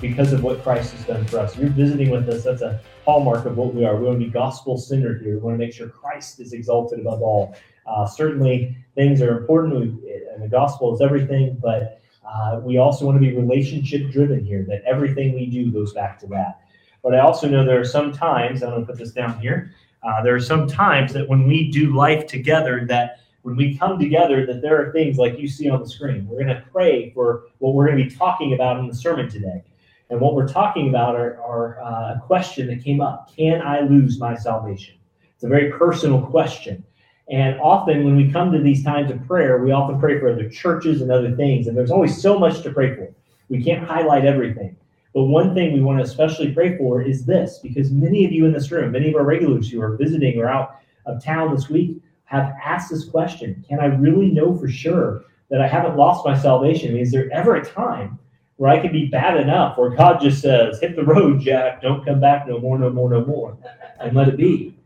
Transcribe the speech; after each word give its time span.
Because 0.00 0.32
of 0.32 0.44
what 0.44 0.62
Christ 0.62 0.94
has 0.94 1.04
done 1.04 1.24
for 1.24 1.40
us. 1.40 1.56
You're 1.56 1.70
visiting 1.70 2.10
with 2.10 2.28
us. 2.28 2.44
That's 2.44 2.62
a 2.62 2.80
hallmark 3.04 3.46
of 3.46 3.56
what 3.56 3.74
we 3.74 3.84
are. 3.84 3.96
We 3.96 4.06
want 4.06 4.20
to 4.20 4.24
be 4.26 4.30
gospel 4.30 4.78
centered 4.78 5.22
here. 5.22 5.34
We 5.34 5.40
want 5.40 5.54
to 5.54 5.58
make 5.58 5.74
sure 5.74 5.88
Christ 5.88 6.38
is 6.38 6.52
exalted 6.52 7.00
above 7.00 7.20
all. 7.20 7.56
Uh, 7.84 8.06
certainly, 8.06 8.76
things 8.94 9.20
are 9.20 9.38
important, 9.38 10.00
and 10.34 10.42
the 10.42 10.48
gospel 10.48 10.94
is 10.94 11.00
everything. 11.00 11.58
But 11.60 12.00
uh, 12.24 12.60
we 12.62 12.78
also 12.78 13.06
want 13.06 13.16
to 13.16 13.20
be 13.20 13.34
relationship 13.36 14.10
driven 14.12 14.44
here. 14.44 14.64
That 14.68 14.82
everything 14.84 15.34
we 15.34 15.46
do 15.46 15.72
goes 15.72 15.92
back 15.94 16.18
to 16.20 16.26
that. 16.28 16.60
But 17.02 17.16
I 17.16 17.20
also 17.20 17.48
know 17.48 17.64
there 17.64 17.80
are 17.80 17.84
some 17.84 18.12
times. 18.12 18.62
I'm 18.62 18.70
going 18.70 18.82
to 18.82 18.86
put 18.86 18.98
this 18.98 19.12
down 19.12 19.40
here. 19.40 19.72
Uh, 20.04 20.22
there 20.22 20.34
are 20.34 20.40
some 20.40 20.68
times 20.68 21.12
that 21.12 21.28
when 21.28 21.46
we 21.46 21.72
do 21.72 21.92
life 21.92 22.26
together, 22.26 22.84
that 22.86 23.20
when 23.42 23.56
we 23.56 23.76
come 23.76 23.98
together, 23.98 24.46
that 24.46 24.62
there 24.62 24.80
are 24.80 24.92
things 24.92 25.18
like 25.18 25.38
you 25.38 25.48
see 25.48 25.68
on 25.68 25.80
the 25.80 25.88
screen. 25.88 26.28
We're 26.28 26.44
going 26.44 26.56
to 26.56 26.64
pray 26.70 27.10
for 27.10 27.44
what 27.58 27.74
we're 27.74 27.86
going 27.86 27.98
to 27.98 28.04
be 28.04 28.14
talking 28.14 28.52
about 28.52 28.78
in 28.78 28.86
the 28.86 28.94
sermon 28.94 29.28
today. 29.28 29.64
And 30.10 30.20
what 30.20 30.34
we're 30.34 30.48
talking 30.48 30.88
about 30.88 31.16
are, 31.16 31.40
are 31.42 31.80
uh, 31.80 32.14
a 32.14 32.22
question 32.26 32.66
that 32.68 32.82
came 32.82 33.00
up 33.00 33.34
Can 33.34 33.60
I 33.62 33.80
lose 33.80 34.18
my 34.18 34.34
salvation? 34.34 34.94
It's 35.34 35.44
a 35.44 35.48
very 35.48 35.70
personal 35.72 36.22
question. 36.22 36.84
And 37.30 37.60
often 37.60 38.04
when 38.04 38.16
we 38.16 38.32
come 38.32 38.50
to 38.52 38.58
these 38.58 38.82
times 38.82 39.10
of 39.10 39.24
prayer, 39.26 39.62
we 39.62 39.70
often 39.70 40.00
pray 40.00 40.18
for 40.18 40.30
other 40.30 40.48
churches 40.48 41.02
and 41.02 41.12
other 41.12 41.36
things. 41.36 41.66
And 41.66 41.76
there's 41.76 41.90
always 41.90 42.20
so 42.20 42.38
much 42.38 42.62
to 42.62 42.72
pray 42.72 42.96
for. 42.96 43.12
We 43.50 43.62
can't 43.62 43.86
highlight 43.86 44.24
everything. 44.24 44.76
But 45.14 45.24
one 45.24 45.54
thing 45.54 45.72
we 45.72 45.80
want 45.80 45.98
to 45.98 46.04
especially 46.04 46.52
pray 46.52 46.78
for 46.78 47.02
is 47.02 47.26
this 47.26 47.58
because 47.62 47.90
many 47.90 48.24
of 48.24 48.32
you 48.32 48.46
in 48.46 48.52
this 48.52 48.70
room, 48.70 48.92
many 48.92 49.10
of 49.10 49.16
our 49.16 49.24
regulars 49.24 49.70
who 49.70 49.80
are 49.82 49.96
visiting 49.96 50.38
or 50.38 50.48
out 50.48 50.80
of 51.06 51.22
town 51.22 51.54
this 51.54 51.68
week, 51.68 51.98
have 52.24 52.54
asked 52.62 52.90
this 52.90 53.08
question 53.08 53.64
Can 53.68 53.80
I 53.80 53.86
really 53.86 54.30
know 54.30 54.56
for 54.56 54.68
sure 54.68 55.24
that 55.50 55.60
I 55.60 55.68
haven't 55.68 55.96
lost 55.96 56.24
my 56.24 56.38
salvation? 56.38 56.90
I 56.90 56.92
mean, 56.92 57.02
is 57.02 57.12
there 57.12 57.30
ever 57.30 57.56
a 57.56 57.64
time 57.64 58.18
where 58.58 58.70
I 58.70 58.80
can 58.80 58.92
be 58.92 59.06
bad 59.06 59.40
enough 59.40 59.78
where 59.78 59.90
God 59.90 60.20
just 60.20 60.42
says, 60.42 60.80
Hit 60.80 60.96
the 60.96 61.04
road, 61.04 61.40
Jack, 61.40 61.80
don't 61.80 62.04
come 62.04 62.20
back 62.20 62.46
no 62.46 62.58
more, 62.58 62.78
no 62.78 62.90
more, 62.90 63.08
no 63.08 63.24
more, 63.24 63.56
and 64.00 64.14
let 64.14 64.28
it 64.28 64.36
be? 64.36 64.76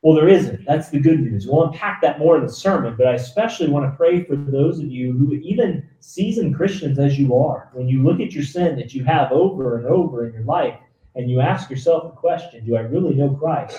Well, 0.00 0.14
there 0.14 0.28
isn't. 0.28 0.64
That's 0.66 0.88
the 0.88 0.98
good 0.98 1.20
news. 1.20 1.46
We'll 1.46 1.64
unpack 1.64 2.00
that 2.00 2.18
more 2.18 2.36
in 2.36 2.42
the 2.42 2.52
sermon, 2.52 2.96
but 2.96 3.06
I 3.06 3.12
especially 3.12 3.68
want 3.68 3.84
to 3.84 3.96
pray 3.96 4.24
for 4.24 4.34
those 4.34 4.80
of 4.80 4.86
you 4.86 5.12
who, 5.12 5.34
even 5.34 5.88
seasoned 6.00 6.56
Christians 6.56 6.98
as 6.98 7.18
you 7.18 7.36
are, 7.36 7.70
when 7.74 7.86
you 7.86 8.02
look 8.02 8.18
at 8.18 8.32
your 8.32 8.42
sin 8.42 8.76
that 8.76 8.94
you 8.94 9.04
have 9.04 9.30
over 9.30 9.78
and 9.78 9.86
over 9.86 10.26
in 10.26 10.32
your 10.32 10.42
life, 10.42 10.74
and 11.14 11.30
you 11.30 11.40
ask 11.40 11.70
yourself 11.70 12.04
the 12.04 12.16
question, 12.16 12.64
Do 12.64 12.76
I 12.76 12.80
really 12.80 13.14
know 13.14 13.30
Christ? 13.34 13.78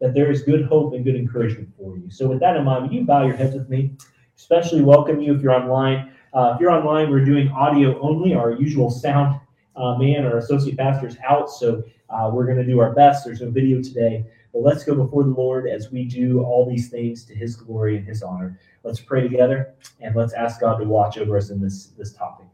That 0.00 0.12
there 0.12 0.30
is 0.30 0.42
good 0.42 0.66
hope 0.66 0.92
and 0.92 1.04
good 1.04 1.14
encouragement 1.14 1.70
for 1.78 1.96
you. 1.96 2.10
So, 2.10 2.26
with 2.26 2.40
that 2.40 2.56
in 2.56 2.64
mind, 2.64 2.92
you 2.92 3.04
bow 3.04 3.24
your 3.24 3.36
heads 3.36 3.54
with 3.54 3.70
me? 3.70 3.92
Especially 4.36 4.82
welcome 4.82 5.20
you 5.20 5.32
if 5.34 5.40
you're 5.40 5.54
online. 5.54 6.12
Uh, 6.34 6.52
if 6.54 6.60
you're 6.60 6.72
online, 6.72 7.10
we're 7.10 7.24
doing 7.24 7.48
audio 7.50 7.98
only. 8.00 8.34
Our 8.34 8.52
usual 8.52 8.90
sound 8.90 9.40
uh, 9.76 9.96
man, 9.96 10.26
our 10.26 10.38
associate 10.38 10.76
pastor, 10.76 11.06
is 11.06 11.16
out, 11.24 11.48
so 11.48 11.84
uh, 12.10 12.28
we're 12.32 12.44
going 12.44 12.58
to 12.58 12.66
do 12.66 12.80
our 12.80 12.92
best. 12.92 13.24
There's 13.24 13.40
no 13.40 13.50
video 13.50 13.80
today. 13.80 14.26
But 14.52 14.62
let's 14.62 14.82
go 14.82 14.96
before 14.96 15.22
the 15.22 15.30
Lord 15.30 15.68
as 15.68 15.92
we 15.92 16.04
do 16.04 16.42
all 16.42 16.68
these 16.68 16.88
things 16.88 17.24
to 17.26 17.34
His 17.34 17.54
glory 17.54 17.96
and 17.96 18.06
His 18.06 18.22
honor. 18.22 18.58
Let's 18.82 19.00
pray 19.00 19.22
together 19.22 19.74
and 20.00 20.14
let's 20.16 20.32
ask 20.32 20.60
God 20.60 20.78
to 20.78 20.84
watch 20.84 21.18
over 21.18 21.36
us 21.36 21.50
in 21.50 21.60
this, 21.60 21.86
this 21.96 22.12
topic. 22.12 22.46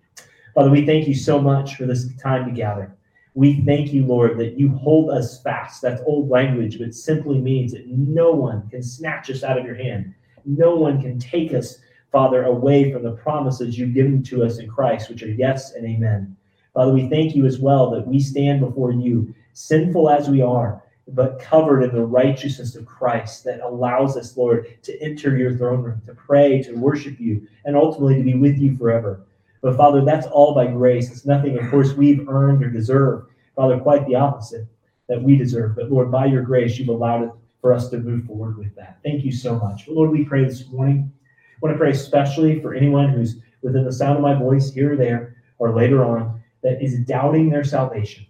Father, 0.55 0.71
we 0.71 0.85
thank 0.85 1.09
you 1.09 1.15
so 1.15 1.41
much 1.41 1.77
for 1.77 1.87
this 1.87 2.15
time 2.17 2.45
to 2.45 2.51
gather. 2.51 2.95
We 3.35 3.63
thank 3.65 3.95
you, 3.95 4.05
Lord, 4.05 4.37
that 4.39 4.59
you 4.59 4.69
hold 4.69 5.11
us 5.11 5.43
fast. 5.43 5.81
That's 5.81 6.03
old 6.05 6.29
language, 6.29 6.79
but 6.79 6.95
simply 6.95 7.39
means 7.39 7.73
that 7.73 7.87
no 7.87 8.33
one 8.33 8.69
can 8.69 8.83
snatch 8.83 9.31
us 9.31 9.43
out 9.43 9.59
of 9.59 9.65
your 9.65 9.77
hand. 9.77 10.15
No 10.45 10.75
one 10.75 11.01
can 11.01 11.19
take 11.19 11.55
us, 11.55 11.79
Father, 12.13 12.45
away 12.45 12.93
from 12.93 13.03
the 13.03 13.13
promises 13.13 13.79
you've 13.79 13.95
given 13.95 14.23
to 14.25 14.43
us 14.45 14.59
in 14.59 14.69
Christ, 14.69 15.09
which 15.09 15.23
are 15.23 15.31
yes 15.31 15.75
and 15.75 15.87
amen. 15.87 16.37
Father, 16.75 16.93
we 16.93 17.09
thank 17.09 17.35
you 17.35 17.47
as 17.47 17.59
well 17.59 17.91
that 17.91 18.07
we 18.07 18.21
stand 18.21 18.61
before 18.61 18.93
you, 18.93 19.35
sinful 19.53 20.11
as 20.11 20.29
we 20.29 20.43
are, 20.43 20.83
but 21.09 21.41
covered 21.41 21.83
in 21.83 21.95
the 21.95 22.05
righteousness 22.05 22.77
of 22.77 22.87
Christ 22.87 23.45
that 23.45 23.61
allows 23.61 24.17
us, 24.17 24.37
Lord, 24.37 24.83
to 24.83 25.03
enter 25.03 25.37
your 25.37 25.57
throne 25.57 25.83
room, 25.83 26.03
to 26.07 26.15
pray, 26.15 26.63
to 26.63 26.73
worship 26.73 27.19
you, 27.19 27.47
and 27.65 27.77
ultimately 27.77 28.17
to 28.17 28.23
be 28.23 28.35
with 28.35 28.59
you 28.59 28.77
forever. 28.77 29.23
But 29.63 29.77
Father, 29.77 30.05
that's 30.05 30.27
all 30.27 30.55
by 30.55 30.67
grace. 30.69 31.11
It's 31.11 31.27
nothing, 31.27 31.59
of 31.59 31.71
course, 31.71 31.93
we've 31.93 32.29
earned 32.29 32.65
or 32.65 32.71
deserved. 32.71 33.31
Father, 33.57 33.79
quite 33.79 34.07
the 34.07 34.15
opposite 34.15 34.67
that 35.09 35.23
we 35.23 35.37
deserve. 35.37 35.77
But 35.77 35.91
Lord, 35.91 36.11
by 36.11 36.27
your 36.27 36.43
grace, 36.43 36.79
you've 36.79 36.89
allowed 36.89 37.25
it 37.25 37.31
for 37.61 37.75
us 37.75 37.91
to 37.91 37.99
move 37.99 38.25
forward 38.25 38.57
with 38.57 38.75
that. 38.77 38.99
Thank 39.03 39.25
you 39.25 39.33
so 39.33 39.59
much. 39.59 39.87
But 39.87 39.97
Lord, 39.97 40.11
we 40.11 40.25
pray 40.25 40.45
this 40.45 40.67
morning. 40.69 41.13
I 41.61 41.67
want 41.67 41.75
to 41.75 41.79
pray 41.79 41.91
especially 41.91 42.61
for 42.61 42.75
anyone 42.75 43.11
who's 43.11 43.37
within 43.61 43.85
the 43.85 43.93
sound 43.93 44.17
of 44.17 44.23
my 44.23 44.35
voice 44.35 44.73
here 44.73 44.95
or 44.95 44.97
there 44.97 45.37
or 45.59 45.75
later 45.75 46.05
on 46.05 46.43
that 46.63 46.83
is 46.83 47.01
doubting 47.01 47.51
their 47.51 47.65
salvation. 47.65 48.25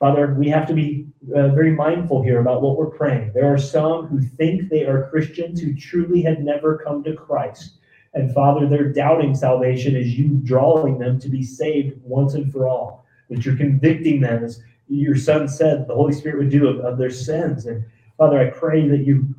Father, 0.00 0.34
we 0.36 0.48
have 0.48 0.66
to 0.66 0.74
be 0.74 1.06
uh, 1.32 1.48
very 1.48 1.70
mindful 1.70 2.24
here 2.24 2.40
about 2.40 2.60
what 2.60 2.76
we're 2.76 2.86
praying. 2.86 3.30
There 3.34 3.52
are 3.52 3.58
some 3.58 4.08
who 4.08 4.20
think 4.20 4.68
they 4.68 4.84
are 4.84 5.08
Christians 5.10 5.60
who 5.60 5.76
truly 5.76 6.22
have 6.22 6.40
never 6.40 6.78
come 6.78 7.04
to 7.04 7.14
Christ. 7.14 7.78
And 8.14 8.34
Father, 8.34 8.68
they're 8.68 8.92
doubting 8.92 9.34
salvation 9.34 9.94
as 9.94 10.18
you 10.18 10.40
drawing 10.42 10.98
them 10.98 11.20
to 11.20 11.28
be 11.28 11.44
saved 11.44 12.00
once 12.02 12.34
and 12.34 12.50
for 12.52 12.66
all. 12.66 13.06
That 13.30 13.44
you're 13.46 13.56
convicting 13.56 14.20
them, 14.20 14.42
as 14.42 14.60
your 14.88 15.16
son 15.16 15.46
said, 15.46 15.86
the 15.86 15.94
Holy 15.94 16.12
Spirit 16.12 16.38
would 16.38 16.50
do 16.50 16.66
of, 16.66 16.80
of 16.80 16.98
their 16.98 17.10
sins. 17.10 17.66
And 17.66 17.84
Father, 18.18 18.40
I 18.40 18.50
pray 18.50 18.88
that 18.88 19.06
you, 19.06 19.34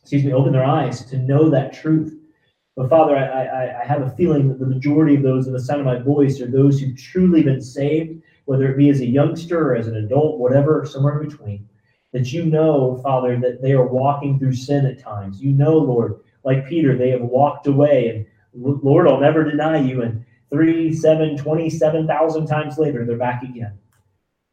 excuse 0.00 0.24
me, 0.24 0.32
open 0.32 0.52
their 0.52 0.64
eyes 0.64 1.04
to 1.06 1.18
know 1.18 1.50
that 1.50 1.72
truth. 1.72 2.17
But 2.78 2.90
Father, 2.90 3.16
I, 3.16 3.24
I, 3.24 3.80
I 3.82 3.84
have 3.84 4.02
a 4.02 4.10
feeling 4.10 4.46
that 4.46 4.60
the 4.60 4.66
majority 4.66 5.16
of 5.16 5.24
those 5.24 5.48
in 5.48 5.52
the 5.52 5.58
sound 5.58 5.80
of 5.80 5.86
my 5.86 5.98
voice 5.98 6.40
are 6.40 6.46
those 6.46 6.78
who've 6.78 6.96
truly 6.96 7.42
been 7.42 7.60
saved, 7.60 8.22
whether 8.44 8.70
it 8.70 8.76
be 8.76 8.88
as 8.88 9.00
a 9.00 9.06
youngster 9.06 9.72
or 9.72 9.74
as 9.74 9.88
an 9.88 9.96
adult, 9.96 10.38
whatever, 10.38 10.86
somewhere 10.86 11.20
in 11.20 11.28
between. 11.28 11.68
That 12.12 12.32
you 12.32 12.44
know, 12.44 13.00
Father, 13.02 13.36
that 13.40 13.62
they 13.62 13.72
are 13.72 13.84
walking 13.84 14.38
through 14.38 14.52
sin 14.52 14.86
at 14.86 15.00
times. 15.00 15.42
You 15.42 15.54
know, 15.54 15.76
Lord, 15.76 16.20
like 16.44 16.68
Peter, 16.68 16.96
they 16.96 17.10
have 17.10 17.20
walked 17.20 17.66
away, 17.66 18.10
and 18.54 18.78
Lord, 18.84 19.08
I'll 19.08 19.18
never 19.18 19.42
deny 19.42 19.78
you. 19.78 20.02
And 20.02 20.24
three, 20.48 20.94
seven, 20.94 21.36
27,000 21.36 22.46
times 22.46 22.78
later, 22.78 23.04
they're 23.04 23.16
back 23.16 23.42
again. 23.42 23.76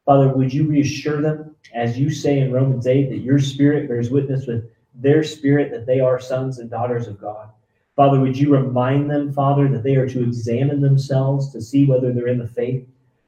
Father, 0.03 0.29
would 0.29 0.51
you 0.51 0.67
reassure 0.67 1.21
them, 1.21 1.55
as 1.75 1.99
you 1.99 2.09
say 2.09 2.39
in 2.39 2.51
Romans 2.51 2.87
8, 2.87 3.07
that 3.09 3.19
your 3.19 3.37
spirit 3.37 3.87
bears 3.87 4.09
witness 4.09 4.47
with 4.47 4.71
their 4.95 5.23
spirit 5.23 5.69
that 5.71 5.85
they 5.85 5.99
are 5.99 6.19
sons 6.19 6.57
and 6.57 6.71
daughters 6.71 7.07
of 7.07 7.21
God? 7.21 7.51
Father, 7.95 8.19
would 8.19 8.37
you 8.37 8.53
remind 8.53 9.09
them, 9.09 9.31
Father, 9.31 9.69
that 9.69 9.83
they 9.83 9.95
are 9.95 10.09
to 10.09 10.23
examine 10.23 10.81
themselves 10.81 11.49
to 11.53 11.61
see 11.61 11.85
whether 11.85 12.11
they're 12.11 12.27
in 12.27 12.39
the 12.39 12.47
faith? 12.47 12.85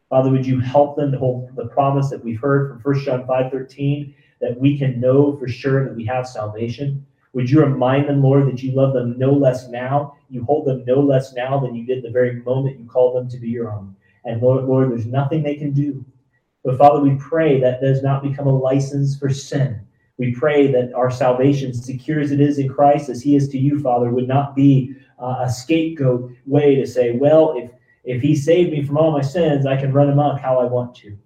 Father, 0.09 0.29
would 0.29 0.45
you 0.45 0.59
help 0.59 0.97
them 0.97 1.11
to 1.11 1.17
hold 1.17 1.55
the 1.55 1.67
promise 1.67 2.09
that 2.09 2.23
we've 2.23 2.39
heard 2.39 2.69
from 2.69 2.81
1 2.81 3.05
John 3.05 3.25
5:13 3.25 4.13
that 4.41 4.59
we 4.59 4.77
can 4.77 4.99
know 4.99 5.37
for 5.37 5.47
sure 5.47 5.85
that 5.85 5.95
we 5.95 6.05
have 6.05 6.27
salvation? 6.27 7.05
Would 7.31 7.49
you 7.49 7.61
remind 7.61 8.09
them, 8.09 8.21
Lord, 8.21 8.47
that 8.47 8.61
you 8.61 8.73
love 8.73 8.93
them 8.93 9.17
no 9.17 9.31
less 9.31 9.69
now? 9.69 10.15
You 10.29 10.43
hold 10.43 10.65
them 10.65 10.83
no 10.85 10.99
less 10.99 11.33
now 11.33 11.59
than 11.59 11.75
you 11.75 11.85
did 11.85 12.03
the 12.03 12.11
very 12.11 12.41
moment 12.41 12.79
you 12.79 12.85
called 12.85 13.15
them 13.15 13.29
to 13.29 13.37
be 13.37 13.49
your 13.49 13.71
own. 13.71 13.95
And 14.25 14.41
Lord, 14.41 14.65
Lord, 14.65 14.91
there's 14.91 15.05
nothing 15.05 15.43
they 15.43 15.55
can 15.55 15.71
do. 15.71 16.03
But 16.63 16.77
Father, 16.77 17.01
we 17.01 17.15
pray 17.15 17.61
that 17.61 17.79
does 17.79 18.03
not 18.03 18.23
become 18.23 18.47
a 18.47 18.57
license 18.57 19.17
for 19.17 19.29
sin. 19.29 19.79
We 20.17 20.33
pray 20.33 20.71
that 20.71 20.93
our 20.93 21.11
salvation, 21.11 21.73
secure 21.73 22.19
as 22.19 22.31
it 22.31 22.41
is 22.41 22.57
in 22.57 22.67
Christ, 22.67 23.09
as 23.09 23.21
He 23.21 23.35
is 23.35 23.49
to 23.49 23.57
you, 23.57 23.79
Father, 23.79 24.09
would 24.09 24.27
not 24.27 24.55
be 24.55 24.95
uh, 25.21 25.37
a 25.41 25.49
scapegoat 25.49 26.31
way 26.45 26.75
to 26.75 26.87
say, 26.87 27.11
well, 27.11 27.53
if 27.55 27.71
if 28.03 28.21
He 28.21 28.35
saved 28.35 28.71
me 28.71 28.83
from 28.83 28.97
all 28.97 29.11
my 29.11 29.21
sins, 29.21 29.65
I 29.65 29.75
can 29.75 29.91
run 29.91 30.09
amok 30.09 30.39
how 30.39 30.59
I 30.59 30.65
want 30.65 30.95
to. 30.95 31.17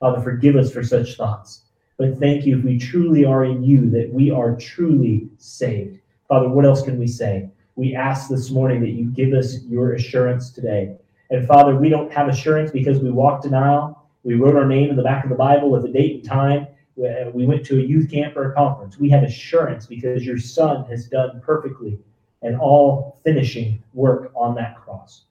Father, 0.00 0.22
forgive 0.22 0.56
us 0.56 0.72
for 0.72 0.82
such 0.82 1.16
thoughts. 1.16 1.62
But 1.98 2.18
thank 2.18 2.46
you 2.46 2.58
if 2.58 2.64
we 2.64 2.78
truly 2.78 3.26
are 3.26 3.44
in 3.44 3.62
you, 3.62 3.90
that 3.90 4.10
we 4.10 4.30
are 4.30 4.56
truly 4.56 5.28
saved. 5.36 5.98
Father, 6.28 6.48
what 6.48 6.64
else 6.64 6.80
can 6.82 6.98
we 6.98 7.06
say? 7.06 7.50
We 7.76 7.94
ask 7.94 8.30
this 8.30 8.50
morning 8.50 8.80
that 8.80 8.92
you 8.92 9.04
give 9.10 9.34
us 9.34 9.62
your 9.64 9.92
assurance 9.92 10.50
today. 10.50 10.96
And 11.30 11.46
Father, 11.46 11.76
we 11.76 11.90
don't 11.90 12.10
have 12.12 12.28
assurance 12.28 12.70
because 12.70 13.00
we 13.00 13.10
walked 13.10 13.46
aisle, 13.52 14.08
we 14.22 14.34
wrote 14.34 14.56
our 14.56 14.66
name 14.66 14.90
in 14.90 14.96
the 14.96 15.02
back 15.02 15.24
of 15.24 15.30
the 15.30 15.36
Bible 15.36 15.70
with 15.70 15.84
a 15.84 15.88
date 15.88 16.16
and 16.16 16.24
time, 16.24 16.66
Uh, 17.00 17.30
we 17.32 17.46
went 17.46 17.64
to 17.66 17.78
a 17.78 17.82
youth 17.82 18.10
camp 18.10 18.36
or 18.36 18.52
a 18.52 18.54
conference. 18.54 18.98
We 18.98 19.08
have 19.10 19.22
assurance 19.22 19.86
because 19.86 20.24
your 20.24 20.38
Son 20.38 20.84
has 20.86 21.06
done 21.06 21.40
perfectly 21.44 21.98
and 22.42 22.58
all 22.58 23.20
finishing 23.24 23.82
work 23.94 24.32
on 24.34 24.54
that 24.56 24.80
cross. 24.82 25.24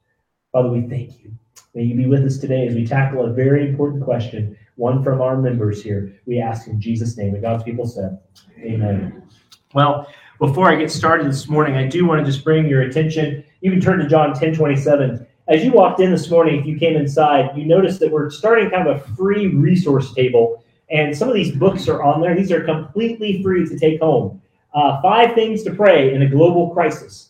Father, 0.52 0.70
we 0.70 0.82
thank 0.82 1.22
you. 1.22 1.32
May 1.76 1.84
you 1.84 1.96
be 1.96 2.08
with 2.08 2.26
us 2.26 2.38
today 2.38 2.68
as 2.68 2.74
we 2.74 2.86
tackle 2.86 3.26
a 3.26 3.32
very 3.32 3.70
important 3.70 4.04
question, 4.04 4.58
one 4.76 5.04
from 5.04 5.22
our 5.22 5.38
members 5.38 5.84
here. 5.84 6.20
We 6.26 6.40
ask 6.40 6.68
in 6.68 6.82
Jesus' 6.82 7.18
name. 7.18 7.34
And 7.34 7.44
God's 7.44 7.64
people 7.64 7.86
said, 7.86 8.20
Amen. 8.60 9.24
Well, 9.74 10.08
Before 10.40 10.72
I 10.72 10.76
get 10.76 10.90
started 10.90 11.28
this 11.28 11.50
morning, 11.50 11.76
I 11.76 11.86
do 11.86 12.06
want 12.06 12.26
to 12.26 12.32
just 12.32 12.46
bring 12.46 12.66
your 12.68 12.84
attention. 12.84 13.44
You 13.60 13.72
can 13.72 13.82
turn 13.82 14.00
to 14.00 14.08
John 14.08 14.34
10 14.34 14.56
27. 14.56 15.28
As 15.50 15.66
you 15.66 15.72
walked 15.74 16.00
in 16.00 16.12
this 16.12 16.30
morning, 16.30 16.60
if 16.60 16.66
you 16.66 16.80
came 16.80 16.96
inside, 16.96 17.58
you 17.58 17.66
noticed 17.66 18.00
that 18.00 18.10
we're 18.10 18.30
starting 18.30 18.70
kind 18.70 18.88
of 18.88 18.96
a 18.96 19.16
free 19.16 19.48
resource 19.48 20.14
table. 20.14 20.64
And 20.92 21.16
some 21.16 21.28
of 21.28 21.36
these 21.36 21.56
books 21.56 21.88
are 21.88 22.04
on 22.04 22.22
there. 22.22 22.36
These 22.36 22.52
are 22.52 22.64
completely 22.64 23.44
free 23.44 23.68
to 23.68 23.78
take 23.78 24.02
home. 24.02 24.42
Uh, 24.74 25.02
five 25.02 25.36
things 25.36 25.64
to 25.64 25.74
pray 25.74 26.14
in 26.14 26.22
a 26.22 26.30
global 26.30 26.70
crisis. 26.72 27.30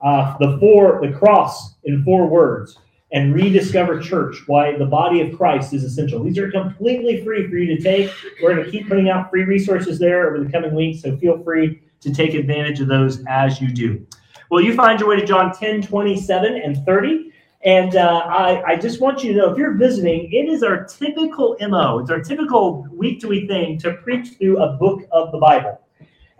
Uh, 0.00 0.36
the 0.38 0.58
four, 0.58 1.00
the 1.02 1.12
cross 1.12 1.74
in 1.84 2.02
four 2.04 2.26
words 2.26 2.78
and 3.12 3.34
rediscover 3.34 4.00
church, 4.00 4.36
why 4.46 4.76
the 4.76 4.86
body 4.86 5.20
of 5.20 5.36
Christ 5.36 5.74
is 5.74 5.82
essential. 5.82 6.22
These 6.22 6.38
are 6.38 6.50
completely 6.50 7.24
free 7.24 7.48
for 7.48 7.56
you 7.56 7.76
to 7.76 7.82
take. 7.82 8.10
We're 8.40 8.54
going 8.54 8.64
to 8.64 8.70
keep 8.70 8.88
putting 8.88 9.08
out 9.08 9.30
free 9.30 9.44
resources 9.44 9.98
there 9.98 10.28
over 10.28 10.42
the 10.42 10.50
coming 10.50 10.74
weeks, 10.74 11.02
so 11.02 11.16
feel 11.16 11.42
free 11.42 11.82
to 12.00 12.14
take 12.14 12.34
advantage 12.34 12.80
of 12.80 12.86
those 12.86 13.24
as 13.26 13.60
you 13.60 13.72
do. 13.72 14.06
Well, 14.50 14.60
you 14.60 14.74
find 14.74 14.98
your 14.98 15.08
way 15.08 15.16
to 15.16 15.26
John 15.26 15.52
10, 15.52 15.82
27, 15.82 16.56
and 16.56 16.84
30. 16.84 17.29
And 17.62 17.94
uh, 17.96 18.22
I, 18.26 18.62
I 18.72 18.76
just 18.76 19.00
want 19.00 19.22
you 19.22 19.32
to 19.32 19.38
know 19.38 19.52
if 19.52 19.58
you're 19.58 19.74
visiting, 19.74 20.32
it 20.32 20.48
is 20.48 20.62
our 20.62 20.84
typical 20.84 21.56
MO, 21.60 21.98
it's 21.98 22.10
our 22.10 22.20
typical 22.20 22.86
week 22.90 23.20
to 23.20 23.28
week 23.28 23.48
thing 23.48 23.78
to 23.78 23.94
preach 23.94 24.38
through 24.38 24.62
a 24.62 24.76
book 24.76 25.06
of 25.12 25.30
the 25.30 25.38
Bible. 25.38 25.78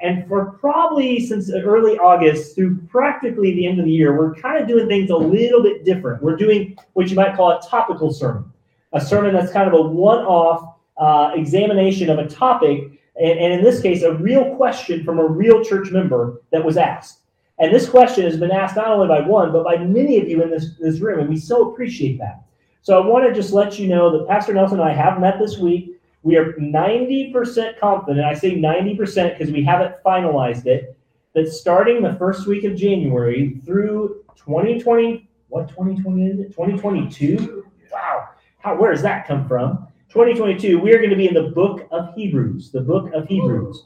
And 0.03 0.27
for 0.27 0.53
probably 0.53 1.21
since 1.21 1.53
early 1.53 1.99
August 1.99 2.55
through 2.55 2.79
practically 2.89 3.55
the 3.55 3.67
end 3.67 3.79
of 3.79 3.85
the 3.85 3.93
year, 3.93 4.17
we're 4.17 4.35
kind 4.35 4.63
of 4.63 4.67
doing 4.67 4.89
things 4.89 5.11
a 5.11 5.17
little 5.17 5.63
bit 5.63 5.85
different. 5.85 6.23
We're 6.23 6.37
doing 6.37 6.77
what 6.95 7.11
you 7.11 7.17
might 7.17 7.37
call 7.37 7.51
a 7.51 7.61
topical 7.61 8.11
sermon, 8.11 8.51
a 8.95 9.01
sermon 9.01 9.35
that's 9.35 9.53
kind 9.53 9.69
of 9.69 9.75
a 9.75 9.83
one 9.83 10.21
off 10.21 10.77
uh, 10.97 11.33
examination 11.35 12.09
of 12.09 12.19
a 12.19 12.27
topic, 12.27 12.99
and, 13.17 13.39
and 13.39 13.53
in 13.53 13.63
this 13.63 13.83
case, 13.83 14.03
a 14.03 14.15
real 14.15 14.57
question 14.57 15.05
from 15.05 15.19
a 15.19 15.27
real 15.27 15.63
church 15.63 15.91
member 15.91 16.41
that 16.51 16.65
was 16.65 16.79
asked. 16.79 17.20
And 17.61 17.75
this 17.75 17.89
question 17.89 18.25
has 18.25 18.39
been 18.39 18.51
asked 18.51 18.77
not 18.77 18.89
only 18.89 19.07
by 19.07 19.21
one, 19.21 19.53
but 19.53 19.65
by 19.65 19.77
many 19.77 20.19
of 20.19 20.29
you 20.29 20.43
in 20.43 20.51
this, 20.51 20.77
this 20.81 21.01
room, 21.01 21.21
and 21.21 21.29
we 21.29 21.37
so 21.37 21.71
appreciate 21.71 22.19
that. 22.19 22.43
So 22.81 23.01
I 23.01 23.07
want 23.07 23.27
to 23.27 23.35
just 23.35 23.53
let 23.53 23.79
you 23.79 23.87
know 23.87 24.11
that 24.11 24.27
Pastor 24.27 24.55
Nelson 24.55 24.81
and 24.81 24.89
I 24.89 24.95
have 24.95 25.21
met 25.21 25.39
this 25.39 25.59
week. 25.59 26.01
We 26.23 26.37
are 26.37 26.55
90% 26.55 27.79
confident. 27.79 28.25
I 28.25 28.33
say 28.33 28.57
90% 28.57 29.39
because 29.39 29.53
we 29.53 29.63
haven't 29.63 30.03
finalized 30.03 30.67
it. 30.67 30.97
That 31.35 31.53
starting 31.53 32.03
the 32.03 32.15
first 32.15 32.47
week 32.47 32.65
of 32.65 32.75
January 32.75 33.61
through 33.65 34.25
2020, 34.37 35.29
what 35.49 35.69
2020 35.69 36.27
is 36.27 36.41
it? 36.41 36.49
2022? 36.49 37.67
Wow. 37.93 38.31
How, 38.59 38.81
where 38.81 38.91
does 38.91 39.03
that 39.03 39.27
come 39.27 39.47
from? 39.47 39.87
2022, 40.09 40.79
we 40.79 40.93
are 40.93 40.99
going 40.99 41.11
to 41.11 41.17
be 41.17 41.29
in 41.29 41.35
the 41.35 41.51
book 41.51 41.87
of 41.93 42.15
Hebrews, 42.15 42.73
the 42.73 42.81
book 42.81 43.13
of 43.13 43.29
Hebrews. 43.29 43.85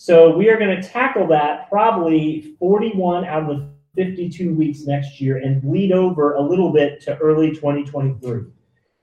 So 0.00 0.30
we 0.36 0.48
are 0.48 0.56
going 0.56 0.80
to 0.80 0.88
tackle 0.88 1.26
that 1.26 1.68
probably 1.68 2.54
41 2.60 3.24
out 3.24 3.50
of 3.50 3.58
the 3.58 3.68
52 3.96 4.54
weeks 4.54 4.82
next 4.82 5.20
year 5.20 5.38
and 5.38 5.60
bleed 5.60 5.90
over 5.90 6.34
a 6.34 6.40
little 6.40 6.72
bit 6.72 7.00
to 7.00 7.18
early 7.18 7.50
2023. 7.50 8.44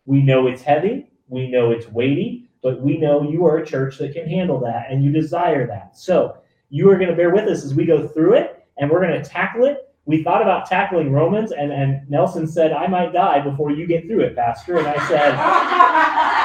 We 0.05 0.21
know 0.21 0.47
it's 0.47 0.61
heavy, 0.61 1.11
we 1.27 1.49
know 1.49 1.71
it's 1.71 1.89
weighty, 1.89 2.49
but 2.63 2.79
we 2.79 2.97
know 2.97 3.29
you 3.29 3.45
are 3.45 3.57
a 3.57 3.65
church 3.65 3.97
that 3.97 4.13
can 4.13 4.25
handle 4.25 4.57
that 4.61 4.89
and 4.89 5.03
you 5.03 5.11
desire 5.11 5.67
that. 5.67 5.97
So 5.97 6.37
you 6.69 6.89
are 6.89 6.95
going 6.97 7.09
to 7.09 7.15
bear 7.15 7.31
with 7.31 7.49
us 7.49 7.65
as 7.65 7.73
we 7.75 7.85
go 7.85 8.07
through 8.07 8.35
it 8.35 8.65
and 8.77 8.89
we're 8.89 9.05
going 9.05 9.21
to 9.21 9.29
tackle 9.29 9.65
it. 9.65 9.93
We 10.05 10.23
thought 10.23 10.43
about 10.43 10.65
tackling 10.65 11.11
Romans, 11.11 11.51
and, 11.51 11.73
and 11.73 12.07
Nelson 12.09 12.47
said, 12.47 12.71
I 12.71 12.85
might 12.85 13.11
die 13.11 13.41
before 13.41 13.71
you 13.71 13.87
get 13.87 14.05
through 14.05 14.21
it, 14.21 14.35
Pastor. 14.35 14.77
And 14.77 14.87
I 14.87 15.07
said, 15.09 16.44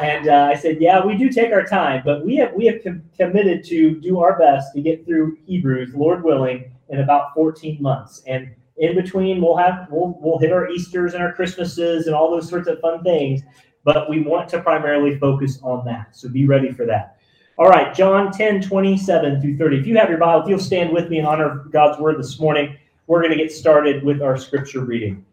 and 0.00 0.28
uh, 0.28 0.50
I 0.52 0.54
said, 0.54 0.80
yeah, 0.80 1.04
we 1.04 1.16
do 1.16 1.28
take 1.28 1.52
our 1.52 1.64
time, 1.64 2.02
but 2.04 2.24
we 2.24 2.36
have 2.36 2.52
we 2.54 2.66
have 2.66 2.82
com- 2.82 3.02
committed 3.16 3.64
to 3.64 4.00
do 4.00 4.20
our 4.20 4.38
best 4.38 4.74
to 4.74 4.80
get 4.80 5.04
through 5.04 5.36
Hebrews, 5.46 5.94
Lord 5.94 6.24
willing, 6.24 6.70
in 6.88 7.00
about 7.00 7.34
14 7.34 7.80
months. 7.80 8.22
And 8.26 8.54
in 8.76 8.94
between, 8.94 9.40
we'll 9.40 9.56
have 9.56 9.88
we'll 9.90 10.18
we'll 10.20 10.38
hit 10.38 10.52
our 10.52 10.68
Easter's 10.70 11.14
and 11.14 11.22
our 11.22 11.32
Christmases 11.32 12.06
and 12.06 12.14
all 12.14 12.30
those 12.30 12.48
sorts 12.48 12.68
of 12.68 12.80
fun 12.80 13.02
things 13.02 13.42
but 13.88 14.10
we 14.10 14.20
want 14.20 14.50
to 14.50 14.60
primarily 14.60 15.18
focus 15.18 15.58
on 15.62 15.82
that. 15.86 16.14
So 16.14 16.28
be 16.28 16.46
ready 16.46 16.70
for 16.70 16.84
that. 16.84 17.16
All 17.56 17.70
right, 17.70 17.94
John 17.94 18.30
10, 18.30 18.60
27 18.60 19.40
through 19.40 19.56
30. 19.56 19.78
If 19.78 19.86
you 19.86 19.96
have 19.96 20.10
your 20.10 20.18
Bible, 20.18 20.42
if 20.42 20.48
you'll 20.48 20.58
stand 20.58 20.92
with 20.92 21.08
me 21.08 21.18
in 21.18 21.24
honor 21.24 21.60
of 21.60 21.72
God's 21.72 21.98
word 21.98 22.18
this 22.18 22.38
morning, 22.38 22.76
we're 23.06 23.22
going 23.22 23.36
to 23.36 23.42
get 23.42 23.50
started 23.50 24.04
with 24.04 24.20
our 24.20 24.36
scripture 24.36 24.80
reading. 24.84 25.24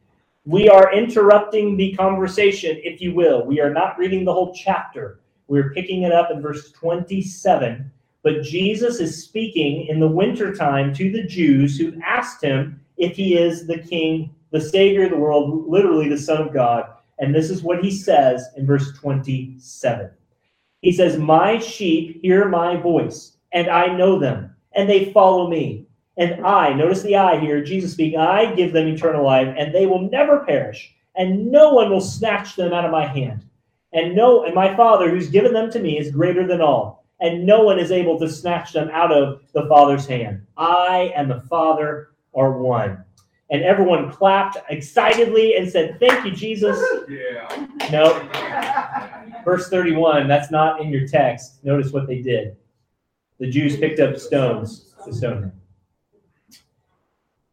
We 0.47 0.69
are 0.69 0.93
interrupting 0.93 1.75
the 1.75 1.95
conversation, 1.95 2.79
if 2.83 3.01
you 3.01 3.15
will. 3.15 3.43
We 3.45 3.59
are 3.61 3.73
not 3.73 3.97
reading 3.97 4.23
the 4.23 4.33
whole 4.33 4.53
chapter. 4.53 5.21
We're 5.47 5.71
picking 5.73 6.03
it 6.03 6.11
up 6.11 6.29
in 6.29 6.39
verse 6.39 6.71
27. 6.71 7.91
But 8.21 8.43
Jesus 8.43 8.99
is 8.99 9.23
speaking 9.23 9.87
in 9.87 9.99
the 9.99 10.07
wintertime 10.07 10.93
to 10.95 11.11
the 11.11 11.23
Jews 11.23 11.79
who 11.79 11.99
asked 12.03 12.43
him 12.43 12.79
if 12.97 13.15
he 13.15 13.35
is 13.35 13.65
the 13.65 13.79
king, 13.79 14.35
the 14.51 14.61
savior 14.61 15.05
of 15.05 15.11
the 15.11 15.17
world, 15.17 15.67
literally 15.67 16.09
the 16.09 16.17
Son 16.17 16.41
of 16.41 16.53
God. 16.53 16.93
And 17.17 17.33
this 17.33 17.49
is 17.49 17.63
what 17.63 17.83
he 17.83 17.89
says 17.89 18.47
in 18.55 18.67
verse 18.67 18.91
27. 18.99 20.11
He 20.81 20.91
says, 20.91 21.17
My 21.17 21.57
sheep 21.57 22.21
hear 22.21 22.47
my 22.47 22.75
voice, 22.75 23.37
and 23.51 23.67
I 23.67 23.95
know 23.95 24.19
them, 24.19 24.55
and 24.73 24.87
they 24.87 25.11
follow 25.11 25.49
me. 25.49 25.84
And 26.17 26.45
I, 26.45 26.73
notice 26.73 27.01
the 27.01 27.17
I 27.17 27.39
here, 27.39 27.63
Jesus 27.63 27.91
speaking, 27.91 28.19
I 28.19 28.53
give 28.55 28.71
them 28.71 28.87
eternal 28.87 29.25
life, 29.25 29.53
and 29.57 29.73
they 29.73 29.85
will 29.85 30.09
never 30.09 30.45
perish, 30.45 30.93
and 31.15 31.51
no 31.51 31.73
one 31.73 31.89
will 31.89 32.01
snatch 32.01 32.55
them 32.55 32.73
out 32.73 32.85
of 32.85 32.91
my 32.91 33.05
hand. 33.05 33.45
And 33.91 34.15
no, 34.15 34.45
and 34.45 34.55
my 34.55 34.75
Father 34.75 35.09
who's 35.09 35.29
given 35.29 35.53
them 35.53 35.69
to 35.71 35.79
me 35.79 35.97
is 35.97 36.11
greater 36.11 36.47
than 36.47 36.61
all, 36.61 37.05
and 37.19 37.45
no 37.45 37.63
one 37.63 37.79
is 37.79 37.91
able 37.91 38.17
to 38.19 38.29
snatch 38.29 38.71
them 38.71 38.89
out 38.91 39.11
of 39.11 39.41
the 39.53 39.67
Father's 39.67 40.05
hand. 40.05 40.45
I 40.57 41.13
and 41.15 41.29
the 41.29 41.41
Father 41.41 42.09
are 42.33 42.57
one 42.57 43.03
and 43.49 43.63
everyone 43.63 44.11
clapped 44.11 44.57
excitedly 44.69 45.55
and 45.55 45.69
said, 45.69 45.99
Thank 45.99 46.25
you, 46.25 46.31
Jesus. 46.31 46.83
Yeah. 47.07 47.67
No. 47.91 49.43
Verse 49.43 49.69
31, 49.69 50.27
that's 50.27 50.49
not 50.49 50.81
in 50.81 50.89
your 50.89 51.07
text. 51.07 51.63
Notice 51.63 51.91
what 51.91 52.07
they 52.07 52.21
did. 52.21 52.55
The 53.39 53.49
Jews 53.49 53.77
picked 53.77 53.99
up 53.99 54.17
stones 54.17 54.95
to 55.05 55.13
stone 55.13 55.43
him. 55.43 55.51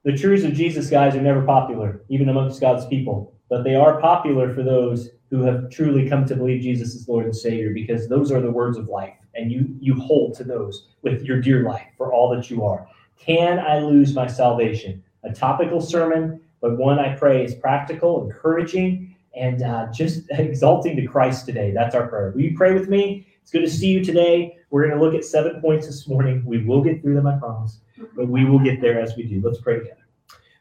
The 0.04 0.16
truths 0.16 0.44
of 0.44 0.54
Jesus, 0.54 0.90
guys, 0.90 1.14
are 1.14 1.22
never 1.22 1.42
popular, 1.42 2.02
even 2.08 2.28
amongst 2.28 2.60
God's 2.60 2.86
people, 2.86 3.34
but 3.48 3.62
they 3.62 3.74
are 3.74 4.00
popular 4.00 4.52
for 4.52 4.62
those 4.62 5.10
who 5.30 5.42
have 5.42 5.70
truly 5.70 6.08
come 6.08 6.24
to 6.26 6.36
believe 6.36 6.62
Jesus 6.62 6.94
is 6.94 7.08
Lord 7.08 7.24
and 7.24 7.36
Savior, 7.36 7.72
because 7.72 8.08
those 8.08 8.32
are 8.32 8.40
the 8.40 8.50
words 8.50 8.76
of 8.76 8.88
life, 8.88 9.14
and 9.34 9.50
you 9.50 9.74
you 9.80 9.94
hold 9.94 10.34
to 10.34 10.44
those 10.44 10.88
with 11.02 11.22
your 11.22 11.40
dear 11.40 11.62
life 11.62 11.86
for 11.96 12.12
all 12.12 12.28
that 12.34 12.50
you 12.50 12.64
are. 12.64 12.86
Can 13.18 13.58
I 13.58 13.78
lose 13.78 14.14
my 14.14 14.26
salvation? 14.26 15.02
a 15.24 15.32
topical 15.32 15.80
sermon, 15.80 16.40
but 16.60 16.76
one 16.76 16.98
I 16.98 17.14
pray 17.14 17.44
is 17.44 17.54
practical, 17.54 18.24
encouraging, 18.24 19.16
and 19.34 19.62
uh, 19.62 19.86
just 19.92 20.22
exalting 20.30 20.96
to 20.96 21.06
Christ 21.06 21.46
today. 21.46 21.72
That's 21.72 21.94
our 21.94 22.06
prayer. 22.06 22.32
Will 22.34 22.42
you 22.42 22.56
pray 22.56 22.74
with 22.74 22.88
me? 22.88 23.26
It's 23.42 23.50
good 23.50 23.62
to 23.62 23.70
see 23.70 23.88
you 23.88 24.04
today. 24.04 24.56
We're 24.70 24.86
going 24.86 24.98
to 24.98 25.04
look 25.04 25.14
at 25.14 25.24
seven 25.24 25.60
points 25.60 25.86
this 25.86 26.08
morning. 26.08 26.42
We 26.46 26.64
will 26.64 26.82
get 26.82 27.02
through 27.02 27.14
them, 27.14 27.26
I 27.26 27.38
promise, 27.38 27.80
but 28.14 28.28
we 28.28 28.44
will 28.44 28.58
get 28.58 28.80
there 28.80 29.00
as 29.00 29.16
we 29.16 29.24
do. 29.24 29.40
Let's 29.44 29.60
pray 29.60 29.78
together. 29.78 30.06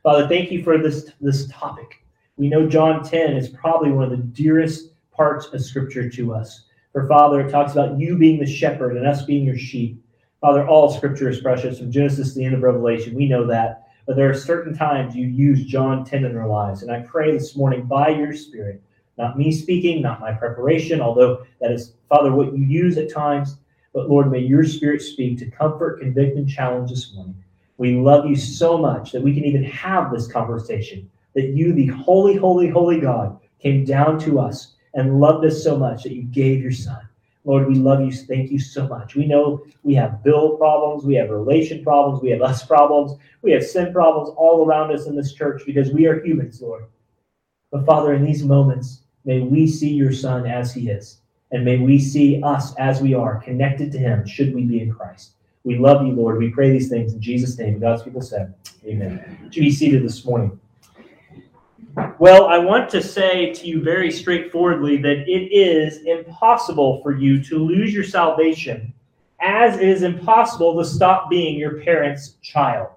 Father, 0.04 0.28
thank 0.28 0.52
you 0.52 0.64
for 0.64 0.78
this, 0.78 1.12
this 1.22 1.48
topic. 1.48 2.04
We 2.38 2.50
know 2.50 2.68
John 2.68 3.04
10 3.04 3.38
is 3.38 3.50
probably 3.50 3.92
one 3.92 4.06
of 4.06 4.12
the 4.12 4.18
dearest 4.18 4.90
parts 5.12 5.48
of 5.48 5.62
Scripture 5.64 6.10
to 6.10 6.34
us. 6.34 6.64
For 6.92 7.08
Father, 7.08 7.42
it 7.42 7.52
talks 7.52 7.74
about 7.74 8.00
you 8.00 8.18
being 8.18 8.40
the 8.40 8.46
shepherd 8.46 8.98
and 8.98 9.06
us 9.06 9.24
being 9.24 9.46
your 9.46 9.58
sheep. 9.58 10.04
Father, 10.42 10.68
all 10.68 10.92
Scripture 10.92 11.30
is 11.30 11.40
precious 11.40 11.78
from 11.78 11.92
Genesis 11.92 12.34
to 12.34 12.40
the 12.40 12.46
end 12.46 12.56
of 12.56 12.64
Revelation. 12.64 13.14
We 13.14 13.30
know 13.30 13.46
that. 13.48 13.88
But 14.08 14.16
there 14.16 14.30
are 14.30 14.34
certain 14.34 14.76
times 14.76 15.16
you 15.16 15.28
use 15.28 15.66
John 15.66 16.04
10 16.04 16.26
in 16.26 16.36
our 16.36 16.48
lives. 16.48 16.82
And 16.82 16.92
I 16.92 17.02
pray 17.02 17.32
this 17.32 17.56
morning 17.56 17.86
by 17.86 18.10
your 18.10 18.34
Spirit, 18.34 18.82
not 19.18 19.38
me 19.38 19.52
speaking, 19.52 20.02
not 20.02 20.20
my 20.20 20.34
preparation, 20.34 21.00
although 21.00 21.46
that 21.60 21.72
is, 21.72 21.94
Father, 22.10 22.34
what 22.34 22.58
you 22.58 22.64
use 22.64 22.98
at 22.98 23.12
times. 23.12 23.58
But 23.94 24.10
Lord, 24.10 24.32
may 24.32 24.40
your 24.40 24.64
Spirit 24.64 25.02
speak 25.02 25.40
to 25.40 25.52
comfort, 25.52 26.00
convict, 26.00 26.38
and 26.38 26.48
challenge 26.48 26.90
this 26.90 27.14
morning. 27.14 27.36
We 27.78 27.96
love 27.96 28.26
you 28.26 28.36
so 28.36 28.78
much 28.78 29.12
that 29.12 29.22
we 29.22 29.34
can 29.34 29.44
even 29.44 29.64
have 29.64 30.12
this 30.12 30.32
conversation, 30.32 31.10
that 31.36 31.50
you, 31.50 31.74
the 31.74 31.88
holy, 31.88 32.36
holy, 32.36 32.70
holy 32.70 33.00
God, 33.00 33.40
came 33.60 33.84
down 33.84 34.20
to 34.20 34.40
us 34.40 34.76
and 34.94 35.20
loved 35.20 35.46
us 35.46 35.64
so 35.64 35.78
much 35.78 36.04
that 36.04 36.14
you 36.14 36.24
gave 36.24 36.62
your 36.62 36.72
Son. 36.72 37.08
Lord, 37.44 37.68
we 37.68 37.76
love 37.76 38.02
you. 38.02 38.12
Thank 38.12 38.52
you 38.52 38.60
so 38.60 38.88
much. 38.88 39.16
We 39.16 39.26
know 39.26 39.66
we 39.84 39.96
have 39.96 40.24
bill 40.24 40.58
problems, 40.58 41.06
we 41.06 41.16
have 41.16 41.30
relation 41.30 41.84
problems, 41.84 42.22
we 42.22 42.30
have 42.30 42.42
us 42.42 42.66
problems, 42.66 43.14
we 43.42 43.52
have 43.52 43.66
sin 43.66 43.92
problems 43.92 44.30
all 44.38 44.66
around 44.66 44.92
us 44.92 45.08
in 45.08 45.16
this 45.16 45.34
church 45.34 45.64
because 45.66 45.92
we 45.92 46.06
are 46.06 46.24
humans, 46.24 46.62
Lord. 46.62 46.86
But 47.72 47.86
Father, 47.86 48.14
in 48.14 48.24
these 48.24 48.44
moments, 48.44 49.02
may 49.26 49.40
we 49.40 49.66
see 49.66 49.90
your 49.90 50.14
Son 50.14 50.46
as 50.46 50.74
he 50.74 50.90
is, 50.90 51.21
and 51.52 51.66
may 51.66 51.78
we 51.78 52.00
see 52.00 52.42
us 52.44 52.74
as 52.76 53.02
we 53.02 53.14
are, 53.14 53.42
connected 53.42 53.92
to 53.92 53.98
him, 53.98 54.26
should 54.26 54.54
we 54.54 54.64
be 54.64 54.82
in 54.82 54.94
Christ. 54.94 55.32
We 55.64 55.78
love 55.78 56.06
you, 56.06 56.14
Lord. 56.14 56.38
We 56.38 56.50
pray 56.50 56.72
these 56.72 56.90
things 56.90 57.14
in 57.14 57.22
Jesus' 57.22 57.58
name. 57.58 57.80
God's 57.80 58.04
people 58.04 58.22
said, 58.22 58.54
Amen. 58.86 59.50
To 59.52 59.60
be 59.60 59.72
seated 59.72 60.04
this 60.04 60.26
morning. 60.26 60.60
Well, 62.20 62.48
I 62.48 62.58
want 62.58 62.90
to 62.92 63.04
say 63.04 63.54
to 63.54 63.68
you 63.68 63.84
very 63.84 64.12
straightforwardly 64.12 64.98
that 64.98 65.28
it 65.28 65.52
is 65.52 66.04
impossible 66.06 67.02
for 67.04 67.12
you 67.12 67.44
to 67.44 67.58
lose 67.58 67.94
your 67.94 68.06
salvation 68.06 68.94
as 69.42 69.76
it 69.76 69.88
is 69.88 70.04
impossible 70.04 70.78
to 70.78 70.86
stop 70.86 71.30
being 71.30 71.58
your 71.58 71.82
parent's 71.82 72.36
child. 72.42 72.90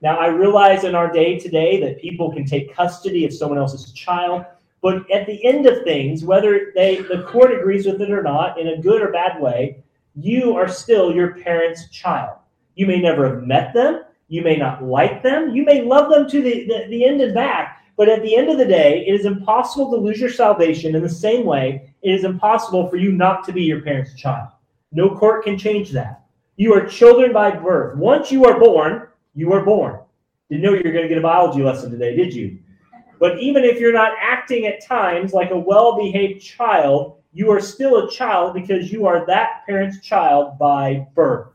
Now, 0.00 0.16
I 0.16 0.28
realize 0.28 0.84
in 0.84 0.94
our 0.94 1.10
day 1.12 1.38
today 1.38 1.80
that 1.80 2.00
people 2.00 2.32
can 2.32 2.44
take 2.44 2.74
custody 2.74 3.24
of 3.24 3.34
someone 3.34 3.58
else's 3.58 3.92
child, 3.92 4.44
but 4.80 5.10
at 5.10 5.26
the 5.26 5.44
end 5.44 5.66
of 5.66 5.84
things, 5.84 6.24
whether 6.24 6.72
they 6.74 6.96
the 6.96 7.24
court 7.24 7.52
agrees 7.52 7.86
with 7.86 8.00
it 8.00 8.10
or 8.10 8.22
not, 8.22 8.58
in 8.58 8.68
a 8.68 8.80
good 8.80 9.02
or 9.02 9.12
bad 9.12 9.40
way, 9.40 9.82
you 10.14 10.56
are 10.56 10.68
still 10.68 11.14
your 11.14 11.34
parent's 11.34 11.88
child. 11.90 12.38
You 12.74 12.86
may 12.86 13.00
never 13.00 13.28
have 13.28 13.44
met 13.44 13.74
them, 13.74 14.04
you 14.28 14.42
may 14.42 14.56
not 14.56 14.84
like 14.84 15.22
them, 15.22 15.54
you 15.54 15.64
may 15.64 15.82
love 15.82 16.10
them 16.10 16.28
to 16.28 16.42
the, 16.42 16.66
the, 16.66 16.86
the 16.88 17.04
end 17.04 17.20
and 17.20 17.34
back, 17.34 17.82
but 17.96 18.08
at 18.08 18.22
the 18.22 18.36
end 18.36 18.48
of 18.48 18.58
the 18.58 18.64
day, 18.64 19.04
it 19.06 19.14
is 19.14 19.26
impossible 19.26 19.90
to 19.90 19.96
lose 19.96 20.20
your 20.20 20.30
salvation 20.30 20.94
in 20.94 21.02
the 21.02 21.08
same 21.08 21.44
way 21.44 21.92
it 22.02 22.12
is 22.12 22.24
impossible 22.24 22.88
for 22.88 22.96
you 22.96 23.12
not 23.12 23.44
to 23.44 23.52
be 23.52 23.62
your 23.62 23.82
parent's 23.82 24.14
child. 24.14 24.48
No 24.92 25.14
court 25.16 25.44
can 25.44 25.58
change 25.58 25.90
that. 25.90 26.24
You 26.56 26.72
are 26.74 26.86
children 26.86 27.32
by 27.32 27.50
birth. 27.50 27.96
Once 27.96 28.30
you 28.30 28.44
are 28.44 28.58
born, 28.58 29.08
you 29.34 29.52
are 29.52 29.64
born. 29.64 30.00
Didn't 30.48 30.62
know 30.62 30.72
you 30.72 30.82
were 30.84 30.92
going 30.92 31.04
to 31.04 31.08
get 31.08 31.18
a 31.18 31.22
biology 31.22 31.62
lesson 31.62 31.90
today, 31.90 32.16
did 32.16 32.32
you? 32.32 32.58
But 33.18 33.40
even 33.40 33.64
if 33.64 33.80
you're 33.80 33.92
not 33.92 34.12
acting 34.20 34.66
at 34.66 34.84
times 34.84 35.32
like 35.32 35.50
a 35.50 35.58
well 35.58 35.96
behaved 35.96 36.42
child, 36.42 37.16
you 37.32 37.50
are 37.50 37.60
still 37.60 37.96
a 37.96 38.10
child 38.10 38.54
because 38.54 38.92
you 38.92 39.06
are 39.06 39.26
that 39.26 39.62
parent's 39.66 40.00
child 40.00 40.58
by 40.58 41.06
birth. 41.14 41.48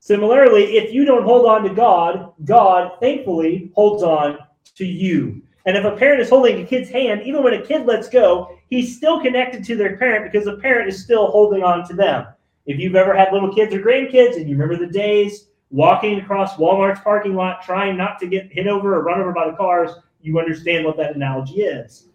Similarly, 0.00 0.76
if 0.76 0.92
you 0.92 1.04
don't 1.04 1.24
hold 1.24 1.46
on 1.46 1.64
to 1.64 1.74
God, 1.74 2.32
God 2.44 2.92
thankfully 3.00 3.72
holds 3.74 4.02
on 4.02 4.38
to 4.76 4.84
you. 4.84 5.42
And 5.64 5.76
if 5.76 5.84
a 5.84 5.96
parent 5.96 6.20
is 6.20 6.28
holding 6.28 6.62
a 6.62 6.66
kid's 6.66 6.90
hand, 6.90 7.22
even 7.24 7.42
when 7.42 7.54
a 7.54 7.66
kid 7.66 7.86
lets 7.86 8.08
go, 8.08 8.56
he's 8.70 8.96
still 8.96 9.20
connected 9.20 9.64
to 9.64 9.76
their 9.76 9.96
parent 9.96 10.30
because 10.30 10.44
the 10.46 10.58
parent 10.58 10.88
is 10.88 11.02
still 11.02 11.28
holding 11.32 11.64
on 11.64 11.86
to 11.88 11.94
them. 11.94 12.26
If 12.66 12.78
you've 12.78 12.94
ever 12.94 13.16
had 13.16 13.32
little 13.32 13.52
kids 13.52 13.74
or 13.74 13.80
grandkids 13.80 14.36
and 14.36 14.48
you 14.48 14.56
remember 14.56 14.76
the 14.76 14.92
days 14.92 15.48
walking 15.70 16.20
across 16.20 16.56
Walmart's 16.56 17.00
parking 17.00 17.34
lot 17.34 17.62
trying 17.62 17.96
not 17.96 18.20
to 18.20 18.28
get 18.28 18.52
hit 18.52 18.68
over 18.68 18.94
or 18.94 19.02
run 19.02 19.20
over 19.20 19.32
by 19.32 19.50
the 19.50 19.56
cars, 19.56 19.90
you 20.26 20.38
understand 20.38 20.84
what 20.84 20.96
that 20.96 21.14
analogy 21.14 21.62
is. 21.62 22.08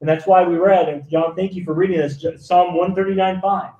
And 0.00 0.08
that's 0.08 0.26
why 0.26 0.46
we 0.46 0.56
read, 0.56 0.88
and 0.88 1.08
John, 1.08 1.34
thank 1.34 1.54
you 1.54 1.64
for 1.64 1.74
reading 1.74 1.98
this, 1.98 2.24
Psalm 2.44 2.74
139 2.74 3.40
5. 3.40 3.72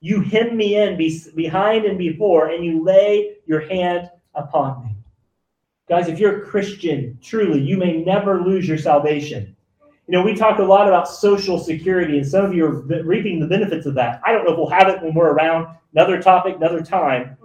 You 0.00 0.20
hem 0.20 0.56
me 0.56 0.76
in 0.76 0.96
behind 1.34 1.84
and 1.84 1.98
before, 1.98 2.48
and 2.50 2.64
you 2.64 2.84
lay 2.84 3.36
your 3.46 3.60
hand 3.60 4.10
upon 4.34 4.84
me. 4.84 4.96
Guys, 5.88 6.08
if 6.08 6.18
you're 6.18 6.42
a 6.42 6.46
Christian, 6.46 7.18
truly, 7.22 7.60
you 7.60 7.76
may 7.76 8.02
never 8.04 8.42
lose 8.42 8.68
your 8.68 8.78
salvation. 8.78 9.56
You 10.08 10.12
know, 10.12 10.22
we 10.22 10.34
talk 10.34 10.58
a 10.58 10.62
lot 10.62 10.88
about 10.88 11.08
social 11.08 11.58
security, 11.58 12.18
and 12.18 12.26
some 12.26 12.44
of 12.44 12.54
you 12.54 12.64
are 12.64 13.02
reaping 13.02 13.40
the 13.40 13.46
benefits 13.46 13.86
of 13.86 13.94
that. 13.94 14.20
I 14.24 14.32
don't 14.32 14.44
know 14.44 14.52
if 14.52 14.58
we'll 14.58 14.68
have 14.68 14.88
it 14.88 15.02
when 15.02 15.14
we're 15.14 15.32
around. 15.32 15.76
Another 15.94 16.20
topic, 16.20 16.56
another 16.56 16.82
time. 16.82 17.36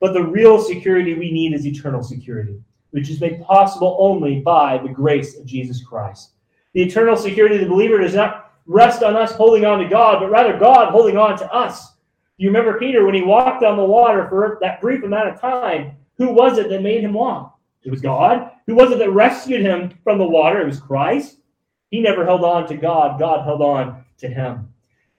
But 0.00 0.12
the 0.12 0.24
real 0.24 0.60
security 0.60 1.14
we 1.14 1.30
need 1.30 1.54
is 1.54 1.66
eternal 1.66 2.02
security, 2.02 2.60
which 2.90 3.10
is 3.10 3.20
made 3.20 3.42
possible 3.42 3.96
only 4.00 4.40
by 4.40 4.78
the 4.78 4.88
grace 4.88 5.38
of 5.38 5.46
Jesus 5.46 5.82
Christ. 5.82 6.32
The 6.74 6.82
eternal 6.82 7.16
security 7.16 7.56
of 7.56 7.62
the 7.62 7.68
believer 7.68 7.98
does 7.98 8.14
not 8.14 8.52
rest 8.66 9.02
on 9.02 9.16
us 9.16 9.32
holding 9.32 9.64
on 9.64 9.78
to 9.80 9.88
God, 9.88 10.20
but 10.20 10.30
rather 10.30 10.58
God 10.58 10.90
holding 10.90 11.16
on 11.16 11.36
to 11.38 11.52
us. 11.52 11.94
You 12.36 12.48
remember 12.48 12.78
Peter 12.78 13.04
when 13.04 13.14
he 13.14 13.22
walked 13.22 13.64
on 13.64 13.76
the 13.76 13.84
water 13.84 14.28
for 14.28 14.58
that 14.60 14.80
brief 14.80 15.02
amount 15.02 15.28
of 15.28 15.40
time? 15.40 15.96
Who 16.18 16.32
was 16.32 16.58
it 16.58 16.68
that 16.70 16.82
made 16.82 17.02
him 17.02 17.12
walk? 17.12 17.58
It 17.82 17.90
was 17.90 18.00
God. 18.00 18.50
Who 18.66 18.74
was 18.74 18.92
it 18.92 18.98
that 18.98 19.10
rescued 19.10 19.62
him 19.62 19.98
from 20.04 20.18
the 20.18 20.28
water? 20.28 20.60
It 20.60 20.66
was 20.66 20.80
Christ. 20.80 21.38
He 21.90 22.00
never 22.00 22.24
held 22.24 22.44
on 22.44 22.68
to 22.68 22.76
God, 22.76 23.18
God 23.18 23.44
held 23.44 23.62
on 23.62 24.04
to 24.18 24.28
him. 24.28 24.72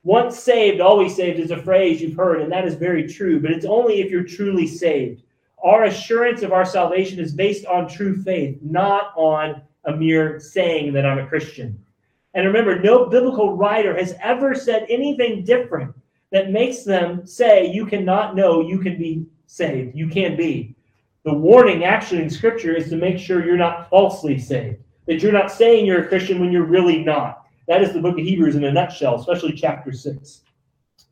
Once 0.03 0.39
saved, 0.39 0.81
always 0.81 1.15
saved 1.15 1.39
is 1.39 1.51
a 1.51 1.61
phrase 1.61 2.01
you've 2.01 2.17
heard, 2.17 2.41
and 2.41 2.51
that 2.51 2.65
is 2.65 2.75
very 2.75 3.07
true, 3.07 3.39
but 3.39 3.51
it's 3.51 3.65
only 3.65 4.01
if 4.01 4.09
you're 4.09 4.23
truly 4.23 4.65
saved. 4.65 5.21
Our 5.63 5.85
assurance 5.85 6.41
of 6.41 6.51
our 6.51 6.65
salvation 6.65 7.19
is 7.19 7.33
based 7.33 7.65
on 7.65 7.87
true 7.87 8.21
faith, 8.21 8.57
not 8.61 9.13
on 9.15 9.61
a 9.85 9.95
mere 9.95 10.39
saying 10.39 10.93
that 10.93 11.05
I'm 11.05 11.19
a 11.19 11.27
Christian. 11.27 11.83
And 12.33 12.47
remember, 12.47 12.79
no 12.79 13.07
biblical 13.07 13.55
writer 13.55 13.95
has 13.95 14.15
ever 14.21 14.55
said 14.55 14.85
anything 14.89 15.43
different 15.43 15.93
that 16.31 16.51
makes 16.51 16.83
them 16.83 17.25
say 17.25 17.71
you 17.71 17.85
cannot 17.85 18.35
know 18.35 18.61
you 18.61 18.79
can 18.79 18.97
be 18.97 19.25
saved. 19.47 19.95
You 19.95 20.07
can 20.07 20.37
be. 20.37 20.75
The 21.23 21.33
warning 21.33 21.83
actually 21.83 22.23
in 22.23 22.29
Scripture 22.29 22.73
is 22.73 22.89
to 22.89 22.95
make 22.95 23.19
sure 23.19 23.45
you're 23.45 23.57
not 23.57 23.89
falsely 23.89 24.39
saved 24.39 24.81
that 25.07 25.21
you're 25.21 25.31
not 25.31 25.51
saying 25.51 25.85
you're 25.85 26.03
a 26.03 26.07
Christian 26.07 26.39
when 26.39 26.51
you're 26.51 26.63
really 26.63 27.03
not. 27.03 27.45
That 27.67 27.81
is 27.81 27.93
the 27.93 28.01
book 28.01 28.17
of 28.17 28.25
Hebrews 28.25 28.55
in 28.55 28.63
a 28.63 28.71
nutshell, 28.71 29.15
especially 29.15 29.53
chapter 29.53 29.91
6. 29.91 30.41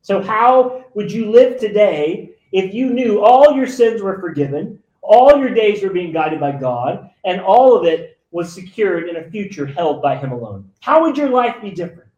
So, 0.01 0.21
how 0.21 0.85
would 0.93 1.11
you 1.11 1.29
live 1.29 1.59
today 1.59 2.31
if 2.51 2.73
you 2.73 2.89
knew 2.91 3.21
all 3.21 3.55
your 3.55 3.67
sins 3.67 4.01
were 4.01 4.19
forgiven, 4.19 4.81
all 5.01 5.37
your 5.37 5.53
days 5.53 5.81
were 5.81 5.89
being 5.89 6.11
guided 6.11 6.39
by 6.39 6.51
God, 6.51 7.09
and 7.25 7.41
all 7.41 7.75
of 7.75 7.85
it 7.85 8.17
was 8.31 8.53
secured 8.53 9.09
in 9.09 9.17
a 9.17 9.29
future 9.29 9.65
held 9.65 10.01
by 10.01 10.15
Him 10.15 10.31
alone? 10.31 10.69
How 10.81 11.01
would 11.01 11.17
your 11.17 11.29
life 11.29 11.61
be 11.61 11.71
different? 11.71 12.09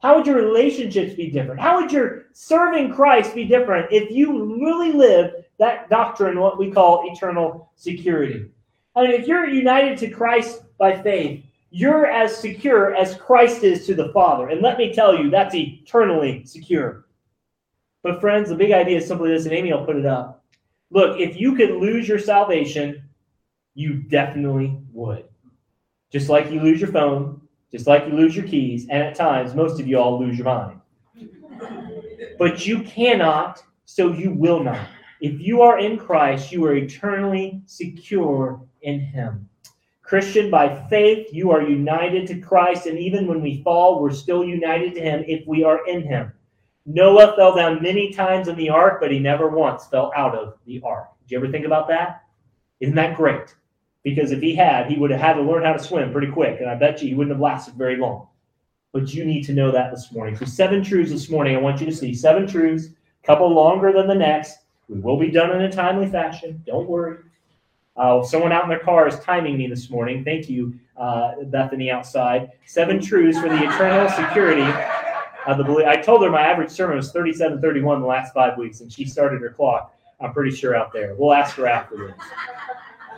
How 0.00 0.16
would 0.16 0.26
your 0.26 0.36
relationships 0.36 1.14
be 1.14 1.30
different? 1.30 1.60
How 1.60 1.80
would 1.80 1.90
your 1.90 2.26
serving 2.32 2.94
Christ 2.94 3.34
be 3.34 3.46
different 3.46 3.90
if 3.90 4.10
you 4.10 4.56
really 4.62 4.92
lived 4.92 5.36
that 5.58 5.88
doctrine, 5.88 6.38
what 6.38 6.58
we 6.58 6.70
call 6.70 7.10
eternal 7.10 7.72
security? 7.76 8.50
I 8.94 9.02
mean, 9.02 9.12
if 9.12 9.26
you're 9.26 9.48
united 9.48 9.98
to 9.98 10.10
Christ 10.10 10.62
by 10.78 11.00
faith, 11.00 11.44
you're 11.70 12.06
as 12.06 12.36
secure 12.36 12.94
as 12.94 13.16
Christ 13.16 13.64
is 13.64 13.86
to 13.86 13.94
the 13.94 14.10
Father. 14.10 14.48
And 14.48 14.62
let 14.62 14.78
me 14.78 14.92
tell 14.92 15.16
you, 15.16 15.30
that's 15.30 15.54
eternally 15.54 16.44
secure. 16.44 17.05
But, 18.06 18.20
friends, 18.20 18.48
the 18.48 18.54
big 18.54 18.70
idea 18.70 18.98
is 18.98 19.08
simply 19.08 19.30
this, 19.30 19.46
and 19.46 19.52
Amy 19.52 19.72
will 19.72 19.84
put 19.84 19.96
it 19.96 20.06
up. 20.06 20.44
Look, 20.90 21.18
if 21.18 21.40
you 21.40 21.56
could 21.56 21.70
lose 21.70 22.06
your 22.06 22.20
salvation, 22.20 23.02
you 23.74 23.94
definitely 23.94 24.78
would. 24.92 25.24
Just 26.12 26.28
like 26.28 26.48
you 26.52 26.60
lose 26.60 26.80
your 26.80 26.92
phone, 26.92 27.40
just 27.72 27.88
like 27.88 28.06
you 28.06 28.12
lose 28.12 28.36
your 28.36 28.46
keys, 28.46 28.86
and 28.90 29.02
at 29.02 29.16
times, 29.16 29.56
most 29.56 29.80
of 29.80 29.88
you 29.88 29.98
all 29.98 30.20
lose 30.20 30.38
your 30.38 30.44
mind. 30.44 30.80
But 32.38 32.64
you 32.64 32.84
cannot, 32.84 33.64
so 33.86 34.12
you 34.12 34.30
will 34.30 34.62
not. 34.62 34.86
If 35.20 35.40
you 35.40 35.62
are 35.62 35.80
in 35.80 35.98
Christ, 35.98 36.52
you 36.52 36.64
are 36.64 36.76
eternally 36.76 37.60
secure 37.66 38.60
in 38.82 39.00
Him. 39.00 39.48
Christian, 40.02 40.48
by 40.48 40.86
faith, 40.88 41.26
you 41.32 41.50
are 41.50 41.62
united 41.62 42.28
to 42.28 42.38
Christ, 42.38 42.86
and 42.86 43.00
even 43.00 43.26
when 43.26 43.42
we 43.42 43.64
fall, 43.64 44.00
we're 44.00 44.12
still 44.12 44.44
united 44.44 44.94
to 44.94 45.00
Him 45.00 45.24
if 45.26 45.44
we 45.48 45.64
are 45.64 45.84
in 45.88 46.02
Him. 46.02 46.32
Noah 46.86 47.34
fell 47.36 47.54
down 47.54 47.82
many 47.82 48.12
times 48.12 48.46
in 48.46 48.54
the 48.56 48.70
ark, 48.70 49.00
but 49.00 49.10
he 49.10 49.18
never 49.18 49.48
once 49.48 49.86
fell 49.86 50.12
out 50.16 50.36
of 50.36 50.54
the 50.66 50.80
ark. 50.84 51.08
Did 51.22 51.32
you 51.32 51.38
ever 51.38 51.50
think 51.50 51.66
about 51.66 51.88
that? 51.88 52.22
Isn't 52.78 52.94
that 52.94 53.16
great? 53.16 53.54
Because 54.04 54.30
if 54.30 54.40
he 54.40 54.54
had, 54.54 54.88
he 54.88 54.96
would 54.96 55.10
have 55.10 55.20
had 55.20 55.34
to 55.34 55.42
learn 55.42 55.64
how 55.64 55.72
to 55.72 55.82
swim 55.82 56.12
pretty 56.12 56.30
quick, 56.30 56.60
and 56.60 56.70
I 56.70 56.76
bet 56.76 57.02
you 57.02 57.08
he 57.08 57.14
wouldn't 57.14 57.34
have 57.34 57.40
lasted 57.40 57.74
very 57.74 57.96
long. 57.96 58.28
But 58.92 59.12
you 59.12 59.24
need 59.24 59.42
to 59.46 59.52
know 59.52 59.72
that 59.72 59.90
this 59.90 60.12
morning. 60.12 60.36
So, 60.36 60.44
seven 60.44 60.82
truths 60.82 61.10
this 61.10 61.28
morning 61.28 61.56
I 61.56 61.60
want 61.60 61.80
you 61.80 61.86
to 61.86 61.94
see. 61.94 62.14
Seven 62.14 62.46
truths, 62.46 62.86
a 62.86 63.26
couple 63.26 63.52
longer 63.52 63.92
than 63.92 64.06
the 64.06 64.14
next. 64.14 64.58
We 64.88 65.00
will 65.00 65.18
be 65.18 65.32
done 65.32 65.50
in 65.50 65.62
a 65.62 65.72
timely 65.72 66.08
fashion. 66.08 66.62
Don't 66.64 66.88
worry. 66.88 67.18
Uh, 67.96 68.22
someone 68.22 68.52
out 68.52 68.62
in 68.62 68.68
their 68.68 68.78
car 68.78 69.08
is 69.08 69.18
timing 69.18 69.58
me 69.58 69.66
this 69.66 69.90
morning. 69.90 70.22
Thank 70.22 70.48
you, 70.48 70.78
uh, 70.96 71.32
Bethany 71.46 71.90
outside. 71.90 72.52
Seven 72.64 73.02
truths 73.02 73.40
for 73.40 73.48
the 73.48 73.64
eternal 73.64 74.08
security 74.10 74.70
of 75.46 75.58
the 75.58 75.64
belief. 75.64 75.86
I 75.86 75.96
told 75.96 76.22
her 76.22 76.30
my 76.30 76.42
average 76.42 76.70
sermon 76.70 76.96
was 76.96 77.12
37 77.12 77.60
31 77.60 78.00
the 78.00 78.06
last 78.06 78.34
five 78.34 78.58
weeks, 78.58 78.80
and 78.80 78.92
she 78.92 79.04
started 79.04 79.40
her 79.40 79.50
clock, 79.50 79.94
I'm 80.20 80.32
pretty 80.32 80.54
sure, 80.54 80.74
out 80.74 80.92
there. 80.92 81.14
We'll 81.14 81.32
ask 81.32 81.56
her 81.56 81.66
afterwards. 81.66 82.14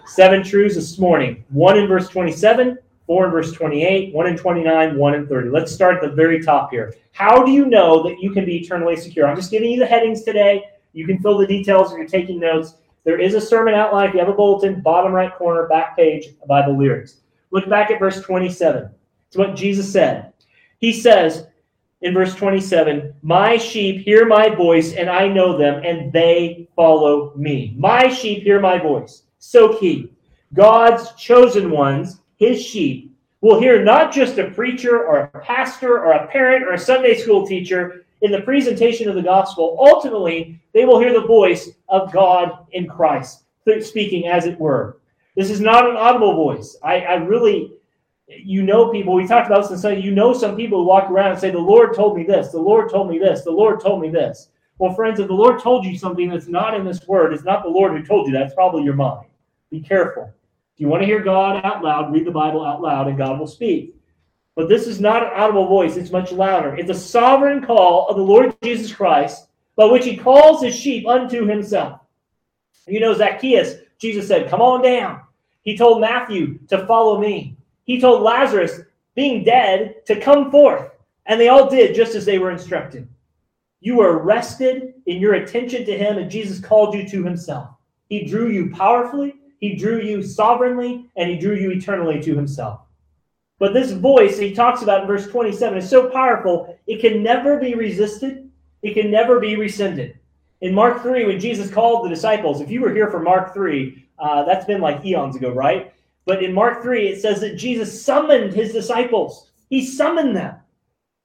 Seven 0.06 0.42
truths 0.42 0.75
this 0.75 0.99
morning 0.99 1.44
one 1.50 1.78
in 1.78 1.87
verse 1.87 2.08
27, 2.08 2.78
four 3.06 3.26
in 3.26 3.30
verse 3.30 3.52
28, 3.52 4.14
one 4.14 4.26
in 4.26 4.37
29, 4.37 4.97
one 4.97 5.14
in 5.14 5.26
30. 5.26 5.50
Let's 5.50 5.73
start 5.73 5.97
at 5.97 6.02
the 6.02 6.14
very 6.14 6.42
top 6.42 6.70
here. 6.70 6.94
How 7.12 7.42
do 7.42 7.50
you 7.50 7.66
know 7.66 8.02
that 8.04 8.20
you 8.20 8.30
can 8.30 8.44
be 8.44 8.56
eternally 8.56 8.97
secure? 8.97 9.26
I'm 9.26 9.37
just 9.37 9.50
giving 9.50 9.70
you 9.70 9.78
the 9.78 9.87
headings 9.87 10.23
today. 10.23 10.64
You 10.92 11.06
can 11.06 11.18
fill 11.18 11.38
the 11.38 11.47
details 11.47 11.92
if 11.92 11.99
you're 11.99 12.06
taking 12.06 12.40
notes. 12.40 12.75
There 13.04 13.20
is 13.20 13.35
a 13.35 13.40
sermon 13.40 13.75
outline. 13.75 14.08
If 14.08 14.14
you 14.14 14.20
have 14.20 14.28
a 14.28 14.35
bulletin, 14.35 14.80
bottom 14.80 15.12
right 15.12 15.35
corner, 15.35 15.66
back 15.66 15.97
page, 15.97 16.28
Bible 16.47 16.76
lyrics. 16.76 17.20
Look 17.50 17.68
back 17.68 17.90
at 17.90 17.99
verse 17.99 18.20
27. 18.20 18.90
It's 19.28 19.37
what 19.37 19.56
Jesus 19.56 19.90
said. 19.90 20.32
He 20.78 20.92
says 20.92 21.47
in 22.00 22.14
verse 22.14 22.34
27, 22.34 23.14
My 23.22 23.56
sheep 23.56 24.02
hear 24.02 24.26
my 24.26 24.48
voice, 24.48 24.94
and 24.94 25.10
I 25.10 25.28
know 25.28 25.56
them, 25.56 25.82
and 25.84 26.12
they 26.12 26.68
follow 26.76 27.32
me. 27.36 27.74
My 27.76 28.08
sheep 28.08 28.42
hear 28.42 28.60
my 28.60 28.78
voice. 28.78 29.22
So 29.38 29.78
key. 29.78 30.12
God's 30.54 31.12
chosen 31.14 31.70
ones, 31.70 32.20
his 32.36 32.62
sheep, 32.62 33.14
will 33.40 33.60
hear 33.60 33.82
not 33.84 34.12
just 34.12 34.38
a 34.38 34.50
preacher 34.50 35.04
or 35.04 35.18
a 35.20 35.40
pastor 35.40 35.98
or 35.98 36.12
a 36.12 36.26
parent 36.28 36.64
or 36.64 36.72
a 36.72 36.78
Sunday 36.78 37.16
school 37.16 37.46
teacher 37.46 38.04
in 38.20 38.32
the 38.32 38.40
presentation 38.40 39.08
of 39.08 39.14
the 39.14 39.22
gospel, 39.22 39.76
ultimately, 39.78 40.60
they 40.74 40.84
will 40.84 40.98
hear 40.98 41.12
the 41.12 41.26
voice 41.26 41.70
of 41.88 42.12
God 42.12 42.66
in 42.72 42.86
Christ, 42.86 43.44
speaking 43.80 44.26
as 44.26 44.46
it 44.46 44.58
were. 44.58 44.98
This 45.36 45.50
is 45.50 45.60
not 45.60 45.88
an 45.88 45.96
audible 45.96 46.34
voice. 46.34 46.76
I, 46.82 47.00
I 47.00 47.14
really, 47.14 47.74
you 48.28 48.62
know, 48.62 48.90
people, 48.90 49.14
we 49.14 49.26
talked 49.26 49.47
about 49.47 49.62
this 49.62 49.70
and 49.70 49.80
say, 49.80 49.99
you 49.99 50.11
know, 50.11 50.32
some 50.32 50.56
people 50.56 50.78
who 50.78 50.88
walk 50.88 51.11
around 51.11 51.32
and 51.32 51.40
say, 51.40 51.50
The 51.50 51.58
Lord 51.58 51.94
told 51.94 52.16
me 52.16 52.25
this, 52.25 52.50
the 52.50 52.61
Lord 52.61 52.90
told 52.90 53.11
me 53.11 53.18
this, 53.18 53.42
the 53.42 53.50
Lord 53.50 53.80
told 53.80 54.00
me 54.00 54.11
this. 54.11 54.50
Well, 54.78 54.94
friends, 54.94 55.18
if 55.18 55.26
the 55.26 55.35
Lord 55.35 55.61
told 55.61 55.85
you 55.85 55.99
something 55.99 56.28
that's 56.28 56.47
not 56.47 56.75
in 56.75 56.85
this 56.85 57.06
word, 57.08 57.32
it's 57.32 57.44
not 57.44 57.64
the 57.64 57.68
Lord 57.68 57.92
who 57.92 58.04
told 58.04 58.26
you 58.26 58.32
that. 58.35 58.42
It's 58.42 58.54
probably 58.54 58.85
your 58.85 58.94
mind. 58.94 59.26
Be 59.70 59.80
careful. 59.80 60.32
If 60.75 60.80
you 60.80 60.88
want 60.88 61.02
to 61.02 61.06
hear 61.06 61.20
God 61.20 61.64
out 61.64 61.82
loud, 61.82 62.12
read 62.12 62.25
the 62.25 62.30
Bible 62.30 62.64
out 62.64 62.80
loud, 62.80 63.08
and 63.08 63.18
God 63.18 63.40
will 63.40 63.49
speak. 63.49 63.97
But 64.54 64.68
this 64.68 64.87
is 64.87 65.00
not 65.00 65.23
an 65.23 65.30
audible 65.35 65.66
voice, 65.66 65.97
it's 65.97 66.12
much 66.12 66.30
louder. 66.30 66.76
It's 66.76 66.90
a 66.90 66.94
sovereign 66.94 67.64
call 67.64 68.08
of 68.08 68.16
the 68.16 68.23
Lord 68.23 68.56
Jesus 68.62 68.92
Christ 68.92 69.49
by 69.75 69.87
which 69.87 70.04
he 70.04 70.16
calls 70.16 70.62
his 70.62 70.76
sheep 70.76 71.06
unto 71.06 71.47
himself. 71.47 72.00
You 72.87 73.00
know, 73.00 73.14
Zacchaeus, 73.14 73.75
Jesus 73.99 74.28
said, 74.28 74.49
Come 74.49 74.61
on 74.61 74.82
down. 74.82 75.23
He 75.62 75.76
told 75.76 76.00
Matthew 76.00 76.58
to 76.68 76.87
follow 76.87 77.20
me. 77.20 77.57
He 77.88 77.99
told 77.99 78.23
Lazarus, 78.23 78.83
being 79.14 79.42
dead, 79.42 80.04
to 80.04 80.21
come 80.21 80.50
forth. 80.50 80.90
And 81.25 81.40
they 81.40 81.49
all 81.49 81.71
did 81.71 81.97
just 81.97 82.14
as 82.14 82.26
they 82.26 82.38
were 82.38 82.50
instructed. 82.50 83.09
You 83.80 83.97
were 83.97 84.18
arrested 84.18 84.92
in 85.07 85.23
your 85.23 85.35
attention 85.35 85.87
to 85.87 85.97
him, 85.97 86.18
and 86.18 86.30
Jesus 86.30 86.61
called 86.61 86.95
you 86.95 87.09
to 87.09 87.25
himself. 87.25 87.71
He 88.11 88.26
drew 88.26 88.50
you 88.50 88.71
powerfully, 88.71 89.37
he 89.59 89.75
drew 89.75 90.02
you 90.02 90.23
sovereignly, 90.23 91.07
and 91.16 91.30
he 91.30 91.38
drew 91.38 91.57
you 91.57 91.71
eternally 91.71 92.21
to 92.23 92.37
himself. 92.37 92.80
But 93.59 93.73
this 93.73 93.92
voice 93.92 94.38
he 94.38 94.54
talks 94.54 94.83
about 94.83 95.02
in 95.02 95.07
verse 95.07 95.26
27 95.26 95.78
is 95.78 95.88
so 95.88 96.11
powerful, 96.11 96.78
it 96.87 97.00
can 97.00 97.23
never 97.23 97.59
be 97.59 97.75
resisted, 97.75 98.50
it 98.83 98.92
can 98.92 99.11
never 99.11 99.40
be 99.40 99.57
rescinded. 99.57 100.18
In 100.61 100.75
Mark 100.75 101.02
3, 101.02 101.25
when 101.25 101.40
Jesus 101.40 101.71
called 101.71 102.04
the 102.04 102.11
disciples, 102.11 102.61
if 102.61 102.71
you 102.71 102.83
were 102.83 102.92
here 102.92 103.11
for 103.11 103.21
Mark 103.21 103.54
3, 103.54 104.07
uh, 104.18 104.45
that's 104.45 104.66
been 104.66 104.83
like 104.83 105.04
eons 105.07 105.37
ago, 105.37 105.50
right? 105.52 105.95
But 106.28 106.44
in 106.44 106.52
Mark 106.52 106.82
3, 106.82 107.08
it 107.08 107.23
says 107.23 107.40
that 107.40 107.56
Jesus 107.56 108.04
summoned 108.04 108.52
his 108.52 108.75
disciples. 108.75 109.50
He 109.70 109.82
summoned 109.82 110.37
them. 110.37 110.56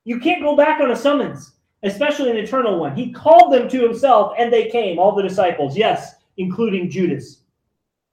You 0.05 0.17
can't 0.17 0.41
go 0.41 0.55
back 0.55 0.79
on 0.79 0.91
a 0.91 0.95
summons, 0.95 1.51
especially 1.83 2.31
an 2.31 2.38
eternal 2.38 2.79
one. 2.79 2.95
He 2.95 3.12
called 3.12 3.51
them 3.51 3.67
to 3.67 3.83
himself, 3.83 4.33
and 4.39 4.51
they 4.51 4.69
came, 4.69 4.98
all 4.98 5.13
the 5.13 5.22
disciples, 5.22 5.75
yes, 5.75 6.15
including 6.38 6.89
Judas. 6.89 7.41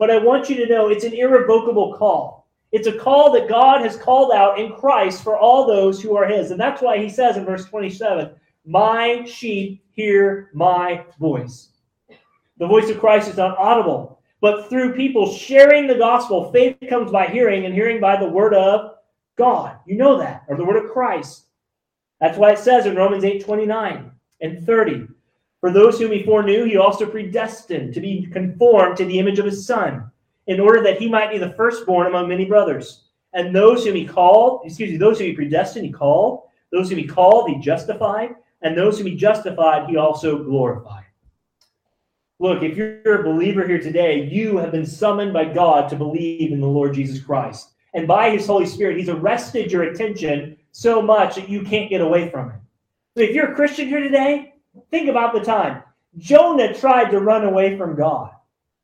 But 0.00 0.10
I 0.10 0.18
want 0.18 0.50
you 0.50 0.56
to 0.56 0.66
know 0.66 0.88
it's 0.88 1.04
an 1.04 1.12
irrevocable 1.12 1.94
call. 1.96 2.48
It's 2.72 2.88
a 2.88 2.98
call 2.98 3.30
that 3.34 3.48
God 3.48 3.82
has 3.82 3.96
called 3.96 4.32
out 4.32 4.58
in 4.58 4.72
Christ 4.72 5.22
for 5.22 5.38
all 5.38 5.68
those 5.68 6.02
who 6.02 6.16
are 6.16 6.26
his. 6.26 6.50
And 6.50 6.58
that's 6.58 6.82
why 6.82 6.98
he 6.98 7.08
says 7.08 7.36
in 7.36 7.44
verse 7.44 7.66
27 7.66 8.32
My 8.66 9.24
sheep 9.26 9.84
hear 9.92 10.50
my 10.54 11.04
voice. 11.20 11.68
The 12.58 12.66
voice 12.66 12.90
of 12.90 12.98
Christ 12.98 13.28
is 13.28 13.36
not 13.36 13.56
audible, 13.58 14.19
but 14.40 14.68
through 14.68 14.94
people 14.94 15.32
sharing 15.32 15.86
the 15.86 15.96
gospel, 15.96 16.50
faith 16.50 16.76
comes 16.88 17.10
by 17.10 17.26
hearing, 17.26 17.66
and 17.66 17.74
hearing 17.74 18.00
by 18.00 18.16
the 18.16 18.28
word 18.28 18.54
of 18.54 18.92
God. 19.36 19.78
You 19.86 19.96
know 19.96 20.18
that, 20.18 20.44
or 20.48 20.56
the 20.56 20.64
word 20.64 20.82
of 20.82 20.90
Christ. 20.90 21.46
That's 22.20 22.38
why 22.38 22.52
it 22.52 22.58
says 22.58 22.86
in 22.86 22.96
Romans 22.96 23.24
8 23.24 23.44
29 23.44 24.10
and 24.40 24.66
30 24.66 25.08
For 25.60 25.70
those 25.70 25.98
whom 25.98 26.12
he 26.12 26.22
foreknew, 26.22 26.64
he 26.64 26.76
also 26.76 27.06
predestined 27.06 27.94
to 27.94 28.00
be 28.00 28.26
conformed 28.26 28.96
to 28.96 29.04
the 29.04 29.18
image 29.18 29.38
of 29.38 29.46
his 29.46 29.66
Son, 29.66 30.10
in 30.46 30.60
order 30.60 30.82
that 30.82 30.98
he 30.98 31.08
might 31.08 31.30
be 31.30 31.38
the 31.38 31.52
firstborn 31.52 32.06
among 32.06 32.28
many 32.28 32.44
brothers. 32.44 33.04
And 33.32 33.54
those 33.54 33.84
whom 33.84 33.94
he 33.94 34.06
called, 34.06 34.62
excuse 34.64 34.90
me, 34.90 34.96
those 34.96 35.18
whom 35.18 35.28
he 35.28 35.34
predestined, 35.34 35.86
he 35.86 35.92
called. 35.92 36.42
Those 36.72 36.88
whom 36.88 36.98
he 36.98 37.06
called, 37.06 37.50
he 37.50 37.58
justified. 37.58 38.34
And 38.62 38.76
those 38.76 38.98
whom 38.98 39.06
he 39.06 39.16
justified, 39.16 39.88
he 39.88 39.96
also 39.96 40.42
glorified. 40.42 41.04
Look, 42.40 42.62
if 42.62 42.74
you're 42.74 43.20
a 43.20 43.22
believer 43.22 43.68
here 43.68 43.78
today, 43.78 44.24
you 44.24 44.56
have 44.56 44.72
been 44.72 44.86
summoned 44.86 45.34
by 45.34 45.44
God 45.44 45.90
to 45.90 45.96
believe 45.96 46.52
in 46.52 46.60
the 46.62 46.66
Lord 46.66 46.94
Jesus 46.94 47.22
Christ. 47.22 47.72
And 47.92 48.08
by 48.08 48.30
his 48.30 48.46
Holy 48.46 48.64
Spirit, 48.64 48.96
he's 48.96 49.10
arrested 49.10 49.70
your 49.70 49.82
attention 49.82 50.56
so 50.72 51.02
much 51.02 51.34
that 51.34 51.50
you 51.50 51.62
can't 51.62 51.90
get 51.90 52.00
away 52.00 52.30
from 52.30 52.48
it. 52.48 52.56
So 53.14 53.24
if 53.24 53.34
you're 53.34 53.52
a 53.52 53.54
Christian 53.54 53.88
here 53.88 54.00
today, 54.00 54.54
think 54.90 55.10
about 55.10 55.34
the 55.34 55.40
time. 55.40 55.82
Jonah 56.16 56.72
tried 56.72 57.10
to 57.10 57.20
run 57.20 57.44
away 57.44 57.76
from 57.76 57.94
God, 57.94 58.30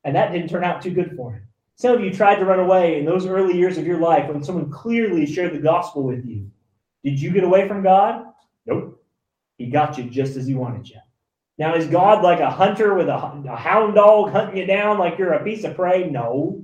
and 0.04 0.14
that 0.14 0.32
didn't 0.32 0.50
turn 0.50 0.62
out 0.64 0.82
too 0.82 0.90
good 0.90 1.16
for 1.16 1.32
him. 1.32 1.42
Some 1.76 1.94
of 1.94 2.02
you 2.02 2.12
tried 2.12 2.36
to 2.36 2.44
run 2.44 2.60
away 2.60 2.98
in 2.98 3.06
those 3.06 3.24
early 3.24 3.56
years 3.56 3.78
of 3.78 3.86
your 3.86 4.00
life 4.00 4.28
when 4.28 4.44
someone 4.44 4.70
clearly 4.70 5.24
shared 5.24 5.54
the 5.54 5.60
gospel 5.60 6.02
with 6.02 6.26
you. 6.26 6.50
Did 7.02 7.18
you 7.18 7.30
get 7.30 7.42
away 7.42 7.66
from 7.66 7.82
God? 7.82 8.26
Nope. 8.66 9.02
He 9.56 9.70
got 9.70 9.96
you 9.96 10.04
just 10.04 10.36
as 10.36 10.46
he 10.46 10.54
wanted 10.54 10.90
you. 10.90 10.98
Now, 11.58 11.74
is 11.74 11.86
God 11.86 12.22
like 12.22 12.40
a 12.40 12.50
hunter 12.50 12.94
with 12.94 13.08
a, 13.08 13.14
a 13.14 13.56
hound 13.56 13.94
dog 13.94 14.30
hunting 14.30 14.58
you 14.58 14.66
down 14.66 14.98
like 14.98 15.18
you're 15.18 15.32
a 15.32 15.44
piece 15.44 15.64
of 15.64 15.74
prey? 15.74 16.08
No. 16.10 16.62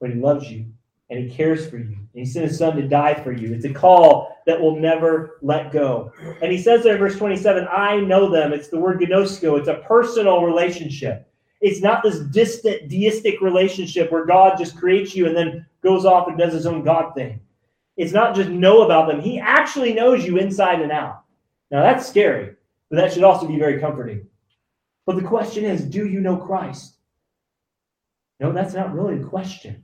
But 0.00 0.10
he 0.10 0.16
loves 0.16 0.50
you 0.50 0.66
and 1.08 1.18
he 1.18 1.34
cares 1.34 1.68
for 1.68 1.76
you. 1.76 1.84
And 1.84 2.08
he 2.14 2.24
sent 2.24 2.48
his 2.48 2.58
son 2.58 2.76
to 2.76 2.88
die 2.88 3.14
for 3.14 3.32
you. 3.32 3.54
It's 3.54 3.64
a 3.64 3.72
call 3.72 4.36
that 4.46 4.60
will 4.60 4.78
never 4.78 5.38
let 5.42 5.70
go. 5.72 6.12
And 6.42 6.50
he 6.50 6.58
says 6.58 6.82
there 6.82 6.94
in 6.94 6.98
verse 6.98 7.16
27, 7.16 7.68
I 7.70 8.00
know 8.00 8.28
them. 8.28 8.52
It's 8.52 8.68
the 8.68 8.80
word 8.80 9.00
gnosko. 9.00 9.58
It's 9.58 9.68
a 9.68 9.82
personal 9.86 10.42
relationship. 10.42 11.28
It's 11.60 11.80
not 11.80 12.02
this 12.02 12.18
distant 12.18 12.88
deistic 12.88 13.40
relationship 13.40 14.10
where 14.10 14.26
God 14.26 14.58
just 14.58 14.76
creates 14.76 15.14
you 15.14 15.26
and 15.26 15.36
then 15.36 15.64
goes 15.82 16.04
off 16.04 16.26
and 16.28 16.36
does 16.36 16.52
his 16.52 16.66
own 16.66 16.82
God 16.82 17.14
thing. 17.14 17.40
It's 17.96 18.12
not 18.12 18.34
just 18.34 18.48
know 18.48 18.82
about 18.82 19.06
them. 19.06 19.20
He 19.20 19.38
actually 19.38 19.92
knows 19.92 20.24
you 20.24 20.38
inside 20.38 20.80
and 20.80 20.90
out. 20.90 21.22
Now 21.70 21.82
that's 21.82 22.08
scary, 22.08 22.56
but 22.92 22.98
that 22.98 23.10
should 23.10 23.24
also 23.24 23.48
be 23.48 23.58
very 23.58 23.80
comforting. 23.80 24.26
But 25.06 25.16
the 25.16 25.26
question 25.26 25.64
is, 25.64 25.82
do 25.82 26.06
you 26.06 26.20
know 26.20 26.36
Christ? 26.36 26.96
No, 28.38 28.52
that's 28.52 28.74
not 28.74 28.92
really 28.92 29.16
the 29.16 29.24
question. 29.24 29.82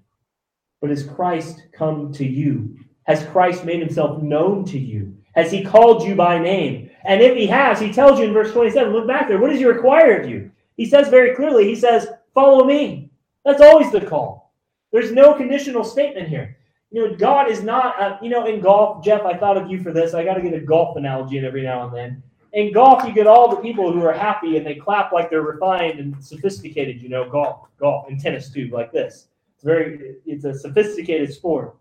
But 0.83 0.91
has 0.91 1.05
Christ 1.05 1.63
come 1.73 2.13
to 2.13 2.27
you? 2.27 2.77
Has 3.05 3.25
Christ 3.25 3.65
made 3.65 3.81
himself 3.81 4.23
known 4.23 4.67
to 4.67 4.79
you? 4.79 5.17
Has 5.35 5.51
he 5.51 5.65
called 5.65 6.03
you 6.03 6.17
by 6.17 6.39
name? 6.39 6.91
And 7.03 7.23
if 7.23 7.35
he 7.35 7.47
has, 7.47 7.81
he 7.81 7.95
tells 7.95 8.19
you 8.19 8.27
in 8.27 8.35
verse 8.35 8.53
27, 8.53 8.93
look 8.93 9.09
back 9.09 9.27
there, 9.27 9.39
what 9.39 9.49
does 9.49 9.59
he 9.59 9.65
require 9.65 10.21
of 10.21 10.29
you? 10.29 10.51
He 10.77 10.85
says 10.85 11.09
very 11.09 11.35
clearly, 11.35 11.65
he 11.65 11.77
says, 11.77 12.09
follow 12.35 12.67
me. 12.67 13.11
That's 13.47 13.63
always 13.63 13.91
the 13.91 14.03
call. 14.03 14.53
There's 14.93 15.13
no 15.13 15.33
conditional 15.33 15.83
statement 15.83 16.29
here. 16.29 16.59
You 16.91 17.09
know, 17.09 17.17
God 17.17 17.51
is 17.51 17.63
not, 17.63 17.99
uh, 17.99 18.19
you 18.21 18.29
know, 18.29 18.45
in 18.45 18.61
golf, 18.61 19.03
Jeff, 19.03 19.23
I 19.23 19.35
thought 19.35 19.57
of 19.57 19.71
you 19.71 19.83
for 19.83 19.95
this. 19.95 20.13
I 20.13 20.25
got 20.25 20.35
to 20.35 20.43
get 20.43 20.53
a 20.53 20.61
golf 20.61 20.99
analogy 20.99 21.39
in 21.39 21.47
every 21.47 21.63
now 21.63 21.87
and 21.87 21.97
then. 21.97 22.23
In 22.53 22.73
golf, 22.73 23.05
you 23.05 23.13
get 23.13 23.27
all 23.27 23.51
the 23.51 23.61
people 23.61 23.93
who 23.93 24.03
are 24.05 24.13
happy 24.13 24.57
and 24.57 24.67
they 24.67 24.75
clap 24.75 25.13
like 25.13 25.29
they're 25.31 25.43
refined 25.43 26.01
and 26.01 26.25
sophisticated, 26.25 27.03
you 27.03 27.09
know, 27.09 27.29
golf, 27.29 27.69
golf, 27.79 28.09
and 28.09 28.19
tennis 28.19 28.51
too, 28.51 28.69
like 28.73 28.91
this. 28.91 29.29
It's 29.55 29.65
very, 29.65 30.17
it's 30.25 30.45
a 30.45 30.55
sophisticated 30.55 31.33
sport. 31.33 31.77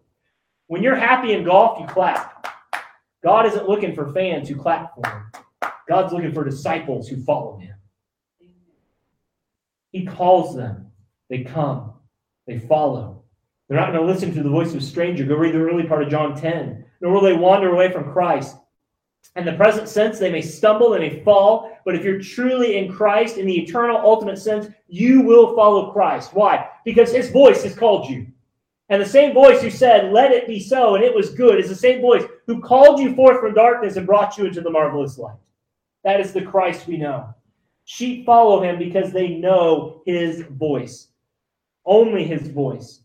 When 0.67 0.83
you're 0.83 0.95
happy 0.95 1.33
in 1.33 1.45
golf, 1.45 1.79
you 1.79 1.87
clap. 1.87 2.47
God 3.23 3.45
isn't 3.45 3.67
looking 3.67 3.95
for 3.95 4.11
fans 4.11 4.49
who 4.49 4.55
clap 4.55 4.93
for 4.95 5.09
him. 5.09 5.71
God's 5.87 6.11
looking 6.11 6.33
for 6.33 6.43
disciples 6.43 7.07
who 7.07 7.23
follow 7.23 7.57
him. 7.57 7.75
He 9.91 10.05
calls 10.05 10.55
them. 10.55 10.91
They 11.29 11.43
come. 11.43 11.93
They 12.45 12.59
follow. 12.59 13.23
They're 13.67 13.79
not 13.79 13.91
going 13.91 14.05
to 14.05 14.11
listen 14.11 14.33
to 14.33 14.43
the 14.43 14.49
voice 14.49 14.71
of 14.71 14.77
a 14.77 14.81
stranger. 14.81 15.25
Go 15.25 15.35
read 15.35 15.53
the 15.53 15.59
early 15.59 15.83
part 15.83 16.03
of 16.03 16.09
John 16.09 16.35
10. 16.35 16.85
Nor 17.01 17.13
will 17.13 17.21
they 17.21 17.33
wander 17.33 17.71
away 17.71 17.91
from 17.91 18.11
Christ. 18.11 18.57
In 19.35 19.45
the 19.45 19.53
present 19.53 19.87
sense, 19.87 20.17
they 20.17 20.31
may 20.31 20.41
stumble, 20.41 20.89
they 20.89 20.99
may 20.99 21.23
fall, 21.23 21.77
but 21.85 21.93
if 21.93 22.03
you're 22.03 22.19
truly 22.19 22.77
in 22.77 22.91
Christ, 22.91 23.37
in 23.37 23.45
the 23.45 23.59
eternal, 23.61 23.97
ultimate 23.97 24.39
sense, 24.39 24.67
you 24.87 25.21
will 25.21 25.55
follow 25.55 25.91
Christ. 25.91 26.33
Why? 26.33 26.69
Because 26.85 27.11
his 27.11 27.29
voice 27.29 27.63
has 27.63 27.75
called 27.75 28.09
you. 28.09 28.25
And 28.89 29.01
the 29.01 29.05
same 29.05 29.33
voice 29.33 29.61
who 29.61 29.69
said, 29.69 30.13
Let 30.13 30.31
it 30.31 30.47
be 30.47 30.59
so, 30.59 30.95
and 30.95 31.03
it 31.03 31.13
was 31.13 31.33
good, 31.33 31.59
is 31.59 31.69
the 31.69 31.75
same 31.75 32.01
voice 32.01 32.23
who 32.45 32.61
called 32.61 32.99
you 32.99 33.13
forth 33.15 33.41
from 33.41 33.53
darkness 33.53 33.97
and 33.97 34.07
brought 34.07 34.37
you 34.37 34.45
into 34.45 34.61
the 34.61 34.71
marvelous 34.71 35.17
light. 35.17 35.35
That 36.03 36.21
is 36.21 36.31
the 36.31 36.41
Christ 36.41 36.87
we 36.87 36.97
know. 36.97 37.33
Sheep 37.85 38.25
follow 38.25 38.61
him 38.61 38.79
because 38.79 39.11
they 39.11 39.29
know 39.29 40.01
his 40.05 40.41
voice, 40.41 41.09
only 41.85 42.23
his 42.25 42.47
voice. 42.47 43.01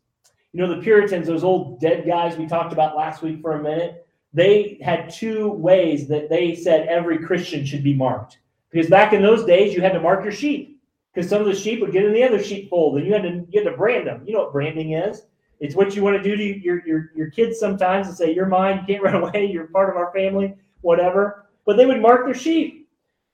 You 0.52 0.60
know, 0.60 0.74
the 0.74 0.82
Puritans, 0.82 1.26
those 1.26 1.44
old 1.44 1.80
dead 1.80 2.06
guys 2.06 2.36
we 2.36 2.46
talked 2.46 2.72
about 2.72 2.96
last 2.96 3.22
week 3.22 3.40
for 3.40 3.52
a 3.52 3.62
minute, 3.62 4.06
they 4.32 4.78
had 4.82 5.12
two 5.12 5.50
ways 5.50 6.08
that 6.08 6.28
they 6.28 6.54
said 6.54 6.88
every 6.88 7.18
Christian 7.18 7.64
should 7.64 7.84
be 7.84 7.94
marked. 7.94 8.38
Because 8.70 8.88
back 8.88 9.12
in 9.12 9.22
those 9.22 9.44
days, 9.44 9.74
you 9.74 9.82
had 9.82 9.92
to 9.92 10.00
mark 10.00 10.22
your 10.22 10.32
sheep 10.32 10.80
because 11.12 11.28
some 11.28 11.40
of 11.42 11.46
the 11.46 11.54
sheep 11.54 11.80
would 11.80 11.92
get 11.92 12.04
in 12.04 12.12
the 12.12 12.24
other 12.24 12.42
sheepfold 12.42 12.96
and 12.96 13.06
you 13.06 13.12
had 13.12 13.22
to 13.22 13.46
you 13.50 13.62
had 13.62 13.70
to 13.70 13.76
brand 13.76 14.06
them. 14.06 14.22
You 14.26 14.32
know 14.32 14.40
what 14.40 14.52
branding 14.52 14.92
is? 14.92 15.22
It's 15.60 15.76
what 15.76 15.94
you 15.94 16.02
want 16.02 16.16
to 16.16 16.22
do 16.22 16.34
to 16.34 16.64
your, 16.64 16.84
your, 16.86 17.12
your 17.14 17.30
kids 17.30 17.60
sometimes 17.60 18.08
and 18.08 18.16
say, 18.16 18.34
You're 18.34 18.46
mine, 18.46 18.78
you 18.78 18.94
can't 18.94 19.02
run 19.04 19.14
away, 19.14 19.46
you're 19.46 19.66
part 19.66 19.90
of 19.90 19.96
our 19.96 20.12
family, 20.12 20.54
whatever. 20.80 21.46
But 21.64 21.76
they 21.76 21.86
would 21.86 22.02
mark 22.02 22.24
their 22.24 22.34
sheep. 22.34 22.88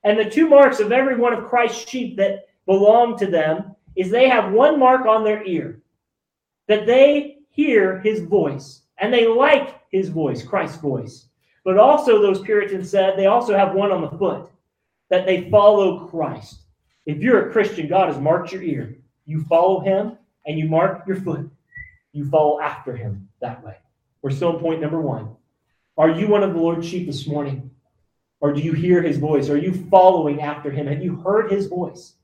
And 0.04 0.18
the 0.18 0.28
two 0.28 0.48
marks 0.48 0.80
of 0.80 0.92
every 0.92 1.16
one 1.16 1.32
of 1.32 1.48
Christ's 1.48 1.88
sheep 1.88 2.16
that 2.18 2.48
belong 2.66 3.16
to 3.18 3.26
them 3.26 3.74
is 3.96 4.10
they 4.10 4.28
have 4.28 4.52
one 4.52 4.78
mark 4.78 5.06
on 5.06 5.24
their 5.24 5.44
ear 5.44 5.80
that 6.66 6.86
they 6.86 7.38
hear 7.48 7.98
his 8.00 8.20
voice 8.20 8.82
and 9.00 9.12
they 9.12 9.26
like 9.26 9.80
his 9.90 10.08
voice, 10.08 10.42
Christ's 10.42 10.78
voice. 10.78 11.26
But 11.64 11.78
also, 11.78 12.20
those 12.20 12.40
Puritans 12.40 12.90
said 12.90 13.16
they 13.16 13.26
also 13.26 13.56
have 13.56 13.74
one 13.74 13.92
on 13.92 14.02
the 14.02 14.18
foot 14.18 14.50
that 15.10 15.26
they 15.26 15.50
follow 15.50 16.06
Christ. 16.06 16.60
If 17.06 17.18
you're 17.18 17.48
a 17.48 17.52
Christian, 17.52 17.88
God 17.88 18.08
has 18.08 18.18
marked 18.18 18.52
your 18.52 18.62
ear. 18.62 18.96
You 19.26 19.42
follow 19.44 19.80
him 19.80 20.18
and 20.46 20.58
you 20.58 20.68
mark 20.68 21.06
your 21.06 21.16
foot. 21.16 21.50
You 22.12 22.28
follow 22.28 22.60
after 22.60 22.96
him 22.96 23.28
that 23.40 23.62
way. 23.64 23.76
We're 24.22 24.30
still 24.30 24.56
on 24.56 24.60
point 24.60 24.80
number 24.80 25.00
one. 25.00 25.36
Are 25.96 26.10
you 26.10 26.28
one 26.28 26.42
of 26.42 26.54
the 26.54 26.60
Lord's 26.60 26.86
sheep 26.86 27.06
this 27.06 27.26
morning? 27.26 27.70
Or 28.40 28.52
do 28.52 28.60
you 28.60 28.72
hear 28.72 29.02
his 29.02 29.18
voice? 29.18 29.48
Are 29.48 29.56
you 29.56 29.72
following 29.90 30.40
after 30.40 30.70
him? 30.70 30.86
Have 30.86 31.02
you 31.02 31.16
heard 31.16 31.50
his 31.50 31.66
voice? 31.66 32.14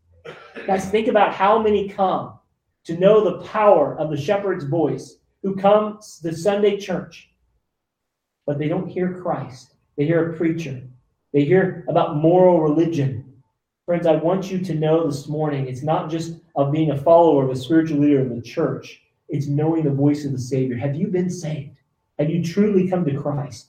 Guys, 0.67 0.89
think 0.89 1.09
about 1.09 1.35
how 1.35 1.61
many 1.61 1.89
come 1.89 2.39
to 2.85 2.97
know 2.99 3.25
the 3.25 3.45
power 3.47 3.97
of 3.99 4.11
the 4.11 4.17
shepherd's 4.17 4.65
voice 4.65 5.17
who 5.45 5.55
come 5.55 6.01
to 6.23 6.35
Sunday 6.35 6.79
church, 6.79 7.29
but 8.47 8.59
they 8.59 8.67
don't 8.67 8.89
hear 8.89 9.21
Christ. 9.21 9.75
They 9.97 10.07
hear 10.07 10.33
a 10.33 10.37
preacher. 10.37 10.83
They 11.35 11.45
hear 11.45 11.85
about 11.87 12.17
moral 12.17 12.63
religion. 12.63 13.31
Friends, 13.85 14.07
I 14.07 14.17
want 14.17 14.51
you 14.51 14.59
to 14.59 14.75
know 14.75 15.07
this 15.07 15.29
morning 15.29 15.69
it's 15.69 15.83
not 15.83 16.11
just 16.11 16.41
of 16.57 16.73
being 16.73 16.93
a 16.93 16.97
follower 16.97 17.45
of 17.45 17.51
a 17.51 17.57
spiritual 17.57 17.99
leader 17.99 18.21
in 18.21 18.35
the 18.35 18.41
church, 18.41 19.03
it's 19.29 19.47
knowing 19.47 19.85
the 19.85 19.91
voice 19.91 20.25
of 20.25 20.33
the 20.33 20.39
Savior. 20.39 20.79
Have 20.79 20.95
you 20.95 21.09
been 21.09 21.29
saved? 21.29 21.77
Have 22.19 22.31
you 22.31 22.43
truly 22.43 22.89
come 22.89 23.05
to 23.05 23.21
Christ? 23.21 23.69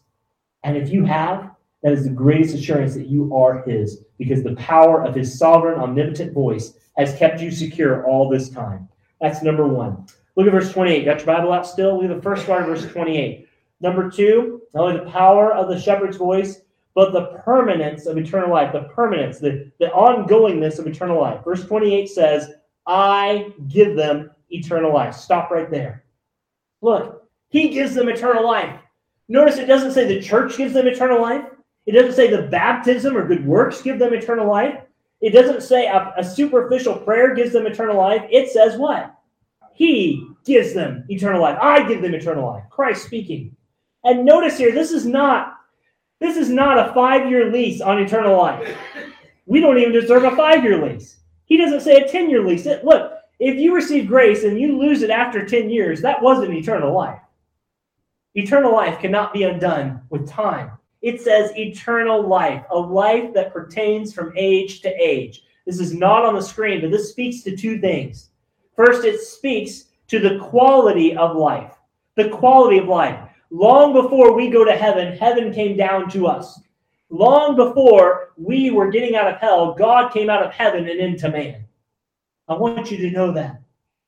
And 0.64 0.78
if 0.78 0.90
you 0.90 1.04
have, 1.04 1.52
that 1.84 1.92
is 1.92 2.06
the 2.06 2.10
greatest 2.10 2.56
assurance 2.56 2.94
that 2.94 3.08
you 3.08 3.36
are 3.36 3.64
His, 3.64 4.06
because 4.18 4.44
the 4.44 4.56
power 4.56 5.04
of 5.04 5.14
His 5.14 5.38
sovereign, 5.38 5.80
omnipotent 5.80 6.32
voice 6.32 6.78
has 6.96 7.18
kept 7.18 7.42
you 7.42 7.52
secure 7.52 8.06
all 8.06 8.30
this 8.30 8.48
time. 8.48 8.88
That's 9.20 9.44
number 9.44 9.68
one. 9.68 10.08
Look 10.36 10.48
at 10.48 10.54
verse 10.54 10.72
28. 10.72 11.06
Got 11.06 11.18
your 11.18 11.28
Bible 11.28 11.54
out 11.54 11.68
still? 11.68 11.96
Look 12.02 12.10
at 12.10 12.16
the 12.16 12.22
first 12.22 12.46
part 12.46 12.62
of 12.64 12.68
verse 12.68 12.92
28. 12.92 13.48
Number 13.82 14.10
two, 14.10 14.62
not 14.74 14.90
only 14.90 15.04
the 15.04 15.12
power 15.12 15.54
of 15.54 15.68
the 15.68 15.80
shepherd's 15.80 16.18
voice, 16.18 16.62
but 16.94 17.12
the 17.12 17.42
permanence 17.44 18.06
of 18.06 18.18
eternal 18.18 18.50
life, 18.50 18.72
the 18.72 18.84
permanence, 18.84 19.40
the, 19.40 19.72
the 19.80 19.88
ongoingness 19.88 20.80
of 20.80 20.88
eternal 20.88 21.20
life. 21.20 21.44
Verse 21.44 21.66
28 21.66 22.08
says, 22.08 22.50
I 22.88 23.52
give 23.68 23.96
them 23.96 24.32
eternal 24.50 24.94
life. 24.94 25.14
Stop 25.14 25.52
right 25.52 25.70
there. 25.70 26.06
Look, 26.82 27.24
he 27.50 27.70
gives 27.70 27.94
them 27.96 28.10
eternal 28.10 28.46
life. 28.46 28.80
Notice 29.28 29.58
it 29.58 29.66
doesn't 29.66 29.92
say 29.92 30.06
the 30.06 30.22
church 30.22 30.58
gives 30.58 30.74
them 30.74 30.88
eternal 30.88 31.22
life. 31.22 31.46
It 31.86 31.92
doesn't 31.92 32.14
say 32.14 32.30
the 32.30 32.44
baptism 32.44 33.18
or 33.18 33.28
good 33.28 33.46
works 33.46 33.82
give 33.82 34.00
them 34.00 34.14
eternal 34.14 34.48
life. 34.48 34.82
It 35.22 35.32
doesn't 35.32 35.62
say 35.64 35.88
a, 35.88 36.14
a 36.18 36.24
superficial 36.24 36.98
prayer 36.98 37.34
gives 37.34 37.54
them 37.54 37.66
eternal 37.66 37.98
life. 37.98 38.24
It 38.30 38.50
says 38.50 38.78
what? 38.78 39.15
He 39.76 40.26
gives 40.46 40.74
them 40.74 41.04
eternal 41.10 41.42
life. 41.42 41.58
I 41.62 41.86
give 41.88 42.02
them 42.02 42.16
eternal 42.16 42.48
life. 42.48 42.64
Christ 42.70 43.06
speaking. 43.06 43.56
And 44.06 44.26
notice 44.26 44.58
here, 44.58 44.72
this 44.72 44.92
is 44.92 45.06
not 45.06 45.58
this 46.22 46.38
is 46.38 46.50
not 46.50 46.78
a 46.78 46.94
five-year 46.94 47.52
lease 47.52 47.82
on 47.82 48.00
eternal 48.00 48.38
life. 48.38 48.76
We 49.46 49.60
don't 49.60 49.78
even 49.78 49.92
deserve 49.92 50.24
a 50.24 50.36
five-year 50.36 50.84
lease. 50.84 51.18
He 51.44 51.58
doesn't 51.58 51.82
say 51.82 51.98
a 51.98 52.08
10-year 52.08 52.44
lease. 52.44 52.66
It, 52.66 52.86
look, 52.86 53.12
if 53.40 53.58
you 53.58 53.76
receive 53.76 54.08
grace 54.08 54.46
and 54.46 54.60
you 54.60 54.80
lose 54.80 55.02
it 55.02 55.10
after 55.10 55.46
10 55.46 55.70
years, 55.70 56.02
that 56.02 56.22
wasn't 56.22 56.54
eternal 56.54 56.94
life. 56.94 57.20
Eternal 58.36 58.72
life 58.72 59.00
cannot 59.00 59.34
be 59.34 59.44
undone 59.44 60.02
with 60.10 60.28
time. 60.28 60.72
It 61.02 61.22
says 61.22 61.52
eternal 61.58 62.26
life, 62.26 62.64
a 62.72 62.80
life 62.80 63.34
that 63.34 63.54
pertains 63.54 64.14
from 64.14 64.34
age 64.38 64.82
to 64.82 64.90
age. 64.90 65.44
This 65.66 65.82
is 65.82 65.94
not 65.94 66.24
on 66.24 66.36
the 66.36 66.42
screen, 66.42 66.80
but 66.80 66.92
this 66.92 67.10
speaks 67.10 67.42
to 67.44 67.58
two 67.58 67.80
things. 67.80 68.30
First, 68.76 69.06
it 69.06 69.22
speaks 69.22 69.86
to 70.08 70.20
the 70.20 70.40
quality 70.40 71.16
of 71.16 71.36
life. 71.36 71.74
The 72.16 72.30
quality 72.30 72.78
of 72.78 72.88
life. 72.88 73.20
Long 73.50 73.94
before 73.94 74.34
we 74.34 74.50
go 74.50 74.66
to 74.66 74.76
heaven, 74.76 75.18
heaven 75.18 75.54
came 75.54 75.78
down 75.78 76.10
to 76.12 76.28
us. 76.28 76.60
Long 77.10 77.56
before 77.56 78.32
we 78.38 78.72
were 78.72 78.92
getting 78.92 79.16
out 79.16 79.32
of 79.32 79.40
hell, 79.40 79.74
God 79.74 80.12
came 80.12 80.30
out 80.30 80.44
of 80.44 80.52
heaven 80.52 80.90
and 80.90 81.00
into 81.00 81.30
man. 81.30 81.66
I 82.48 82.56
want 82.56 82.92
you 82.92 82.98
to 82.98 83.12
know 83.12 83.32
that. 83.32 83.62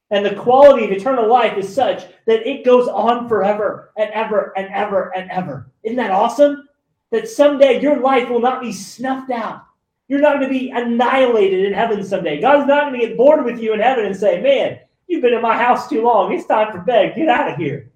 And 0.10 0.25
the 0.25 0.36
quality 0.36 0.86
of 0.86 0.91
eternal 0.91 1.27
life 1.27 1.58
is 1.58 1.73
such 1.73 2.06
that 2.25 2.47
it 2.47 2.65
goes 2.65 2.88
on 2.88 3.27
forever 3.27 3.91
and 3.97 4.10
ever 4.12 4.53
and 4.58 4.67
ever 4.73 5.15
and 5.15 5.30
ever. 5.32 5.69
Isn't 5.84 5.97
that 5.97 6.12
awesome? 6.12 6.67
That 7.12 7.27
someday 7.27 7.82
your 7.82 7.99
life 7.99 8.30
will 8.30 8.39
not 8.39 8.62
be 8.62 8.71
snuffed 8.71 9.32
out. 9.32 9.66
You're 10.08 10.22
not 10.22 10.39
going 10.39 10.52
to 10.52 10.60
be 10.60 10.70
annihilated 10.70 11.65
in 11.65 11.74
heaven 11.74 12.04
someday. 12.04 12.39
God's 12.39 12.67
not 12.67 12.89
going 12.89 13.00
to 13.00 13.08
get 13.08 13.17
bored 13.17 13.43
with 13.43 13.60
you 13.60 13.74
in 13.74 13.80
heaven 13.80 14.06
and 14.06 14.15
say, 14.15 14.41
Man, 14.41 14.80
you've 15.08 15.22
been 15.22 15.34
in 15.34 15.41
my 15.41 15.58
house 15.58 15.89
too 15.89 16.02
long. 16.02 16.32
It's 16.32 16.46
time 16.46 16.72
for 16.72 16.80
bed. 16.80 17.15
Get 17.15 17.28
out 17.28 17.52
of 17.52 17.58
here. 17.58 17.91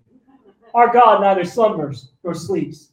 Our 0.73 0.91
God 0.91 1.21
neither 1.21 1.45
slumbers 1.45 2.11
nor 2.23 2.33
sleeps. 2.33 2.89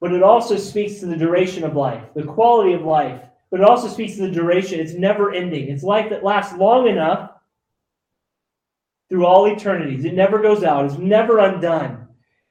But 0.00 0.12
it 0.12 0.22
also 0.22 0.56
speaks 0.56 0.98
to 1.00 1.06
the 1.06 1.16
duration 1.16 1.62
of 1.62 1.76
life, 1.76 2.02
the 2.14 2.24
quality 2.24 2.72
of 2.72 2.82
life, 2.82 3.20
but 3.50 3.60
it 3.60 3.66
also 3.66 3.86
speaks 3.86 4.16
to 4.16 4.22
the 4.22 4.30
duration. 4.30 4.80
It's 4.80 4.94
never 4.94 5.32
ending. 5.32 5.68
It's 5.68 5.84
life 5.84 6.10
that 6.10 6.24
lasts 6.24 6.56
long 6.56 6.88
enough 6.88 7.30
through 9.08 9.26
all 9.26 9.46
eternities. 9.46 10.04
It 10.04 10.14
never 10.14 10.40
goes 10.40 10.64
out, 10.64 10.86
it's 10.86 10.98
never 10.98 11.38
undone. 11.38 12.01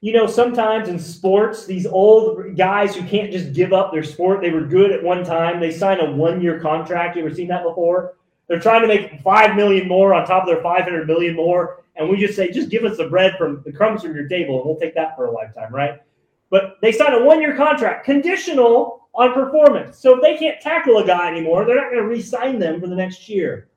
You 0.02 0.12
know, 0.12 0.26
sometimes 0.26 0.88
in 0.88 0.98
sports, 0.98 1.64
these 1.64 1.86
old 1.86 2.56
guys 2.56 2.96
who 2.96 3.06
can't 3.06 3.30
just 3.30 3.52
give 3.52 3.72
up 3.72 3.92
their 3.92 4.02
sport, 4.02 4.40
they 4.40 4.50
were 4.50 4.66
good 4.66 4.90
at 4.90 5.00
one 5.00 5.24
time, 5.24 5.60
they 5.60 5.70
sign 5.70 6.00
a 6.00 6.10
one 6.10 6.42
year 6.42 6.58
contract. 6.58 7.16
You 7.16 7.24
ever 7.24 7.32
seen 7.32 7.46
that 7.48 7.62
before? 7.62 8.16
They're 8.48 8.58
trying 8.58 8.82
to 8.82 8.88
make 8.88 9.20
five 9.20 9.54
million 9.54 9.86
more 9.86 10.12
on 10.12 10.26
top 10.26 10.42
of 10.42 10.48
their 10.48 10.60
500 10.60 11.06
million 11.06 11.36
more. 11.36 11.84
And 11.94 12.08
we 12.08 12.18
just 12.18 12.34
say, 12.34 12.50
just 12.50 12.68
give 12.68 12.84
us 12.84 12.96
the 12.96 13.08
bread 13.08 13.36
from 13.38 13.62
the 13.64 13.72
crumbs 13.72 14.02
from 14.02 14.16
your 14.16 14.26
table, 14.26 14.56
and 14.56 14.66
we'll 14.66 14.80
take 14.80 14.94
that 14.96 15.14
for 15.14 15.26
a 15.26 15.30
lifetime, 15.30 15.72
right? 15.72 16.02
But 16.50 16.78
they 16.82 16.90
sign 16.90 17.12
a 17.12 17.24
one 17.24 17.40
year 17.40 17.56
contract, 17.56 18.04
conditional 18.04 19.08
on 19.14 19.32
performance. 19.34 19.98
So 19.98 20.16
if 20.16 20.22
they 20.22 20.36
can't 20.36 20.60
tackle 20.60 20.98
a 20.98 21.06
guy 21.06 21.30
anymore, 21.30 21.64
they're 21.64 21.76
not 21.76 21.92
going 21.92 22.02
to 22.02 22.08
re 22.08 22.20
sign 22.20 22.58
them 22.58 22.80
for 22.80 22.88
the 22.88 22.96
next 22.96 23.28
year. 23.28 23.68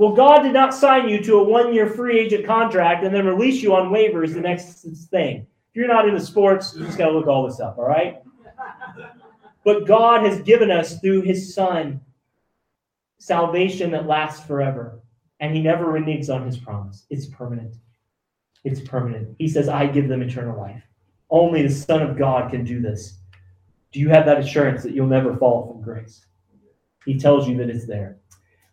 Well, 0.00 0.12
God 0.12 0.44
did 0.44 0.54
not 0.54 0.72
sign 0.72 1.10
you 1.10 1.22
to 1.24 1.40
a 1.40 1.42
one 1.42 1.74
year 1.74 1.86
free 1.86 2.18
agent 2.18 2.46
contract 2.46 3.04
and 3.04 3.14
then 3.14 3.26
release 3.26 3.62
you 3.62 3.74
on 3.74 3.90
waivers 3.90 4.32
the 4.32 4.40
next 4.40 4.80
thing. 5.10 5.40
If 5.40 5.76
you're 5.76 5.88
not 5.88 6.08
into 6.08 6.20
sports, 6.20 6.74
you 6.74 6.86
just 6.86 6.96
got 6.96 7.08
to 7.08 7.12
look 7.12 7.26
all 7.26 7.46
this 7.46 7.60
up, 7.60 7.76
all 7.76 7.84
right? 7.84 8.22
But 9.62 9.86
God 9.86 10.24
has 10.24 10.40
given 10.40 10.70
us 10.70 10.98
through 11.00 11.20
his 11.20 11.54
Son 11.54 12.00
salvation 13.18 13.90
that 13.90 14.06
lasts 14.06 14.46
forever. 14.46 15.00
And 15.38 15.54
he 15.54 15.60
never 15.60 15.84
reneges 15.84 16.34
on 16.34 16.46
his 16.46 16.56
promise. 16.56 17.04
It's 17.10 17.26
permanent. 17.26 17.76
It's 18.64 18.80
permanent. 18.80 19.36
He 19.38 19.48
says, 19.48 19.68
I 19.68 19.86
give 19.86 20.08
them 20.08 20.22
eternal 20.22 20.58
life. 20.58 20.82
Only 21.28 21.60
the 21.60 21.74
Son 21.74 22.00
of 22.00 22.16
God 22.16 22.50
can 22.50 22.64
do 22.64 22.80
this. 22.80 23.18
Do 23.92 24.00
you 24.00 24.08
have 24.08 24.24
that 24.24 24.40
assurance 24.40 24.82
that 24.82 24.94
you'll 24.94 25.08
never 25.08 25.36
fall 25.36 25.66
from 25.66 25.82
grace? 25.82 26.24
He 27.04 27.18
tells 27.18 27.46
you 27.46 27.58
that 27.58 27.68
it's 27.68 27.86
there. 27.86 28.19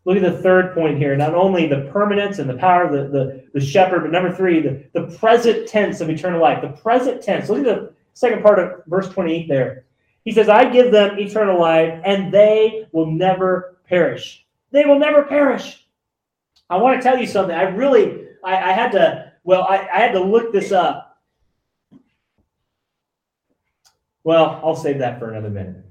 Look 0.08 0.18
at 0.18 0.24
the 0.24 0.42
third 0.42 0.74
point 0.74 0.98
here. 0.98 1.16
Not 1.16 1.36
only 1.36 1.68
the 1.68 1.90
permanence 1.92 2.40
and 2.40 2.50
the 2.50 2.56
power 2.56 2.86
of 2.86 2.92
the, 2.92 3.10
the, 3.10 3.44
the 3.54 3.64
shepherd, 3.64 4.02
but 4.02 4.12
number 4.12 4.34
three, 4.34 4.62
the, 4.62 4.84
the 4.94 5.16
present 5.18 5.68
tense 5.68 6.02
of 6.02 6.10
eternal 6.10 6.42
life. 6.42 6.62
The 6.62 6.82
present 6.82 7.22
tense. 7.22 7.50
Look 7.50 7.60
at 7.60 7.66
the 7.66 7.94
second 8.14 8.42
part 8.42 8.58
of 8.58 8.84
verse 8.88 9.10
28 9.10 9.48
there. 9.48 9.86
He 10.24 10.32
says, 10.32 10.50
I 10.50 10.70
give 10.70 10.92
them 10.92 11.20
eternal 11.20 11.60
life, 11.60 12.02
and 12.04 12.34
they 12.34 12.88
will 12.92 13.12
never 13.12 13.78
perish. 13.88 14.46
They 14.72 14.86
will 14.86 14.98
never 14.98 15.24
perish. 15.24 15.86
I 16.70 16.78
want 16.78 17.00
to 17.00 17.04
tell 17.04 17.20
you 17.20 17.28
something. 17.28 17.56
I 17.56 17.64
really, 17.64 18.28
I, 18.44 18.56
I 18.56 18.72
had 18.72 18.94
to, 18.94 19.34
well, 19.44 19.64
I, 19.64 19.88
I 19.94 20.00
had 20.00 20.14
to 20.14 20.20
look 20.20 20.52
this 20.52 20.72
up 20.72 21.08
Well, 24.28 24.60
I'll 24.62 24.76
save 24.76 25.00
that 25.00 25.20
for 25.20 25.32
another 25.32 25.50
minute. 25.50 25.86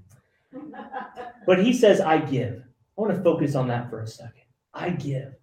But 1.47 1.65
he 1.65 1.73
says, 1.73 2.03
I 2.03 2.19
give. 2.19 2.66
I 2.97 3.01
want 3.01 3.15
to 3.15 3.23
focus 3.23 3.55
on 3.55 3.69
that 3.69 3.91
for 3.91 4.01
a 4.01 4.07
second. 4.07 4.43
I 4.73 4.91
give. 4.91 5.35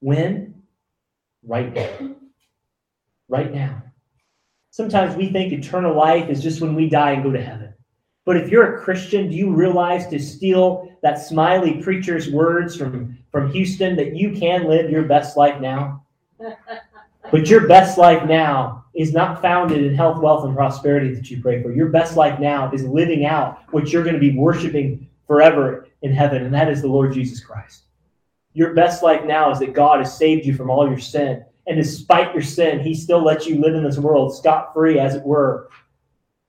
When? 0.00 0.62
Right 1.42 1.72
now. 1.72 2.14
Right 3.28 3.52
now. 3.52 3.82
Sometimes 4.70 5.16
we 5.16 5.30
think 5.30 5.52
eternal 5.52 5.96
life 5.96 6.28
is 6.28 6.42
just 6.42 6.60
when 6.60 6.74
we 6.74 6.88
die 6.88 7.12
and 7.12 7.22
go 7.22 7.32
to 7.32 7.42
heaven. 7.42 7.74
But 8.24 8.36
if 8.36 8.50
you're 8.50 8.76
a 8.76 8.82
Christian, 8.82 9.30
do 9.30 9.36
you 9.36 9.52
realize 9.52 10.06
to 10.08 10.18
steal 10.18 10.96
that 11.02 11.18
smiley 11.18 11.82
preacher's 11.82 12.30
words 12.30 12.76
from, 12.76 13.18
from 13.32 13.50
Houston 13.52 13.96
that 13.96 14.14
you 14.14 14.32
can 14.32 14.68
live 14.68 14.90
your 14.90 15.04
best 15.04 15.36
life 15.36 15.60
now? 15.60 16.04
But 17.30 17.48
your 17.48 17.68
best 17.68 17.96
life 17.96 18.26
now 18.26 18.84
is 18.94 19.12
not 19.12 19.40
founded 19.40 19.84
in 19.84 19.94
health, 19.94 20.20
wealth, 20.20 20.44
and 20.44 20.56
prosperity 20.56 21.14
that 21.14 21.30
you 21.30 21.40
pray 21.40 21.62
for. 21.62 21.70
Your 21.70 21.88
best 21.88 22.16
life 22.16 22.40
now 22.40 22.72
is 22.72 22.84
living 22.84 23.24
out 23.24 23.60
what 23.70 23.92
you're 23.92 24.02
going 24.02 24.14
to 24.14 24.20
be 24.20 24.36
worshiping 24.36 25.08
forever 25.28 25.86
in 26.02 26.12
heaven, 26.12 26.44
and 26.44 26.54
that 26.54 26.70
is 26.70 26.82
the 26.82 26.88
Lord 26.88 27.12
Jesus 27.12 27.44
Christ. 27.44 27.84
Your 28.52 28.74
best 28.74 29.02
life 29.02 29.24
now 29.24 29.50
is 29.50 29.58
that 29.60 29.74
God 29.74 30.00
has 30.00 30.16
saved 30.16 30.44
you 30.44 30.54
from 30.54 30.70
all 30.70 30.88
your 30.88 30.98
sin. 30.98 31.44
And 31.66 31.76
despite 31.76 32.34
your 32.34 32.42
sin, 32.42 32.80
He 32.80 32.94
still 32.94 33.22
lets 33.22 33.46
you 33.46 33.60
live 33.60 33.74
in 33.74 33.84
this 33.84 33.98
world 33.98 34.34
scot 34.34 34.72
free, 34.74 34.98
as 34.98 35.14
it 35.14 35.22
were, 35.22 35.68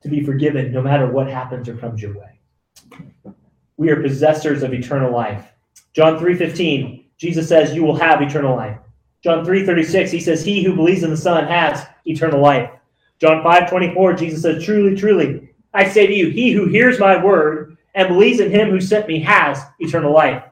to 0.01 0.09
be 0.09 0.23
forgiven 0.23 0.71
no 0.71 0.81
matter 0.81 1.11
what 1.11 1.27
happens 1.27 1.69
or 1.69 1.77
comes 1.77 2.01
your 2.01 2.17
way. 2.17 3.33
We 3.77 3.89
are 3.89 4.01
possessors 4.01 4.63
of 4.63 4.73
eternal 4.73 5.11
life. 5.11 5.51
John 5.93 6.17
3:15, 6.19 7.05
Jesus 7.17 7.47
says, 7.47 7.75
You 7.75 7.83
will 7.83 7.95
have 7.97 8.21
eternal 8.21 8.55
life. 8.55 8.79
John 9.23 9.45
3 9.45 9.65
36, 9.65 10.09
he 10.09 10.19
says, 10.19 10.43
He 10.43 10.63
who 10.63 10.75
believes 10.75 11.03
in 11.03 11.11
the 11.11 11.17
Son 11.17 11.45
has 11.45 11.85
eternal 12.05 12.41
life. 12.41 12.71
John 13.19 13.43
5 13.43 13.69
24, 13.69 14.13
Jesus 14.13 14.41
says, 14.41 14.63
Truly, 14.63 14.95
truly, 14.95 15.49
I 15.73 15.87
say 15.87 16.07
to 16.07 16.13
you, 16.13 16.29
he 16.29 16.51
who 16.51 16.65
hears 16.65 16.99
my 16.99 17.23
word 17.23 17.70
and 17.93 18.08
believes 18.08 18.39
in 18.39 18.51
him 18.51 18.69
who 18.69 18.82
sent 18.82 19.08
me 19.08 19.19
has 19.21 19.60
eternal 19.80 20.13
life. 20.13 20.43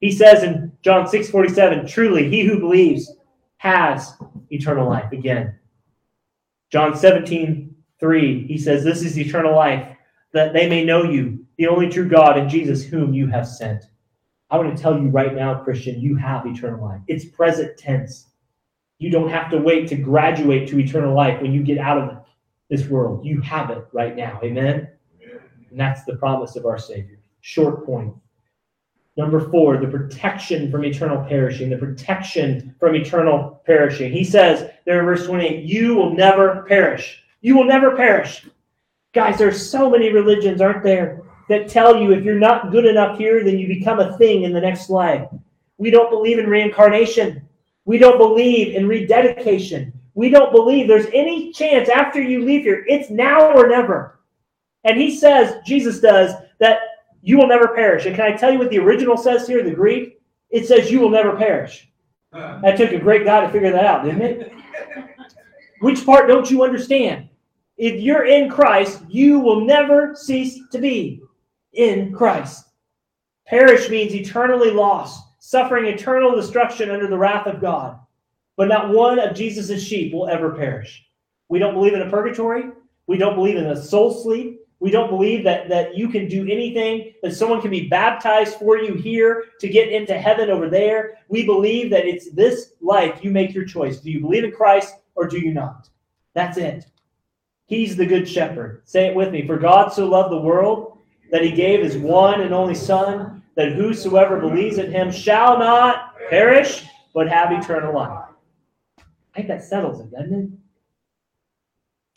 He 0.00 0.12
says 0.12 0.42
in 0.42 0.72
John 0.82 1.08
6 1.08 1.30
47, 1.30 1.86
Truly, 1.86 2.28
he 2.28 2.42
who 2.42 2.60
believes 2.60 3.12
has 3.58 4.14
eternal 4.50 4.88
life. 4.88 5.12
Again. 5.12 5.54
John 6.70 6.96
17 6.96 7.74
3, 7.98 8.46
he 8.46 8.58
says, 8.58 8.84
This 8.84 9.02
is 9.02 9.18
eternal 9.18 9.56
life, 9.56 9.96
that 10.32 10.52
they 10.52 10.68
may 10.68 10.84
know 10.84 11.02
you, 11.02 11.44
the 11.56 11.66
only 11.66 11.88
true 11.88 12.08
God, 12.08 12.38
and 12.38 12.48
Jesus, 12.48 12.84
whom 12.84 13.12
you 13.12 13.26
have 13.26 13.46
sent. 13.46 13.84
I 14.50 14.56
want 14.56 14.74
to 14.74 14.82
tell 14.82 14.98
you 14.98 15.08
right 15.08 15.34
now, 15.34 15.62
Christian, 15.62 16.00
you 16.00 16.16
have 16.16 16.46
eternal 16.46 16.84
life. 16.84 17.00
It's 17.06 17.24
present 17.24 17.76
tense. 17.76 18.28
You 18.98 19.10
don't 19.10 19.30
have 19.30 19.50
to 19.50 19.58
wait 19.58 19.88
to 19.88 19.96
graduate 19.96 20.68
to 20.68 20.78
eternal 20.78 21.14
life 21.14 21.40
when 21.40 21.52
you 21.52 21.62
get 21.62 21.78
out 21.78 21.98
of 21.98 22.24
this 22.70 22.86
world. 22.86 23.24
You 23.24 23.40
have 23.42 23.70
it 23.70 23.86
right 23.92 24.16
now. 24.16 24.40
Amen? 24.42 24.88
And 25.78 25.86
that's 25.86 26.04
the 26.04 26.16
promise 26.16 26.56
of 26.56 26.66
our 26.66 26.76
Savior. 26.76 27.20
Short 27.40 27.86
point. 27.86 28.12
Number 29.16 29.48
four, 29.48 29.76
the 29.76 29.86
protection 29.86 30.72
from 30.72 30.84
eternal 30.84 31.24
perishing. 31.28 31.70
The 31.70 31.76
protection 31.76 32.74
from 32.80 32.96
eternal 32.96 33.62
perishing. 33.64 34.10
He 34.10 34.24
says 34.24 34.72
there 34.84 34.98
in 34.98 35.04
verse 35.04 35.24
28, 35.24 35.64
you 35.64 35.94
will 35.94 36.16
never 36.16 36.64
perish. 36.64 37.22
You 37.42 37.56
will 37.56 37.64
never 37.64 37.94
perish. 37.94 38.44
Guys, 39.14 39.38
there's 39.38 39.70
so 39.70 39.88
many 39.88 40.12
religions, 40.12 40.60
aren't 40.60 40.82
there, 40.82 41.22
that 41.48 41.68
tell 41.68 41.96
you 41.96 42.10
if 42.10 42.24
you're 42.24 42.34
not 42.34 42.72
good 42.72 42.84
enough 42.84 43.16
here, 43.16 43.44
then 43.44 43.56
you 43.56 43.68
become 43.68 44.00
a 44.00 44.18
thing 44.18 44.42
in 44.42 44.52
the 44.52 44.60
next 44.60 44.90
life. 44.90 45.28
We 45.76 45.90
don't 45.90 46.10
believe 46.10 46.40
in 46.40 46.50
reincarnation. 46.50 47.48
We 47.84 47.98
don't 47.98 48.18
believe 48.18 48.74
in 48.74 48.88
rededication. 48.88 49.92
We 50.14 50.28
don't 50.28 50.50
believe 50.50 50.88
there's 50.88 51.06
any 51.12 51.52
chance 51.52 51.88
after 51.88 52.20
you 52.20 52.44
leave 52.44 52.62
here. 52.62 52.84
It's 52.88 53.10
now 53.10 53.52
or 53.52 53.68
never. 53.68 54.17
And 54.84 55.00
he 55.00 55.16
says, 55.16 55.56
Jesus 55.66 56.00
does, 56.00 56.32
that 56.58 56.78
you 57.22 57.36
will 57.36 57.48
never 57.48 57.68
perish. 57.68 58.06
And 58.06 58.14
can 58.14 58.32
I 58.32 58.36
tell 58.36 58.52
you 58.52 58.58
what 58.58 58.70
the 58.70 58.78
original 58.78 59.16
says 59.16 59.46
here, 59.46 59.60
in 59.60 59.66
the 59.66 59.74
Greek? 59.74 60.20
It 60.50 60.66
says 60.66 60.90
you 60.90 61.00
will 61.00 61.10
never 61.10 61.36
perish. 61.36 61.88
That 62.32 62.76
took 62.76 62.92
a 62.92 62.98
great 62.98 63.24
guy 63.24 63.40
to 63.40 63.50
figure 63.50 63.72
that 63.72 63.84
out, 63.84 64.04
didn't 64.04 64.22
it? 64.22 64.52
Which 65.80 66.04
part 66.04 66.28
don't 66.28 66.50
you 66.50 66.62
understand? 66.62 67.28
If 67.76 68.00
you're 68.00 68.26
in 68.26 68.50
Christ, 68.50 69.02
you 69.08 69.38
will 69.38 69.64
never 69.64 70.14
cease 70.14 70.60
to 70.72 70.78
be 70.78 71.22
in 71.72 72.12
Christ. 72.12 72.66
Perish 73.46 73.88
means 73.88 74.14
eternally 74.14 74.70
lost, 74.70 75.22
suffering 75.38 75.86
eternal 75.86 76.34
destruction 76.34 76.90
under 76.90 77.06
the 77.06 77.16
wrath 77.16 77.46
of 77.46 77.60
God. 77.60 77.98
But 78.56 78.68
not 78.68 78.90
one 78.90 79.18
of 79.18 79.36
Jesus' 79.36 79.82
sheep 79.82 80.12
will 80.12 80.28
ever 80.28 80.50
perish. 80.50 81.06
We 81.48 81.58
don't 81.58 81.74
believe 81.74 81.94
in 81.94 82.02
a 82.02 82.10
purgatory. 82.10 82.64
We 83.06 83.16
don't 83.16 83.36
believe 83.36 83.56
in 83.56 83.66
a 83.66 83.80
soul 83.80 84.12
sleep. 84.12 84.60
We 84.80 84.90
don't 84.90 85.10
believe 85.10 85.42
that, 85.44 85.68
that 85.68 85.96
you 85.96 86.08
can 86.08 86.28
do 86.28 86.42
anything, 86.42 87.14
that 87.22 87.34
someone 87.34 87.60
can 87.60 87.70
be 87.70 87.88
baptized 87.88 88.54
for 88.56 88.78
you 88.78 88.94
here 88.94 89.46
to 89.60 89.68
get 89.68 89.88
into 89.88 90.16
heaven 90.16 90.50
over 90.50 90.68
there. 90.68 91.18
We 91.28 91.44
believe 91.44 91.90
that 91.90 92.06
it's 92.06 92.30
this 92.30 92.72
life 92.80 93.24
you 93.24 93.30
make 93.30 93.52
your 93.54 93.64
choice. 93.64 93.98
Do 93.98 94.10
you 94.10 94.20
believe 94.20 94.44
in 94.44 94.52
Christ 94.52 94.94
or 95.16 95.26
do 95.26 95.40
you 95.40 95.52
not? 95.52 95.88
That's 96.34 96.58
it. 96.58 96.86
He's 97.66 97.96
the 97.96 98.06
good 98.06 98.28
shepherd. 98.28 98.82
Say 98.84 99.06
it 99.06 99.16
with 99.16 99.32
me. 99.32 99.46
For 99.46 99.58
God 99.58 99.92
so 99.92 100.06
loved 100.06 100.32
the 100.32 100.40
world 100.40 100.98
that 101.30 101.42
he 101.42 101.50
gave 101.50 101.82
his 101.82 101.96
one 101.96 102.40
and 102.40 102.54
only 102.54 102.74
Son, 102.74 103.42
that 103.56 103.72
whosoever 103.72 104.38
believes 104.38 104.78
in 104.78 104.92
him 104.92 105.10
shall 105.10 105.58
not 105.58 106.14
perish, 106.30 106.84
but 107.12 107.28
have 107.28 107.50
eternal 107.52 107.94
life. 107.94 108.26
I 108.98 109.02
think 109.34 109.48
that 109.48 109.64
settles 109.64 110.00
it, 110.00 110.10
doesn't 110.12 110.32
it? 110.32 110.57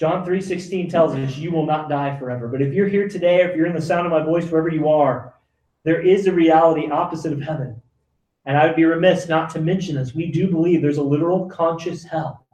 John 0.01 0.25
3:16 0.25 0.89
tells 0.89 1.13
us 1.13 1.37
you 1.37 1.51
will 1.51 1.67
not 1.67 1.87
die 1.87 2.17
forever. 2.17 2.47
But 2.47 2.63
if 2.63 2.73
you're 2.73 2.87
here 2.87 3.07
today, 3.07 3.43
or 3.43 3.49
if 3.49 3.55
you're 3.55 3.67
in 3.67 3.75
the 3.75 3.79
sound 3.79 4.07
of 4.07 4.11
my 4.11 4.23
voice, 4.23 4.49
wherever 4.49 4.67
you 4.67 4.89
are, 4.89 5.35
there 5.83 6.01
is 6.01 6.25
a 6.25 6.31
reality 6.31 6.89
opposite 6.89 7.31
of 7.31 7.39
heaven. 7.39 7.79
And 8.45 8.57
I 8.57 8.65
would 8.65 8.75
be 8.75 8.85
remiss 8.85 9.29
not 9.29 9.51
to 9.51 9.61
mention 9.61 9.93
this. 9.93 10.15
We 10.15 10.31
do 10.31 10.49
believe 10.49 10.81
there's 10.81 10.97
a 10.97 11.03
literal 11.03 11.47
conscious 11.47 12.03
hell 12.03 12.47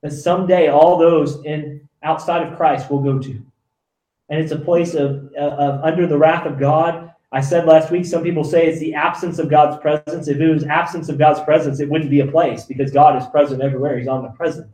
that 0.00 0.10
someday 0.10 0.68
all 0.68 0.96
those 0.96 1.44
in 1.44 1.86
outside 2.02 2.46
of 2.46 2.56
Christ 2.56 2.90
will 2.90 3.02
go 3.02 3.18
to. 3.18 3.42
And 4.30 4.40
it's 4.40 4.52
a 4.52 4.58
place 4.58 4.94
of, 4.94 5.30
of 5.34 5.84
under 5.84 6.06
the 6.06 6.16
wrath 6.16 6.46
of 6.46 6.58
God. 6.58 7.12
I 7.30 7.42
said 7.42 7.66
last 7.66 7.90
week, 7.90 8.06
some 8.06 8.22
people 8.22 8.42
say 8.42 8.68
it's 8.68 8.80
the 8.80 8.94
absence 8.94 9.38
of 9.38 9.50
God's 9.50 9.78
presence. 9.82 10.28
If 10.28 10.38
it 10.38 10.50
was 10.50 10.64
absence 10.64 11.10
of 11.10 11.18
God's 11.18 11.40
presence, 11.40 11.78
it 11.78 11.90
wouldn't 11.90 12.10
be 12.10 12.20
a 12.20 12.26
place 12.26 12.64
because 12.64 12.90
God 12.90 13.20
is 13.20 13.28
present 13.28 13.60
everywhere. 13.60 13.98
He's 13.98 14.08
omnipresent. 14.08 14.70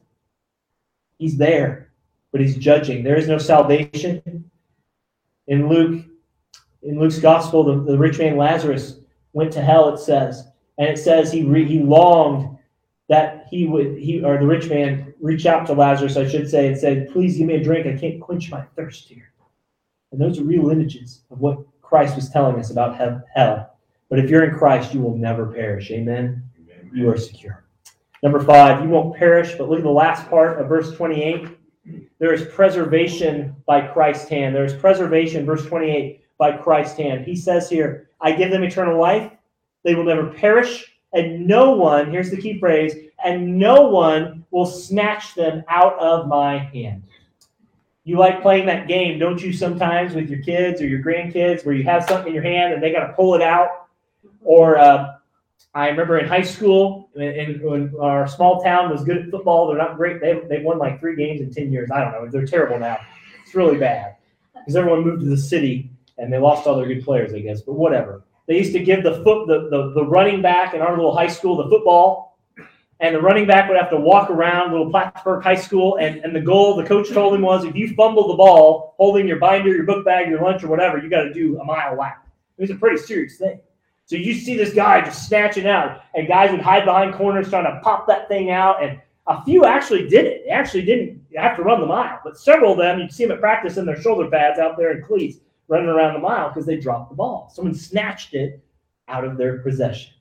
He's 1.24 1.38
there, 1.38 1.90
but 2.32 2.42
he's 2.42 2.54
judging. 2.54 3.02
There 3.02 3.16
is 3.16 3.28
no 3.28 3.38
salvation. 3.38 4.50
In 5.46 5.70
Luke, 5.70 6.04
in 6.82 7.00
Luke's 7.00 7.18
gospel, 7.18 7.64
the, 7.64 7.92
the 7.92 7.96
rich 7.96 8.18
man 8.18 8.36
Lazarus 8.36 9.00
went 9.32 9.50
to 9.54 9.62
hell, 9.62 9.88
it 9.88 9.98
says. 9.98 10.46
And 10.76 10.86
it 10.86 10.98
says 10.98 11.32
he 11.32 11.42
re, 11.42 11.64
he 11.64 11.80
longed 11.80 12.58
that 13.08 13.46
he 13.48 13.66
would 13.66 13.96
he 13.96 14.22
or 14.22 14.36
the 14.36 14.46
rich 14.46 14.68
man 14.68 15.14
reach 15.18 15.46
out 15.46 15.66
to 15.68 15.72
Lazarus, 15.72 16.18
I 16.18 16.28
should 16.28 16.50
say, 16.50 16.66
and 16.66 16.76
said, 16.76 17.10
Please 17.10 17.38
give 17.38 17.46
me 17.46 17.54
a 17.54 17.64
drink. 17.64 17.86
I 17.86 17.98
can't 17.98 18.20
quench 18.20 18.50
my 18.50 18.60
thirst 18.76 19.08
here. 19.08 19.32
And 20.12 20.20
those 20.20 20.38
are 20.38 20.44
real 20.44 20.68
images 20.68 21.22
of 21.30 21.40
what 21.40 21.58
Christ 21.80 22.16
was 22.16 22.28
telling 22.28 22.56
us 22.56 22.70
about 22.70 22.98
hell. 23.34 23.78
But 24.10 24.18
if 24.18 24.28
you're 24.28 24.44
in 24.44 24.58
Christ, 24.58 24.92
you 24.92 25.00
will 25.00 25.16
never 25.16 25.46
perish. 25.46 25.90
Amen. 25.90 26.44
Amen. 26.60 26.90
You 26.92 27.08
are 27.08 27.16
secure. 27.16 27.63
Number 28.24 28.42
five, 28.42 28.82
you 28.82 28.88
won't 28.88 29.14
perish, 29.14 29.54
but 29.58 29.68
look 29.68 29.80
at 29.80 29.84
the 29.84 29.90
last 29.90 30.30
part 30.30 30.58
of 30.58 30.66
verse 30.66 30.96
28. 30.96 31.46
There 32.18 32.32
is 32.32 32.46
preservation 32.46 33.54
by 33.66 33.86
Christ's 33.86 34.30
hand. 34.30 34.54
There 34.54 34.64
is 34.64 34.72
preservation, 34.72 35.44
verse 35.44 35.66
28, 35.66 36.24
by 36.38 36.56
Christ's 36.56 36.96
hand. 36.96 37.26
He 37.26 37.36
says 37.36 37.68
here, 37.68 38.08
I 38.22 38.32
give 38.32 38.50
them 38.50 38.64
eternal 38.64 38.98
life. 38.98 39.30
They 39.82 39.94
will 39.94 40.04
never 40.04 40.28
perish, 40.28 40.90
and 41.12 41.46
no 41.46 41.72
one, 41.72 42.10
here's 42.10 42.30
the 42.30 42.40
key 42.40 42.58
phrase, 42.58 42.94
and 43.22 43.58
no 43.58 43.88
one 43.88 44.46
will 44.50 44.64
snatch 44.64 45.34
them 45.34 45.62
out 45.68 45.98
of 45.98 46.26
my 46.26 46.56
hand. 46.56 47.02
You 48.04 48.16
like 48.16 48.40
playing 48.40 48.64
that 48.66 48.88
game, 48.88 49.18
don't 49.18 49.42
you, 49.42 49.52
sometimes 49.52 50.14
with 50.14 50.30
your 50.30 50.40
kids 50.40 50.80
or 50.80 50.86
your 50.86 51.02
grandkids 51.02 51.66
where 51.66 51.74
you 51.74 51.84
have 51.84 52.08
something 52.08 52.28
in 52.28 52.34
your 52.34 52.42
hand 52.42 52.72
and 52.72 52.82
they 52.82 52.90
got 52.90 53.06
to 53.06 53.12
pull 53.12 53.34
it 53.34 53.42
out? 53.42 53.88
Or 54.42 54.78
uh, 54.78 55.13
I 55.74 55.88
remember 55.88 56.18
in 56.18 56.28
high 56.28 56.42
school, 56.42 57.10
and 57.16 57.60
when 57.60 57.92
our 58.00 58.28
small 58.28 58.62
town 58.62 58.90
was 58.90 59.02
good 59.02 59.16
at 59.16 59.30
football, 59.30 59.66
they're 59.66 59.76
not 59.76 59.96
great. 59.96 60.20
They've, 60.20 60.48
they've 60.48 60.62
won 60.62 60.78
like 60.78 61.00
three 61.00 61.16
games 61.16 61.40
in 61.40 61.52
10 61.52 61.72
years. 61.72 61.90
I 61.90 62.00
don't 62.00 62.12
know. 62.12 62.30
They're 62.30 62.46
terrible 62.46 62.78
now. 62.78 63.00
It's 63.44 63.54
really 63.56 63.76
bad 63.76 64.16
because 64.54 64.76
everyone 64.76 65.02
moved 65.02 65.22
to 65.22 65.28
the 65.28 65.36
city 65.36 65.90
and 66.16 66.32
they 66.32 66.38
lost 66.38 66.66
all 66.66 66.76
their 66.76 66.86
good 66.86 67.04
players, 67.04 67.34
I 67.34 67.40
guess, 67.40 67.60
but 67.62 67.72
whatever. 67.72 68.22
They 68.46 68.56
used 68.56 68.72
to 68.74 68.84
give 68.84 69.02
the 69.02 69.22
foot 69.24 69.48
the, 69.48 69.68
the, 69.70 69.92
the 69.94 70.04
running 70.06 70.42
back 70.42 70.74
in 70.74 70.80
our 70.80 70.94
little 70.94 71.14
high 71.14 71.26
school 71.26 71.56
the 71.56 71.68
football, 71.68 72.38
and 73.00 73.12
the 73.12 73.20
running 73.20 73.46
back 73.46 73.68
would 73.68 73.76
have 73.76 73.90
to 73.90 73.98
walk 73.98 74.30
around 74.30 74.70
little 74.70 74.90
Plattsburg 74.90 75.42
High 75.42 75.56
School, 75.56 75.96
and, 75.96 76.18
and 76.18 76.36
the 76.36 76.40
goal 76.40 76.76
the 76.76 76.84
coach 76.84 77.10
told 77.10 77.34
him 77.34 77.42
was 77.42 77.64
if 77.64 77.74
you 77.74 77.92
fumble 77.94 78.28
the 78.28 78.34
ball 78.34 78.94
holding 78.96 79.26
your 79.26 79.38
binder, 79.38 79.70
your 79.70 79.84
book 79.84 80.04
bag, 80.04 80.28
your 80.28 80.40
lunch, 80.40 80.62
or 80.62 80.68
whatever, 80.68 80.98
you 80.98 81.10
got 81.10 81.22
to 81.22 81.32
do 81.32 81.58
a 81.58 81.64
mile 81.64 81.96
lap. 81.96 82.28
It 82.58 82.62
was 82.62 82.70
a 82.70 82.76
pretty 82.76 82.98
serious 82.98 83.38
thing. 83.38 83.60
So 84.06 84.16
you 84.16 84.34
see 84.34 84.56
this 84.56 84.74
guy 84.74 85.00
just 85.00 85.28
snatching 85.28 85.66
out, 85.66 86.02
and 86.14 86.28
guys 86.28 86.50
would 86.50 86.60
hide 86.60 86.84
behind 86.84 87.14
corners 87.14 87.48
trying 87.48 87.64
to 87.64 87.80
pop 87.82 88.06
that 88.06 88.28
thing 88.28 88.50
out. 88.50 88.82
And 88.82 89.00
a 89.26 89.42
few 89.44 89.64
actually 89.64 90.08
did 90.08 90.26
it. 90.26 90.42
They 90.44 90.50
actually 90.50 90.84
didn't 90.84 91.22
have 91.36 91.56
to 91.56 91.62
run 91.62 91.80
the 91.80 91.86
mile, 91.86 92.20
but 92.22 92.38
several 92.38 92.72
of 92.72 92.78
them, 92.78 92.98
you'd 92.98 93.12
see 93.12 93.24
them 93.24 93.32
at 93.32 93.40
practice 93.40 93.78
in 93.78 93.86
their 93.86 94.00
shoulder 94.00 94.28
pads 94.28 94.58
out 94.58 94.76
there 94.76 94.92
in 94.92 95.02
cleats 95.02 95.38
running 95.68 95.88
around 95.88 96.14
the 96.14 96.20
mile 96.20 96.48
because 96.48 96.66
they 96.66 96.76
dropped 96.76 97.10
the 97.10 97.16
ball. 97.16 97.50
Someone 97.52 97.74
snatched 97.74 98.34
it 98.34 98.62
out 99.08 99.24
of 99.24 99.38
their 99.38 99.58
possession. 99.58 100.12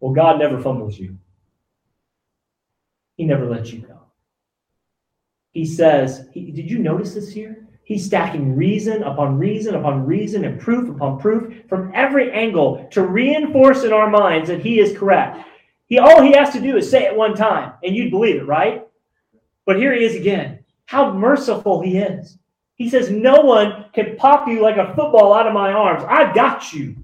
Well, 0.00 0.14
God 0.14 0.38
never 0.38 0.60
fumbles 0.60 0.98
you, 0.98 1.18
He 3.16 3.24
never 3.24 3.46
lets 3.46 3.72
you 3.72 3.80
go. 3.80 4.00
He 5.52 5.66
says, 5.66 6.28
he, 6.32 6.50
Did 6.50 6.70
you 6.70 6.78
notice 6.78 7.14
this 7.14 7.32
here? 7.32 7.63
He's 7.84 8.06
stacking 8.06 8.56
reason 8.56 9.02
upon 9.02 9.38
reason 9.38 9.74
upon 9.74 10.06
reason 10.06 10.44
and 10.44 10.60
proof 10.60 10.88
upon 10.88 11.20
proof 11.20 11.68
from 11.68 11.92
every 11.94 12.32
angle 12.32 12.88
to 12.92 13.06
reinforce 13.06 13.84
in 13.84 13.92
our 13.92 14.08
minds 14.08 14.48
that 14.48 14.62
he 14.62 14.80
is 14.80 14.96
correct. 14.96 15.46
He 15.86 15.98
all 15.98 16.22
he 16.22 16.32
has 16.32 16.50
to 16.50 16.60
do 16.60 16.76
is 16.76 16.90
say 16.90 17.04
it 17.04 17.14
one 17.14 17.34
time 17.34 17.74
and 17.82 17.94
you'd 17.94 18.10
believe 18.10 18.36
it, 18.36 18.46
right? 18.46 18.86
But 19.66 19.76
here 19.76 19.94
he 19.94 20.04
is 20.04 20.16
again. 20.16 20.64
How 20.86 21.12
merciful 21.12 21.82
he 21.82 21.98
is. 21.98 22.38
He 22.76 22.88
says, 22.88 23.10
No 23.10 23.40
one 23.40 23.86
can 23.92 24.16
pop 24.16 24.48
you 24.48 24.62
like 24.62 24.76
a 24.76 24.94
football 24.94 25.34
out 25.34 25.46
of 25.46 25.54
my 25.54 25.72
arms. 25.72 26.04
I've 26.08 26.34
got 26.34 26.72
you. 26.72 26.96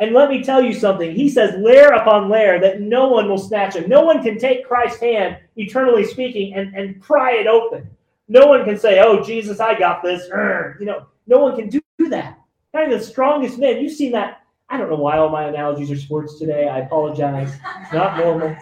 And 0.00 0.14
let 0.14 0.30
me 0.30 0.42
tell 0.42 0.62
you 0.62 0.72
something. 0.72 1.14
He 1.14 1.28
says, 1.28 1.60
layer 1.60 1.90
upon 1.90 2.30
layer, 2.30 2.58
that 2.58 2.80
no 2.80 3.08
one 3.08 3.28
will 3.28 3.36
snatch 3.36 3.76
him. 3.76 3.86
No 3.86 4.00
one 4.00 4.22
can 4.22 4.38
take 4.38 4.66
Christ's 4.66 4.98
hand, 4.98 5.36
eternally 5.56 6.06
speaking, 6.06 6.54
and, 6.54 6.74
and 6.74 7.02
pry 7.02 7.32
it 7.32 7.46
open. 7.46 7.86
No 8.30 8.46
one 8.46 8.64
can 8.64 8.78
say, 8.78 9.00
"Oh, 9.00 9.22
Jesus, 9.22 9.58
I 9.58 9.76
got 9.76 10.04
this." 10.04 10.28
You 10.78 10.86
know, 10.86 11.06
no 11.26 11.38
one 11.38 11.56
can 11.56 11.68
do 11.68 11.80
that. 12.08 12.38
Kind 12.72 12.92
of 12.92 13.00
the 13.00 13.04
strongest 13.04 13.58
men. 13.58 13.82
You've 13.82 13.92
seen 13.92 14.12
that. 14.12 14.42
I 14.68 14.76
don't 14.78 14.88
know 14.88 14.96
why 14.96 15.18
all 15.18 15.28
my 15.28 15.48
analogies 15.48 15.90
are 15.90 15.96
sports 15.96 16.38
today. 16.38 16.68
I 16.68 16.78
apologize. 16.78 17.52
It's 17.82 17.92
not 17.92 18.16
normal. 18.16 18.56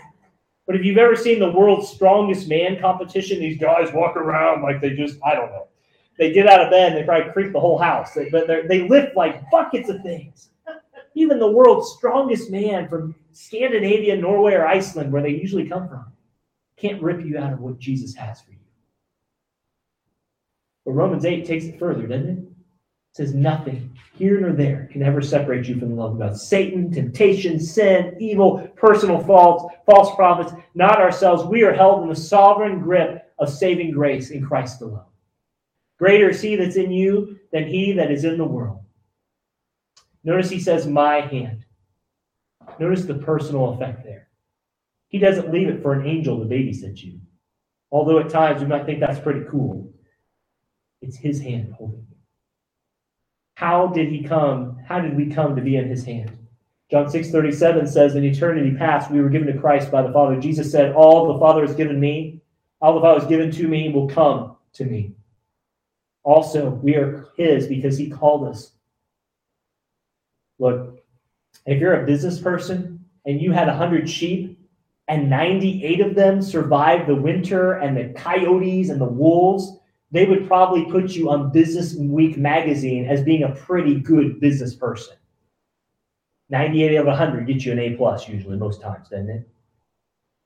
But 0.67 0.77
if 0.77 0.85
you've 0.85 0.97
ever 0.97 1.17
seen 1.17 1.39
the 1.39 1.51
world's 1.51 1.89
strongest 1.89 2.49
man 2.49 2.81
competition, 2.81 3.41
these 3.41 3.59
guys 3.59 3.93
walk 3.93 4.17
around 4.17 4.63
like 4.63 4.81
they 4.81 4.91
just, 4.91 5.19
I 5.23 5.35
don't 5.35 5.51
know. 5.51 5.69
They 6.19 6.33
get 6.33 6.47
out 6.47 6.63
of 6.63 6.71
bed 6.71 6.93
and 6.93 7.01
they 7.01 7.05
probably 7.05 7.31
creep 7.33 7.53
the 7.53 7.61
whole 7.61 7.79
house. 7.79 8.13
They, 8.15 8.31
but 8.31 8.47
they 8.47 8.89
lift 8.89 9.17
like 9.17 9.51
buckets 9.51 9.91
of 9.91 10.03
things. 10.03 10.49
Even 11.15 11.39
the 11.39 11.51
world's 11.51 11.93
strongest 11.93 12.51
man 12.51 12.89
from 12.89 13.15
Scandinavia, 13.33 14.17
Norway, 14.17 14.55
or 14.55 14.67
Iceland, 14.67 15.13
where 15.13 15.23
they 15.23 15.31
usually 15.31 15.69
come 15.69 15.89
from, 15.89 16.07
can't 16.77 17.03
rip 17.03 17.25
you 17.25 17.39
out 17.39 17.53
of 17.53 17.61
what 17.61 17.79
Jesus 17.79 18.15
has 18.15 18.41
for 18.41 18.51
you. 18.51 18.59
But 20.89 20.95
Romans 20.95 21.27
8 21.27 21.45
takes 21.45 21.67
it 21.67 21.79
further, 21.79 22.07
doesn't 22.07 22.31
it? 22.31 22.39
It 22.39 22.47
says 23.13 23.35
nothing 23.35 23.95
here 24.15 24.41
nor 24.41 24.53
there 24.53 24.89
can 24.91 25.03
ever 25.03 25.21
separate 25.21 25.69
you 25.69 25.79
from 25.79 25.91
the 25.91 25.95
love 25.95 26.13
of 26.13 26.19
God. 26.19 26.35
Satan, 26.35 26.91
temptation, 26.91 27.61
sin, 27.61 28.17
evil, 28.19 28.67
personal 28.75 29.23
faults, 29.23 29.67
false 29.85 30.17
prophets, 30.17 30.55
not 30.75 30.99
ourselves. 30.99 31.45
We 31.45 31.63
are 31.63 31.75
held 31.75 32.05
in 32.05 32.09
the 32.09 32.17
sovereign 32.17 32.81
grip 32.81 33.31
of 33.39 33.51
saving 33.51 33.91
grace 33.91 34.31
in 34.31 34.43
Christ 34.43 34.81
alone. 34.81 35.05
Greater 35.99 36.31
is 36.31 36.41
he 36.41 36.57
that's 36.57 36.77
in 36.77 36.91
you 36.91 37.39
than 37.53 37.69
he 37.69 37.93
that 37.93 38.11
is 38.11 38.25
in 38.25 38.39
the 38.39 38.45
world. 38.47 38.81
Notice 40.25 40.49
he 40.49 40.59
says, 40.59 40.87
my 40.87 41.21
hand. 41.21 41.67
Notice 42.79 43.05
the 43.05 43.17
personal 43.17 43.75
effect 43.75 44.05
there. 44.05 44.29
He 45.09 45.19
doesn't 45.19 45.53
leave 45.53 45.69
it 45.69 45.83
for 45.83 45.93
an 45.93 46.07
angel 46.07 46.39
to 46.39 46.47
babysit 46.47 47.03
you. 47.03 47.21
Although 47.91 48.21
at 48.21 48.31
times 48.31 48.63
we 48.63 48.69
might 48.69 48.87
think 48.87 49.01
that's 49.01 49.21
pretty 49.21 49.45
cool. 49.51 49.93
It's 51.01 51.17
his 51.17 51.41
hand 51.41 51.75
holding 51.77 52.07
you. 52.11 52.17
How 53.55 53.89
did 53.89 54.09
he 54.09 54.23
come? 54.23 54.79
How 54.87 55.01
did 55.01 55.17
we 55.17 55.27
come 55.27 55.57
to 55.57 55.63
be 55.63 55.77
in 55.77 55.89
his 55.89 56.05
hand? 56.05 56.37
John 56.91 57.07
6:37 57.07 57.89
says, 57.89 58.15
In 58.15 58.25
eternity 58.25 58.75
past, 58.77 59.11
we 59.11 59.21
were 59.21 59.29
given 59.29 59.53
to 59.53 59.61
Christ 59.61 59.91
by 59.91 60.03
the 60.03 60.13
Father. 60.13 60.41
Jesus 60.41 60.71
said, 60.71 60.95
All 60.95 61.33
the 61.33 61.39
Father 61.39 61.67
has 61.67 61.75
given 61.75 62.01
me, 62.01 62.41
all 62.81 62.95
the 62.95 63.01
Father 63.01 63.21
has 63.21 63.29
given 63.29 63.51
to 63.53 63.69
me 63.69 63.93
will 63.93 64.09
come 64.09 64.57
to 64.75 64.85
me. 64.85 65.13
Also, 66.23 66.71
we 66.71 66.95
are 66.95 67.29
his 67.37 67.67
because 67.67 67.99
he 67.99 68.09
called 68.09 68.49
us. 68.49 68.73
Look, 70.59 71.03
if 71.67 71.81
you're 71.81 72.03
a 72.03 72.07
business 72.07 72.41
person 72.41 73.05
and 73.27 73.41
you 73.41 73.53
had 73.53 73.69
100 73.69 74.09
sheep 74.09 74.59
and 75.09 75.31
98 75.31 76.01
of 76.01 76.15
them 76.15 76.43
survived 76.43 77.09
the 77.09 77.15
winter 77.15 77.75
and 77.75 77.97
the 77.97 78.19
coyotes 78.19 78.91
and 78.91 79.01
the 79.01 79.05
wolves, 79.05 79.79
they 80.11 80.25
would 80.25 80.47
probably 80.47 80.85
put 80.87 81.11
you 81.11 81.31
on 81.31 81.53
Business 81.53 81.95
Week 81.95 82.39
magazine 82.39 83.07
as 83.07 83.23
being 83.23 83.43
a 83.43 83.55
pretty 83.55 83.97
good 83.97 84.41
business 84.41 84.75
person. 84.75 85.17
98 86.51 86.97
out 86.97 87.01
of 87.03 87.07
100 87.09 87.47
get 87.47 87.65
you 87.65 87.73
an 87.73 87.79
A 87.79 87.95
plus 87.95 88.27
usually, 88.27 88.57
most 88.57 88.81
times, 88.81 89.09
doesn't 89.09 89.29
it? 89.29 89.49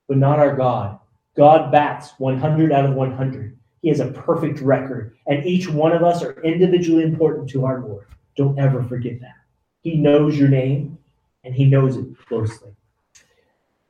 But 0.07 0.17
not 0.17 0.39
our 0.39 0.55
God. 0.55 0.99
God 1.37 1.71
bats 1.71 2.11
100 2.17 2.73
out 2.73 2.85
of 2.85 2.93
100. 2.93 3.57
He 3.81 3.89
has 3.89 4.01
a 4.01 4.11
perfect 4.11 4.59
record, 4.59 5.15
and 5.27 5.45
each 5.45 5.69
one 5.69 5.93
of 5.93 6.03
us 6.03 6.23
are 6.23 6.41
individually 6.41 7.03
important 7.03 7.49
to 7.49 7.65
our 7.65 7.81
Lord. 7.81 8.07
Don't 8.35 8.59
ever 8.59 8.83
forget 8.83 9.19
that. 9.21 9.35
He 9.81 9.95
knows 9.95 10.37
your 10.37 10.49
name, 10.49 10.97
and 11.43 11.55
He 11.55 11.65
knows 11.65 11.95
it 11.97 12.05
closely. 12.27 12.71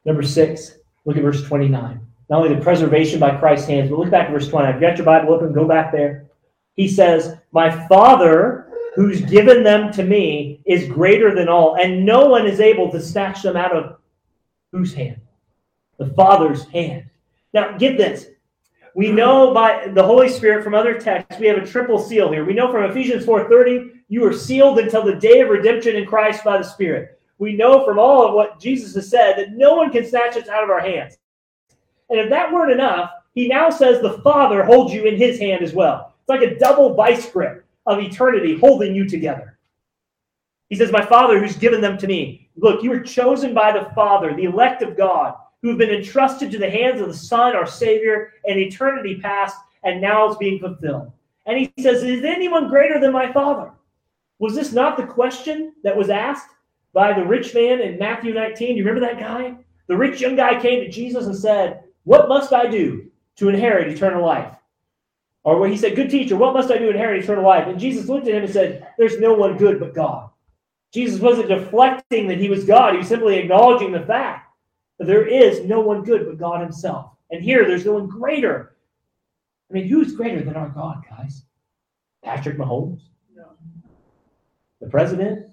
Number 0.05 0.23
six, 0.23 0.77
look 1.05 1.17
at 1.17 1.23
verse 1.23 1.43
29 1.43 2.05
not 2.29 2.41
only 2.41 2.55
the 2.55 2.61
preservation 2.61 3.19
by 3.19 3.37
Christ's 3.37 3.67
hands, 3.67 3.89
but 3.89 3.99
look 3.99 4.11
back 4.11 4.27
at 4.27 4.31
verse 4.31 4.47
20. 4.47 4.67
I've 4.67 4.81
got 4.81 4.97
your 4.97 5.05
Bible 5.05 5.33
open, 5.33 5.53
go 5.53 5.67
back 5.67 5.91
there. 5.91 6.25
He 6.75 6.87
says, 6.87 7.35
My 7.51 7.87
Father 7.87 8.63
who's 8.95 9.21
given 9.21 9.63
them 9.63 9.91
to 9.91 10.03
me 10.03 10.61
is 10.65 10.87
greater 10.87 11.33
than 11.33 11.49
all, 11.49 11.75
and 11.75 12.05
no 12.05 12.27
one 12.27 12.45
is 12.45 12.59
able 12.59 12.91
to 12.91 13.01
snatch 13.01 13.41
them 13.41 13.57
out 13.57 13.75
of 13.75 13.97
whose 14.71 14.93
hand? 14.93 15.19
The 15.97 16.07
Father's 16.07 16.65
hand. 16.69 17.05
Now, 17.53 17.77
get 17.77 17.97
this. 17.97 18.27
We 18.95 19.11
know 19.11 19.53
by 19.53 19.87
the 19.87 20.03
Holy 20.03 20.29
Spirit 20.29 20.63
from 20.63 20.75
other 20.75 20.99
texts, 20.99 21.39
we 21.39 21.47
have 21.47 21.57
a 21.57 21.65
triple 21.65 21.97
seal 21.97 22.31
here. 22.31 22.45
We 22.45 22.53
know 22.53 22.71
from 22.71 22.89
Ephesians 22.89 23.25
4:30, 23.25 23.91
you 24.07 24.23
are 24.25 24.33
sealed 24.33 24.77
until 24.77 25.03
the 25.03 25.15
day 25.15 25.41
of 25.41 25.49
redemption 25.49 25.95
in 25.95 26.05
Christ 26.05 26.43
by 26.43 26.57
the 26.57 26.63
Spirit. 26.63 27.19
We 27.39 27.55
know 27.55 27.83
from 27.83 27.97
all 27.97 28.27
of 28.27 28.35
what 28.35 28.59
Jesus 28.59 28.93
has 28.93 29.09
said 29.09 29.37
that 29.37 29.53
no 29.53 29.73
one 29.73 29.91
can 29.91 30.05
snatch 30.05 30.37
us 30.37 30.47
out 30.47 30.63
of 30.63 30.69
our 30.69 30.79
hands. 30.79 31.17
And 32.13 32.21
if 32.21 32.29
that 32.29 32.53
weren't 32.53 32.71
enough, 32.71 33.11
he 33.33 33.47
now 33.47 33.71
says 33.71 33.99
the 33.99 34.19
Father 34.19 34.63
holds 34.63 34.93
you 34.93 35.05
in 35.05 35.17
his 35.17 35.39
hand 35.39 35.63
as 35.63 35.73
well. 35.73 36.13
It's 36.19 36.29
like 36.29 36.43
a 36.43 36.59
double 36.59 36.93
vice 36.93 37.27
grip 37.27 37.65
of 37.87 37.97
eternity 37.97 38.55
holding 38.55 38.93
you 38.93 39.09
together. 39.09 39.57
He 40.69 40.75
says, 40.75 40.91
My 40.91 41.03
Father 41.03 41.39
who's 41.39 41.57
given 41.57 41.81
them 41.81 41.97
to 41.97 42.05
me. 42.07 42.51
Look, 42.55 42.83
you 42.83 42.91
were 42.91 42.99
chosen 42.99 43.55
by 43.55 43.71
the 43.71 43.89
Father, 43.95 44.35
the 44.35 44.43
elect 44.43 44.83
of 44.83 44.95
God, 44.95 45.33
who 45.63 45.69
have 45.69 45.79
been 45.79 45.89
entrusted 45.89 46.51
to 46.51 46.59
the 46.59 46.69
hands 46.69 47.01
of 47.01 47.07
the 47.07 47.15
Son, 47.15 47.55
our 47.55 47.65
Savior, 47.65 48.33
in 48.45 48.59
eternity 48.59 49.19
past, 49.19 49.57
and 49.83 49.99
now 49.99 50.27
it's 50.27 50.37
being 50.37 50.59
fulfilled. 50.59 51.11
And 51.47 51.57
he 51.57 51.73
says, 51.81 52.03
Is 52.03 52.23
anyone 52.23 52.69
greater 52.69 52.99
than 52.99 53.11
my 53.11 53.33
Father? 53.33 53.71
Was 54.37 54.53
this 54.53 54.71
not 54.71 54.97
the 54.97 55.07
question 55.07 55.73
that 55.83 55.97
was 55.97 56.11
asked 56.11 56.49
by 56.93 57.11
the 57.11 57.25
rich 57.25 57.55
man 57.55 57.81
in 57.81 57.97
Matthew 57.97 58.35
19? 58.35 58.77
You 58.77 58.85
remember 58.85 59.07
that 59.07 59.19
guy? 59.19 59.55
The 59.87 59.97
rich 59.97 60.21
young 60.21 60.35
guy 60.35 60.61
came 60.61 60.79
to 60.81 60.89
Jesus 60.89 61.25
and 61.25 61.35
said, 61.35 61.83
what 62.03 62.27
must 62.27 62.53
I 62.53 62.67
do 62.67 63.09
to 63.37 63.49
inherit 63.49 63.89
eternal 63.89 64.25
life? 64.25 64.55
Or 65.43 65.59
when 65.59 65.71
he 65.71 65.77
said, 65.77 65.95
Good 65.95 66.09
teacher, 66.09 66.35
what 66.35 66.53
must 66.53 66.71
I 66.71 66.77
do 66.77 66.85
to 66.85 66.91
inherit 66.91 67.23
eternal 67.23 67.45
life? 67.45 67.67
And 67.67 67.79
Jesus 67.79 68.07
looked 68.07 68.27
at 68.27 68.35
him 68.35 68.43
and 68.43 68.53
said, 68.53 68.87
There's 68.97 69.19
no 69.19 69.33
one 69.33 69.57
good 69.57 69.79
but 69.79 69.93
God. 69.93 70.29
Jesus 70.93 71.19
wasn't 71.19 71.49
deflecting 71.49 72.27
that 72.27 72.37
he 72.37 72.49
was 72.49 72.65
God. 72.65 72.93
He 72.93 72.99
was 72.99 73.07
simply 73.07 73.37
acknowledging 73.37 73.91
the 73.91 74.05
fact 74.05 74.47
that 74.99 75.07
there 75.07 75.25
is 75.25 75.65
no 75.65 75.81
one 75.81 76.03
good 76.03 76.25
but 76.25 76.37
God 76.37 76.61
himself. 76.61 77.11
And 77.31 77.43
here, 77.43 77.67
there's 77.67 77.85
no 77.85 77.93
one 77.93 78.07
greater. 78.07 78.75
I 79.69 79.73
mean, 79.73 79.87
who's 79.87 80.15
greater 80.15 80.43
than 80.43 80.55
our 80.55 80.69
God, 80.69 81.03
guys? 81.09 81.43
Patrick 82.23 82.57
Mahomes? 82.57 83.01
No. 83.35 83.53
The 84.79 84.87
president? 84.87 85.47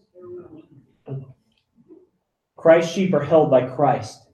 Christ's 2.57 2.93
sheep 2.93 3.15
are 3.15 3.25
held 3.25 3.51
by 3.51 3.67
Christ. 3.67 4.30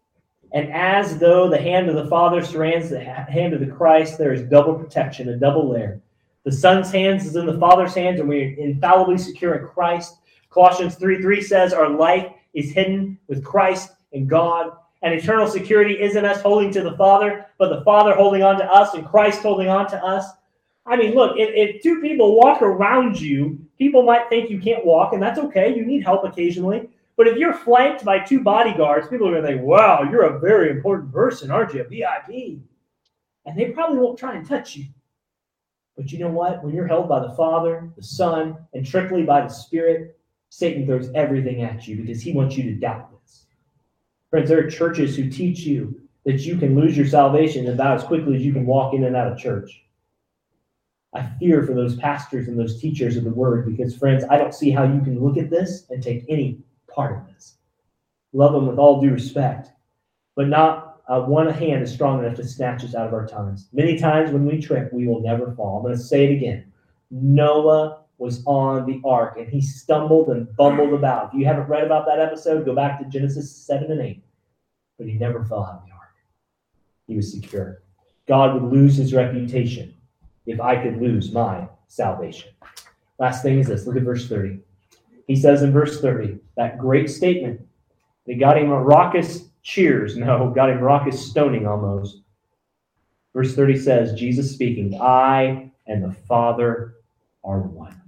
And 0.53 0.73
as 0.73 1.19
though 1.19 1.49
the 1.49 1.61
hand 1.61 1.89
of 1.89 1.97
the 1.97 2.09
Father 2.09 2.43
surrounds 2.43 2.91
the 2.91 3.01
hand 3.01 3.53
of 3.53 3.61
the 3.61 3.67
Christ, 3.67 4.17
there 4.17 4.33
is 4.33 4.43
double 4.49 4.75
protection, 4.75 5.29
a 5.29 5.37
double 5.37 5.69
layer. 5.69 6.01
The 6.45 6.53
Son's 6.53 6.93
hands 6.93 7.27
is 7.27 7.37
in 7.37 7.47
the 7.47 7.59
Father's 7.59 7.95
hands, 7.95 8.21
and 8.21 8.29
we're 8.29 8.55
infallibly 8.55 9.19
secure 9.19 9.55
in 9.55 9.67
Christ. 9.67 10.19
Colossians 10.51 10.95
3 10.95 11.21
3 11.21 11.43
says, 11.43 11.73
Our 11.73 11.91
life 11.91 12.33
is 12.55 12.71
hidden 12.71 13.19
with 13.29 13.45
Christ 13.45 13.91
in 14.13 14.27
God. 14.27 14.73
And 15.03 15.13
eternal 15.13 15.47
security 15.47 16.01
isn't 16.01 16.25
us 16.25 16.41
holding 16.41 16.73
to 16.73 16.83
the 16.83 16.97
Father, 16.97 17.47
but 17.59 17.69
the 17.69 17.85
Father 17.85 18.15
holding 18.15 18.43
on 18.43 18.57
to 18.59 18.65
us 18.65 18.95
and 18.95 19.07
Christ 19.07 19.43
holding 19.43 19.69
on 19.69 19.89
to 19.91 20.03
us. 20.05 20.25
I 20.87 20.97
mean, 20.97 21.15
look, 21.15 21.37
if, 21.37 21.51
if 21.53 21.83
two 21.83 22.01
people 22.01 22.37
walk 22.37 22.63
around 22.63 23.21
you, 23.21 23.59
people 23.77 24.03
might 24.05 24.29
think 24.29 24.49
you 24.49 24.61
can't 24.61 24.87
walk, 24.87 25.13
and 25.13 25.23
that's 25.23 25.39
okay. 25.39 25.75
You 25.77 25.85
need 25.85 26.05
help 26.05 26.25
occasionally. 26.25 26.89
But 27.17 27.29
if 27.29 27.39
you're 27.39 27.55
flanked 27.55 28.05
by 28.05 28.19
two 28.19 28.41
bodyguards, 28.41 29.09
people 29.09 29.29
are 29.29 29.33
going 29.33 29.43
to 29.43 29.49
think, 29.49 29.63
wow, 29.63 30.03
you're 30.03 30.37
a 30.37 30.39
very 30.39 30.71
important 30.71 31.13
person, 31.13 31.51
aren't 31.51 31.73
you? 31.73 31.81
A 31.81 31.85
VIP. 31.85 32.61
And 33.47 33.57
they 33.57 33.71
probably 33.71 33.99
won't 33.99 34.19
try 34.19 34.35
and 34.35 34.47
touch 34.47 34.77
you. 34.77 34.87
But 35.97 36.13
you 36.13 36.19
know 36.19 36.29
what? 36.29 36.63
When 36.63 36.75
you're 36.75 36.87
held 36.87 37.09
by 37.09 37.21
the 37.21 37.35
Father, 37.35 37.91
the 37.97 38.03
Son, 38.03 38.59
and 38.75 38.87
triply 38.87 39.23
by 39.23 39.41
the 39.41 39.49
Spirit, 39.49 40.19
Satan 40.51 40.85
throws 40.85 41.11
everything 41.15 41.63
at 41.63 41.89
you 41.89 41.97
because 41.97 42.21
he 42.21 42.33
wants 42.33 42.57
you 42.57 42.65
to 42.65 42.75
doubt 42.75 43.11
this. 43.11 43.47
Friends, 44.31 44.51
there 44.51 44.65
are 44.65 44.71
churches 44.71 45.17
who 45.17 45.31
teach 45.31 45.61
you 45.61 45.99
that 46.27 46.41
you 46.41 46.59
can 46.59 46.79
lose 46.79 46.97
your 46.97 47.07
salvation 47.07 47.69
about 47.69 47.97
as 47.97 48.05
quickly 48.05 48.37
as 48.37 48.43
you 48.43 48.53
can 48.53 48.67
walk 48.67 48.93
in 48.93 49.05
and 49.05 49.17
out 49.17 49.33
of 49.33 49.39
church. 49.39 49.85
I 51.15 51.27
fear 51.39 51.63
for 51.63 51.73
those 51.73 51.97
pastors 51.97 52.49
and 52.49 52.59
those 52.59 52.79
teachers 52.79 53.17
of 53.17 53.25
the 53.25 53.31
word 53.31 53.65
because, 53.65 53.97
friends, 53.97 54.25
I 54.29 54.37
don't 54.37 54.53
see 54.53 54.71
how 54.71 54.83
you 54.83 55.01
can 55.01 55.23
look 55.23 55.39
at 55.39 55.49
this 55.49 55.87
and 55.89 56.03
take 56.03 56.27
any 56.29 56.59
part 56.97 57.17
of 57.17 57.33
this. 57.33 57.59
Love 58.33 58.53
them 58.53 58.67
with 58.67 58.79
all 58.79 59.01
due 59.01 59.11
respect, 59.11 59.71
but 60.35 60.49
not 60.49 60.87
uh, 61.09 61.21
one 61.21 61.49
hand 61.49 61.83
is 61.83 61.93
strong 61.93 62.25
enough 62.25 62.37
to 62.37 62.45
snatch 62.45 62.83
us 62.83 62.95
out 62.95 63.07
of 63.07 63.15
our 63.15 63.27
times. 63.27 63.69
Many 63.73 63.97
times 63.97 64.33
when 64.33 64.45
we 64.45 64.61
trip, 64.61 64.93
we 64.93 65.07
will 65.07 65.21
never 65.21 65.53
fall. 65.53 65.77
I'm 65.77 65.83
going 65.85 65.95
to 65.95 66.03
say 66.03 66.25
it 66.25 66.37
again. 66.37 66.73
Noah 67.11 68.03
was 68.19 68.43
on 68.47 68.87
the 68.87 69.01
ark 69.05 69.37
and 69.39 69.49
he 69.49 69.61
stumbled 69.61 70.29
and 70.29 70.55
bumbled 70.57 70.95
about. 70.95 71.29
If 71.29 71.39
you 71.39 71.47
haven't 71.47 71.69
read 71.69 71.85
about 71.85 72.07
that 72.07 72.19
episode, 72.19 72.65
go 72.65 72.75
back 72.75 72.99
to 72.99 73.05
Genesis 73.05 73.55
7 73.55 73.91
and 73.91 74.01
8. 74.01 74.23
But 74.99 75.07
he 75.07 75.15
never 75.15 75.45
fell 75.45 75.65
out 75.65 75.83
of 75.83 75.87
the 75.87 75.93
ark, 75.93 76.15
he 77.07 77.15
was 77.15 77.31
secure. 77.31 77.83
God 78.27 78.55
would 78.55 78.73
lose 78.73 78.97
his 78.97 79.15
reputation 79.15 79.95
if 80.47 80.61
I 80.61 80.83
could 80.83 81.01
lose 81.01 81.31
my 81.31 81.69
salvation. 81.87 82.51
Last 83.19 83.43
thing 83.43 83.61
is 83.61 83.69
this 83.69 83.87
look 83.87 83.97
at 83.97 84.03
verse 84.03 84.29
30. 84.29 84.61
He 85.27 85.37
says 85.37 85.63
in 85.63 85.73
verse 85.73 86.01
30, 86.01 86.39
that 86.57 86.79
great 86.79 87.11
statement, 87.11 87.61
they 88.27 88.35
got 88.35 88.59
him 88.59 88.71
a 88.71 88.83
raucous 88.83 89.45
cheers. 89.63 90.17
No, 90.17 90.53
got 90.55 90.71
him 90.71 90.79
raucous 90.79 91.31
stoning 91.31 91.67
almost. 91.67 92.21
Verse 93.35 93.55
30 93.55 93.79
says, 93.79 94.15
Jesus 94.15 94.53
speaking, 94.53 94.99
I 95.01 95.71
and 95.87 96.03
the 96.03 96.13
Father 96.13 96.95
are 97.45 97.61
one. 97.61 98.01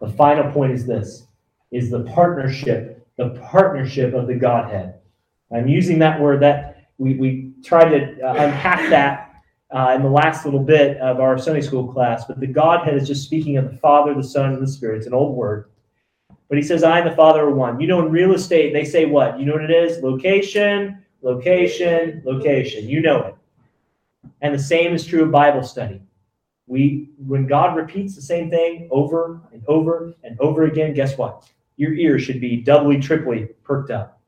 The 0.00 0.08
final 0.08 0.50
point 0.52 0.72
is 0.72 0.86
this 0.86 1.26
is 1.70 1.90
the 1.90 2.02
partnership, 2.04 3.06
the 3.16 3.30
partnership 3.50 4.12
of 4.14 4.26
the 4.26 4.34
Godhead. 4.34 4.94
I'm 5.50 5.68
using 5.68 5.98
that 6.00 6.20
word 6.20 6.40
that 6.40 6.88
we, 6.98 7.14
we 7.14 7.52
tried 7.64 7.90
to 7.90 8.20
uh, 8.20 8.32
unpack 8.32 8.90
that 8.90 9.42
uh, 9.70 9.94
in 9.96 10.02
the 10.02 10.08
last 10.08 10.44
little 10.44 10.62
bit 10.62 10.98
of 10.98 11.18
our 11.18 11.38
Sunday 11.38 11.62
school 11.62 11.90
class, 11.90 12.24
but 12.26 12.40
the 12.40 12.46
Godhead 12.46 12.94
is 12.94 13.08
just 13.08 13.24
speaking 13.24 13.56
of 13.56 13.70
the 13.70 13.76
Father, 13.78 14.14
the 14.14 14.22
Son, 14.22 14.52
and 14.52 14.62
the 14.62 14.70
Spirit. 14.70 14.98
It's 14.98 15.06
an 15.06 15.14
old 15.14 15.34
word. 15.34 15.70
But 16.52 16.58
he 16.58 16.64
says, 16.64 16.84
I 16.84 16.98
and 16.98 17.10
the 17.10 17.16
Father 17.16 17.44
are 17.44 17.50
one. 17.50 17.80
You 17.80 17.86
know, 17.86 18.04
in 18.04 18.12
real 18.12 18.34
estate, 18.34 18.74
they 18.74 18.84
say 18.84 19.06
what? 19.06 19.40
You 19.40 19.46
know 19.46 19.54
what 19.54 19.64
it 19.64 19.70
is? 19.70 20.02
Location, 20.02 21.02
location, 21.22 22.20
location. 22.26 22.86
You 22.86 23.00
know 23.00 23.22
it. 23.22 23.34
And 24.42 24.54
the 24.54 24.58
same 24.58 24.92
is 24.92 25.06
true 25.06 25.22
of 25.22 25.30
Bible 25.30 25.62
study. 25.62 26.02
We 26.66 27.08
when 27.26 27.46
God 27.46 27.74
repeats 27.74 28.14
the 28.14 28.20
same 28.20 28.50
thing 28.50 28.86
over 28.90 29.40
and 29.54 29.62
over 29.66 30.12
and 30.24 30.38
over 30.40 30.64
again, 30.64 30.92
guess 30.92 31.16
what? 31.16 31.50
Your 31.76 31.94
ears 31.94 32.22
should 32.22 32.38
be 32.38 32.58
doubly, 32.58 33.00
triply 33.00 33.48
perked 33.64 33.90
up. 33.90 34.20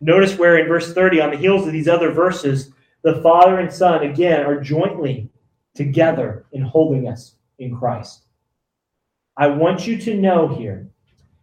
Notice 0.00 0.36
where 0.36 0.58
in 0.58 0.66
verse 0.66 0.92
30, 0.92 1.20
on 1.20 1.30
the 1.30 1.36
heels 1.36 1.68
of 1.68 1.72
these 1.72 1.86
other 1.86 2.10
verses, 2.10 2.72
the 3.02 3.22
Father 3.22 3.60
and 3.60 3.72
Son 3.72 4.02
again 4.02 4.44
are 4.44 4.60
jointly 4.60 5.30
together 5.72 6.46
in 6.50 6.62
holding 6.62 7.06
us 7.06 7.36
in 7.60 7.76
Christ. 7.76 8.24
I 9.36 9.46
want 9.46 9.86
you 9.86 9.96
to 9.98 10.14
know 10.16 10.48
here 10.48 10.90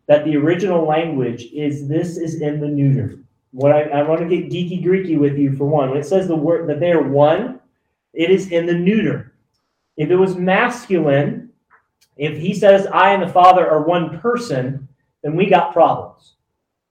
that 0.08 0.26
the 0.26 0.36
original 0.36 0.86
language 0.86 1.46
is 1.54 1.88
this 1.88 2.18
is 2.18 2.42
in 2.42 2.60
the 2.60 2.68
neuter. 2.68 3.20
What 3.52 3.72
I, 3.72 3.84
I 3.84 4.04
want 4.04 4.22
to 4.22 4.28
get 4.28 4.50
geeky 4.50 4.84
Greeky 4.84 5.18
with 5.18 5.38
you 5.38 5.56
for 5.56 5.66
one. 5.66 5.90
When 5.90 6.00
it 6.00 6.06
says 6.06 6.28
the 6.28 6.36
word 6.36 6.68
that 6.70 6.80
they 6.80 6.92
are 6.92 7.04
one, 7.04 7.60
it 8.14 8.30
is 8.30 8.52
in 8.52 8.66
the 8.66 8.74
neuter. 8.74 9.34
If 9.98 10.10
it 10.10 10.16
was 10.16 10.36
masculine, 10.36 11.52
if 12.18 12.38
he 12.38 12.54
says 12.54 12.88
I 12.88 13.14
and 13.14 13.24
the 13.24 13.34
Father 13.34 13.70
are 13.70 13.84
one 13.84 14.20
person, 14.20 14.88
then 15.22 15.36
we 15.36 15.50
got 15.50 15.74
problems. 15.74 16.36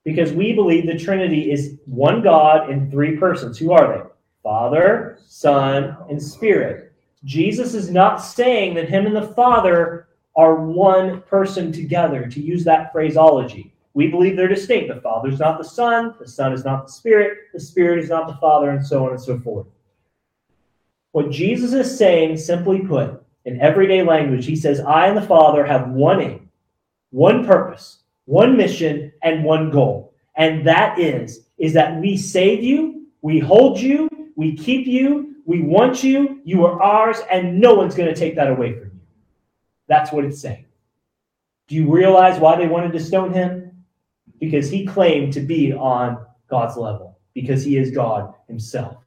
Because 0.05 0.33
we 0.33 0.53
believe 0.53 0.87
the 0.87 0.99
Trinity 0.99 1.51
is 1.51 1.79
one 1.85 2.23
God 2.23 2.71
in 2.71 2.91
three 2.91 3.17
persons. 3.17 3.59
Who 3.59 3.73
are 3.73 3.89
they? 3.89 4.11
Father, 4.43 5.19
Son, 5.27 5.97
and 6.09 6.23
Spirit. 6.23 6.93
Jesus 7.25 7.75
is 7.75 7.91
not 7.91 8.17
saying 8.17 8.75
that 8.75 8.89
him 8.89 9.07
and 9.07 9.15
the 9.15 9.35
Father 9.35 10.00
are 10.37 10.55
one 10.67 11.23
person 11.23 11.73
together, 11.73 12.27
to 12.29 12.41
use 12.41 12.65
that 12.65 12.93
phraseology. 12.93 13.73
We 13.95 14.09
believe 14.09 14.37
they're 14.37 14.49
distinct. 14.49 14.95
The 14.95 15.01
Father 15.01 15.29
is 15.29 15.41
not 15.41 15.59
the 15.59 15.65
Son, 15.65 16.15
the 16.21 16.29
Son 16.29 16.53
is 16.53 16.65
not 16.65 16.87
the 16.87 16.93
Spirit, 16.93 17.39
the 17.53 17.61
Spirit 17.61 17.99
is 17.99 18.11
not 18.11 18.29
the 18.29 18.37
Father, 18.37 18.71
and 18.71 18.87
so 18.87 19.05
on 19.05 19.13
and 19.13 19.21
so 19.21 19.39
forth. 19.39 19.67
What 21.13 21.31
Jesus 21.31 21.73
is 21.73 21.99
saying, 21.99 22.37
simply 22.37 22.81
put, 22.81 23.23
in 23.45 23.61
everyday 23.61 24.03
language, 24.03 24.47
he 24.47 24.55
says, 24.55 24.81
I 24.81 25.09
and 25.09 25.17
the 25.17 25.23
Father 25.23 25.67
have 25.67 25.89
one 25.89 26.21
aim, 26.21 26.51
one 27.11 27.45
purpose, 27.45 27.99
one 28.27 28.57
mission, 28.57 29.13
and 29.23 29.45
one 29.45 29.71
goal. 29.71 30.15
And 30.37 30.65
that 30.67 30.99
is, 30.99 31.47
is 31.59 31.73
that 31.73 32.01
we 32.01 32.17
save 32.17 32.63
you, 32.63 33.07
we 33.23 33.41
hold 33.41 33.81
you, 33.81 34.09
we 34.37 34.57
keep 34.57 34.87
you, 34.87 35.35
we 35.45 35.63
want 35.63 36.05
you, 36.05 36.41
you 36.45 36.65
are 36.65 36.81
ours, 36.81 37.19
and 37.31 37.59
no 37.59 37.75
one's 37.75 37.97
going 37.97 38.09
to 38.09 38.19
take 38.19 38.37
that 38.37 38.51
away 38.51 38.75
from 38.75 38.85
you. 38.85 38.90
That's 39.91 40.13
what 40.13 40.25
it's 40.25 40.41
saying. 40.41 40.67
Do 41.67 41.75
you 41.75 41.93
realize 41.93 42.39
why 42.39 42.57
they 42.57 42.69
wanted 42.69 42.93
to 42.93 43.01
stone 43.01 43.33
him? 43.33 43.85
Because 44.39 44.71
he 44.71 44.87
claimed 44.87 45.33
to 45.33 45.41
be 45.41 45.73
on 45.73 46.25
God's 46.49 46.77
level, 46.77 47.19
because 47.35 47.65
he 47.65 47.77
is 47.77 47.91
God 47.91 48.33
himself. 48.47 48.99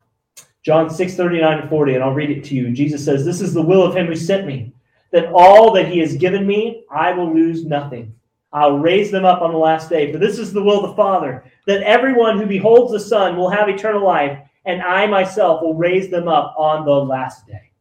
John 0.62 0.90
6, 0.90 1.16
39 1.16 1.60
and 1.60 1.70
40, 1.70 1.96
and 1.96 2.04
I'll 2.04 2.14
read 2.14 2.32
it 2.32 2.44
to 2.46 2.56
you. 2.56 2.74
Jesus 2.74 3.04
says, 3.04 3.24
This 3.24 3.40
is 3.40 3.54
the 3.54 3.62
will 3.62 3.82
of 3.82 3.96
him 3.96 4.08
who 4.08 4.16
sent 4.16 4.46
me, 4.46 4.74
that 5.12 5.32
all 5.34 5.72
that 5.72 5.88
he 5.88 6.00
has 6.00 6.18
given 6.18 6.46
me, 6.46 6.84
I 6.92 7.14
will 7.14 7.34
lose 7.34 7.66
nothing. 7.66 8.14
I'll 8.52 8.78
raise 8.78 9.10
them 9.10 9.24
up 9.24 9.42
on 9.42 9.54
the 9.54 9.58
last 9.58 9.90
day. 9.90 10.12
For 10.12 10.18
this 10.18 10.38
is 10.38 10.52
the 10.52 10.62
will 10.62 10.84
of 10.84 10.90
the 10.90 10.98
Father, 10.98 11.46
that 11.66 11.82
everyone 11.84 12.38
who 12.38 12.46
beholds 12.46 12.92
the 12.92 13.00
Son 13.00 13.38
will 13.38 13.50
have 13.50 13.70
eternal 13.70 14.04
life, 14.04 14.38
and 14.66 14.82
I 14.82 15.08
myself 15.08 15.62
will 15.62 15.76
raise 15.76 16.10
them 16.10 16.28
up 16.28 16.54
on 16.58 16.84
the 16.84 16.92
last 16.92 17.48
day. 17.48 17.72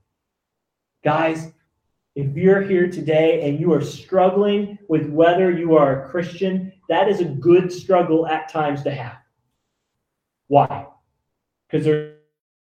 Guys, 1.04 1.51
if 2.14 2.36
you're 2.36 2.62
here 2.62 2.90
today 2.90 3.48
and 3.48 3.58
you 3.58 3.72
are 3.72 3.80
struggling 3.80 4.78
with 4.88 5.08
whether 5.08 5.50
you 5.50 5.76
are 5.76 6.02
a 6.04 6.10
Christian, 6.10 6.72
that 6.88 7.08
is 7.08 7.20
a 7.20 7.24
good 7.24 7.72
struggle 7.72 8.26
at 8.26 8.50
times 8.50 8.82
to 8.82 8.90
have. 8.90 9.16
Why? 10.48 10.86
Because 11.68 11.86
there 11.86 12.16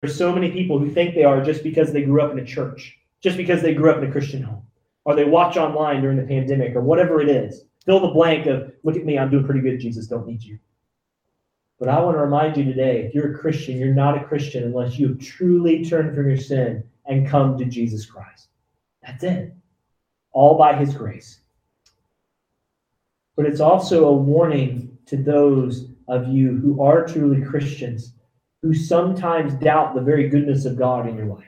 are 0.02 0.08
so 0.08 0.32
many 0.32 0.50
people 0.50 0.78
who 0.78 0.90
think 0.90 1.14
they 1.14 1.22
are 1.22 1.44
just 1.44 1.62
because 1.62 1.92
they 1.92 2.02
grew 2.02 2.20
up 2.20 2.32
in 2.32 2.38
a 2.40 2.44
church, 2.44 2.98
just 3.22 3.36
because 3.36 3.62
they 3.62 3.74
grew 3.74 3.90
up 3.90 3.98
in 3.98 4.08
a 4.08 4.12
Christian 4.12 4.42
home, 4.42 4.62
or 5.04 5.14
they 5.14 5.24
watch 5.24 5.56
online 5.56 6.02
during 6.02 6.16
the 6.16 6.24
pandemic, 6.24 6.74
or 6.74 6.80
whatever 6.80 7.20
it 7.20 7.28
is. 7.28 7.62
Fill 7.84 8.00
the 8.00 8.08
blank 8.08 8.46
of, 8.46 8.72
look 8.82 8.96
at 8.96 9.04
me, 9.04 9.18
I'm 9.18 9.30
doing 9.30 9.44
pretty 9.44 9.60
good, 9.60 9.78
Jesus, 9.78 10.08
don't 10.08 10.26
need 10.26 10.42
you. 10.42 10.58
But 11.78 11.88
I 11.88 12.00
want 12.00 12.16
to 12.16 12.20
remind 12.20 12.56
you 12.56 12.64
today 12.64 13.04
if 13.04 13.14
you're 13.14 13.32
a 13.32 13.38
Christian, 13.38 13.78
you're 13.78 13.94
not 13.94 14.20
a 14.20 14.24
Christian 14.24 14.64
unless 14.64 14.98
you 14.98 15.08
have 15.08 15.20
truly 15.20 15.84
turned 15.84 16.16
from 16.16 16.28
your 16.28 16.36
sin 16.36 16.82
and 17.06 17.28
come 17.28 17.56
to 17.56 17.64
Jesus 17.64 18.04
Christ. 18.04 18.48
That's 19.08 19.24
it. 19.24 19.54
All 20.32 20.58
by 20.58 20.76
his 20.76 20.94
grace. 20.94 21.40
But 23.36 23.46
it's 23.46 23.60
also 23.60 24.06
a 24.06 24.12
warning 24.12 24.98
to 25.06 25.16
those 25.16 25.88
of 26.08 26.28
you 26.28 26.56
who 26.56 26.82
are 26.82 27.06
truly 27.06 27.42
Christians 27.42 28.12
who 28.62 28.74
sometimes 28.74 29.54
doubt 29.54 29.94
the 29.94 30.00
very 30.00 30.28
goodness 30.28 30.64
of 30.64 30.76
God 30.76 31.08
in 31.08 31.16
your 31.16 31.26
life. 31.26 31.44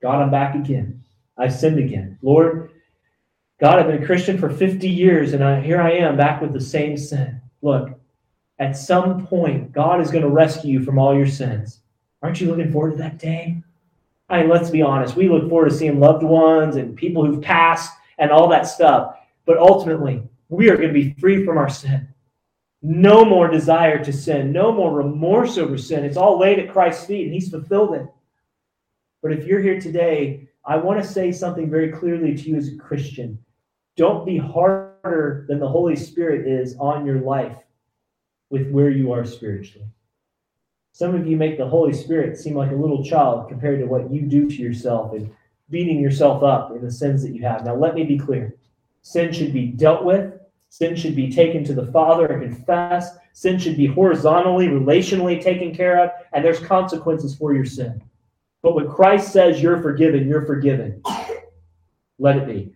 God, 0.00 0.22
I'm 0.22 0.30
back 0.30 0.54
again. 0.54 1.02
I've 1.36 1.54
sinned 1.54 1.78
again. 1.78 2.18
Lord, 2.22 2.70
God, 3.58 3.78
I've 3.78 3.86
been 3.86 4.02
a 4.02 4.06
Christian 4.06 4.38
for 4.38 4.50
50 4.50 4.88
years 4.88 5.32
and 5.32 5.42
I, 5.42 5.60
here 5.60 5.80
I 5.80 5.92
am 5.92 6.16
back 6.16 6.40
with 6.40 6.52
the 6.52 6.60
same 6.60 6.96
sin. 6.96 7.40
Look, 7.62 7.98
at 8.58 8.76
some 8.76 9.26
point, 9.26 9.72
God 9.72 10.00
is 10.00 10.10
going 10.10 10.22
to 10.22 10.30
rescue 10.30 10.78
you 10.78 10.84
from 10.84 10.98
all 10.98 11.16
your 11.16 11.26
sins. 11.26 11.80
Aren't 12.22 12.40
you 12.40 12.48
looking 12.48 12.70
forward 12.70 12.92
to 12.92 12.98
that 12.98 13.18
day? 13.18 13.62
I 14.30 14.40
mean, 14.40 14.48
let's 14.48 14.70
be 14.70 14.80
honest. 14.80 15.16
We 15.16 15.28
look 15.28 15.48
forward 15.48 15.70
to 15.70 15.74
seeing 15.74 15.98
loved 15.98 16.22
ones 16.22 16.76
and 16.76 16.96
people 16.96 17.26
who've 17.26 17.42
passed 17.42 17.92
and 18.18 18.30
all 18.30 18.48
that 18.48 18.68
stuff. 18.68 19.16
But 19.44 19.58
ultimately, 19.58 20.22
we 20.48 20.70
are 20.70 20.76
going 20.76 20.88
to 20.88 20.94
be 20.94 21.14
free 21.14 21.44
from 21.44 21.58
our 21.58 21.68
sin. 21.68 22.08
No 22.82 23.24
more 23.24 23.48
desire 23.48 24.02
to 24.02 24.12
sin, 24.12 24.52
no 24.52 24.72
more 24.72 24.94
remorse 24.94 25.58
over 25.58 25.76
sin. 25.76 26.04
It's 26.04 26.16
all 26.16 26.38
laid 26.38 26.58
at 26.58 26.72
Christ's 26.72 27.06
feet, 27.06 27.24
and 27.24 27.34
He's 27.34 27.50
fulfilled 27.50 27.94
it. 27.94 28.06
But 29.22 29.32
if 29.32 29.44
you're 29.44 29.60
here 29.60 29.78
today, 29.78 30.48
I 30.64 30.76
want 30.76 31.02
to 31.02 31.06
say 31.06 31.30
something 31.32 31.68
very 31.68 31.90
clearly 31.90 32.34
to 32.34 32.42
you 32.48 32.56
as 32.56 32.68
a 32.68 32.76
Christian. 32.76 33.38
Don't 33.96 34.24
be 34.24 34.38
harder 34.38 35.44
than 35.48 35.58
the 35.58 35.68
Holy 35.68 35.96
Spirit 35.96 36.46
is 36.46 36.76
on 36.78 37.04
your 37.04 37.20
life 37.20 37.56
with 38.48 38.70
where 38.70 38.90
you 38.90 39.12
are 39.12 39.24
spiritually. 39.24 39.88
Some 40.92 41.14
of 41.14 41.26
you 41.26 41.36
make 41.36 41.56
the 41.56 41.68
Holy 41.68 41.92
Spirit 41.92 42.36
seem 42.36 42.54
like 42.54 42.72
a 42.72 42.76
little 42.76 43.04
child 43.04 43.48
compared 43.48 43.78
to 43.80 43.86
what 43.86 44.10
you 44.10 44.22
do 44.22 44.48
to 44.48 44.56
yourself 44.56 45.12
and 45.12 45.30
beating 45.70 46.00
yourself 46.00 46.42
up 46.42 46.72
in 46.72 46.82
the 46.82 46.90
sins 46.90 47.22
that 47.22 47.34
you 47.34 47.42
have. 47.42 47.64
Now, 47.64 47.76
let 47.76 47.94
me 47.94 48.04
be 48.04 48.18
clear 48.18 48.54
sin 49.02 49.32
should 49.32 49.52
be 49.52 49.66
dealt 49.66 50.04
with, 50.04 50.34
sin 50.68 50.94
should 50.94 51.16
be 51.16 51.32
taken 51.32 51.64
to 51.64 51.72
the 51.72 51.86
Father 51.86 52.26
and 52.26 52.42
confessed, 52.42 53.16
sin 53.32 53.58
should 53.58 53.76
be 53.76 53.86
horizontally, 53.86 54.66
relationally 54.66 55.42
taken 55.42 55.74
care 55.74 56.04
of, 56.04 56.10
and 56.32 56.44
there's 56.44 56.60
consequences 56.60 57.34
for 57.34 57.54
your 57.54 57.64
sin. 57.64 58.02
But 58.62 58.74
when 58.74 58.90
Christ 58.90 59.32
says 59.32 59.62
you're 59.62 59.80
forgiven, 59.80 60.28
you're 60.28 60.44
forgiven. 60.44 61.02
Let 62.18 62.36
it 62.36 62.46
be 62.46 62.74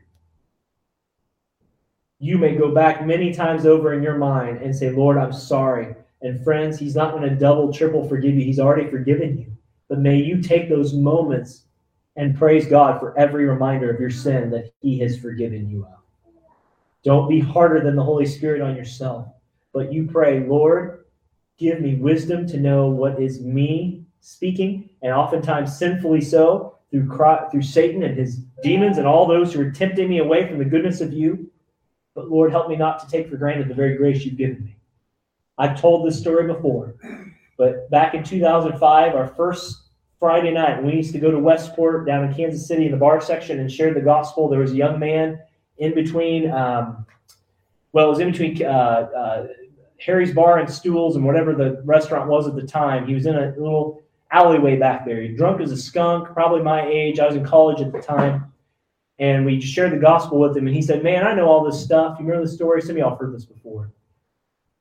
you 2.24 2.38
may 2.38 2.54
go 2.54 2.72
back 2.72 3.04
many 3.06 3.34
times 3.34 3.66
over 3.66 3.92
in 3.92 4.02
your 4.02 4.16
mind 4.16 4.62
and 4.62 4.74
say, 4.74 4.88
Lord, 4.88 5.18
I'm 5.18 5.32
sorry. 5.32 5.94
And 6.24 6.42
friends, 6.42 6.78
He's 6.78 6.96
not 6.96 7.12
going 7.12 7.28
to 7.28 7.36
double, 7.36 7.72
triple 7.72 8.08
forgive 8.08 8.34
you. 8.34 8.44
He's 8.44 8.58
already 8.58 8.90
forgiven 8.90 9.38
you. 9.38 9.52
But 9.88 10.00
may 10.00 10.16
you 10.16 10.42
take 10.42 10.68
those 10.68 10.94
moments 10.94 11.64
and 12.16 12.36
praise 12.36 12.66
God 12.66 12.98
for 12.98 13.16
every 13.18 13.44
reminder 13.44 13.90
of 13.90 14.00
your 14.00 14.10
sin 14.10 14.50
that 14.50 14.72
He 14.80 14.98
has 15.00 15.18
forgiven 15.18 15.68
you 15.68 15.84
of. 15.84 16.00
Don't 17.04 17.28
be 17.28 17.40
harder 17.40 17.80
than 17.80 17.94
the 17.94 18.02
Holy 18.02 18.24
Spirit 18.24 18.62
on 18.62 18.74
yourself, 18.74 19.28
but 19.74 19.92
you 19.92 20.06
pray, 20.06 20.46
Lord, 20.46 21.04
give 21.58 21.80
me 21.80 21.96
wisdom 21.96 22.46
to 22.48 22.56
know 22.58 22.86
what 22.86 23.20
is 23.20 23.42
me 23.42 24.04
speaking, 24.20 24.88
and 25.02 25.12
oftentimes 25.12 25.76
sinfully 25.76 26.22
so, 26.22 26.78
through, 26.90 27.10
through 27.50 27.62
Satan 27.62 28.02
and 28.02 28.16
his 28.16 28.36
demons 28.62 28.96
and 28.96 29.06
all 29.06 29.26
those 29.26 29.52
who 29.52 29.60
are 29.60 29.70
tempting 29.70 30.08
me 30.08 30.18
away 30.18 30.48
from 30.48 30.58
the 30.58 30.64
goodness 30.64 31.02
of 31.02 31.12
you. 31.12 31.50
But 32.14 32.30
Lord, 32.30 32.50
help 32.50 32.68
me 32.68 32.76
not 32.76 33.00
to 33.00 33.08
take 33.08 33.28
for 33.28 33.36
granted 33.36 33.68
the 33.68 33.74
very 33.74 33.96
grace 33.98 34.24
you've 34.24 34.38
given 34.38 34.64
me. 34.64 34.73
I've 35.58 35.80
told 35.80 36.06
this 36.06 36.18
story 36.18 36.46
before, 36.46 36.94
but 37.56 37.88
back 37.90 38.14
in 38.14 38.24
2005, 38.24 39.14
our 39.14 39.28
first 39.28 39.82
Friday 40.18 40.52
night, 40.52 40.82
we 40.82 40.94
used 40.94 41.12
to 41.12 41.18
go 41.18 41.30
to 41.30 41.38
Westport 41.38 42.06
down 42.06 42.24
in 42.24 42.34
Kansas 42.34 42.66
City 42.66 42.86
in 42.86 42.92
the 42.92 42.96
bar 42.96 43.20
section 43.20 43.60
and 43.60 43.70
share 43.70 43.92
the 43.92 44.00
gospel. 44.00 44.48
There 44.48 44.60
was 44.60 44.72
a 44.72 44.76
young 44.76 44.98
man 44.98 45.38
in 45.78 45.94
between, 45.94 46.50
um, 46.50 47.06
well, 47.92 48.06
it 48.06 48.10
was 48.10 48.20
in 48.20 48.32
between 48.32 48.64
uh, 48.64 48.68
uh, 48.68 49.46
Harry's 50.00 50.32
Bar 50.32 50.58
and 50.58 50.70
Stools 50.70 51.16
and 51.16 51.24
whatever 51.24 51.54
the 51.54 51.80
restaurant 51.84 52.28
was 52.28 52.48
at 52.48 52.54
the 52.54 52.66
time. 52.66 53.06
He 53.06 53.14
was 53.14 53.26
in 53.26 53.36
a 53.36 53.54
little 53.56 54.02
alleyway 54.30 54.76
back 54.76 55.04
there. 55.04 55.22
He 55.22 55.28
drunk 55.28 55.60
as 55.60 55.70
a 55.70 55.76
skunk, 55.76 56.32
probably 56.32 56.62
my 56.62 56.86
age. 56.86 57.20
I 57.20 57.26
was 57.26 57.36
in 57.36 57.44
college 57.44 57.80
at 57.80 57.92
the 57.92 58.00
time 58.00 58.52
and 59.18 59.44
we 59.44 59.60
shared 59.60 59.92
the 59.92 59.98
gospel 59.98 60.38
with 60.38 60.56
him. 60.56 60.66
And 60.66 60.74
he 60.74 60.82
said, 60.82 61.02
Man, 61.04 61.26
I 61.26 61.34
know 61.34 61.46
all 61.46 61.64
this 61.64 61.82
stuff. 61.82 62.18
You 62.18 62.26
remember 62.26 62.46
the 62.46 62.52
story? 62.52 62.82
Some 62.82 62.92
of 62.92 62.96
y'all 62.98 63.16
heard 63.16 63.34
this 63.34 63.44
before. 63.44 63.90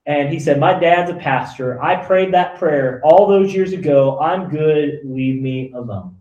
And 0.06 0.30
he 0.30 0.40
said, 0.40 0.60
My 0.60 0.78
dad's 0.78 1.12
a 1.12 1.16
pastor. 1.16 1.82
I 1.82 1.96
prayed 1.96 2.34
that 2.34 2.58
prayer 2.58 3.02
all 3.04 3.28
those 3.28 3.54
years 3.54 3.72
ago. 3.72 4.20
I'm 4.20 4.50
good. 4.50 5.00
Leave 5.04 5.42
me 5.42 5.72
alone. 5.74 6.18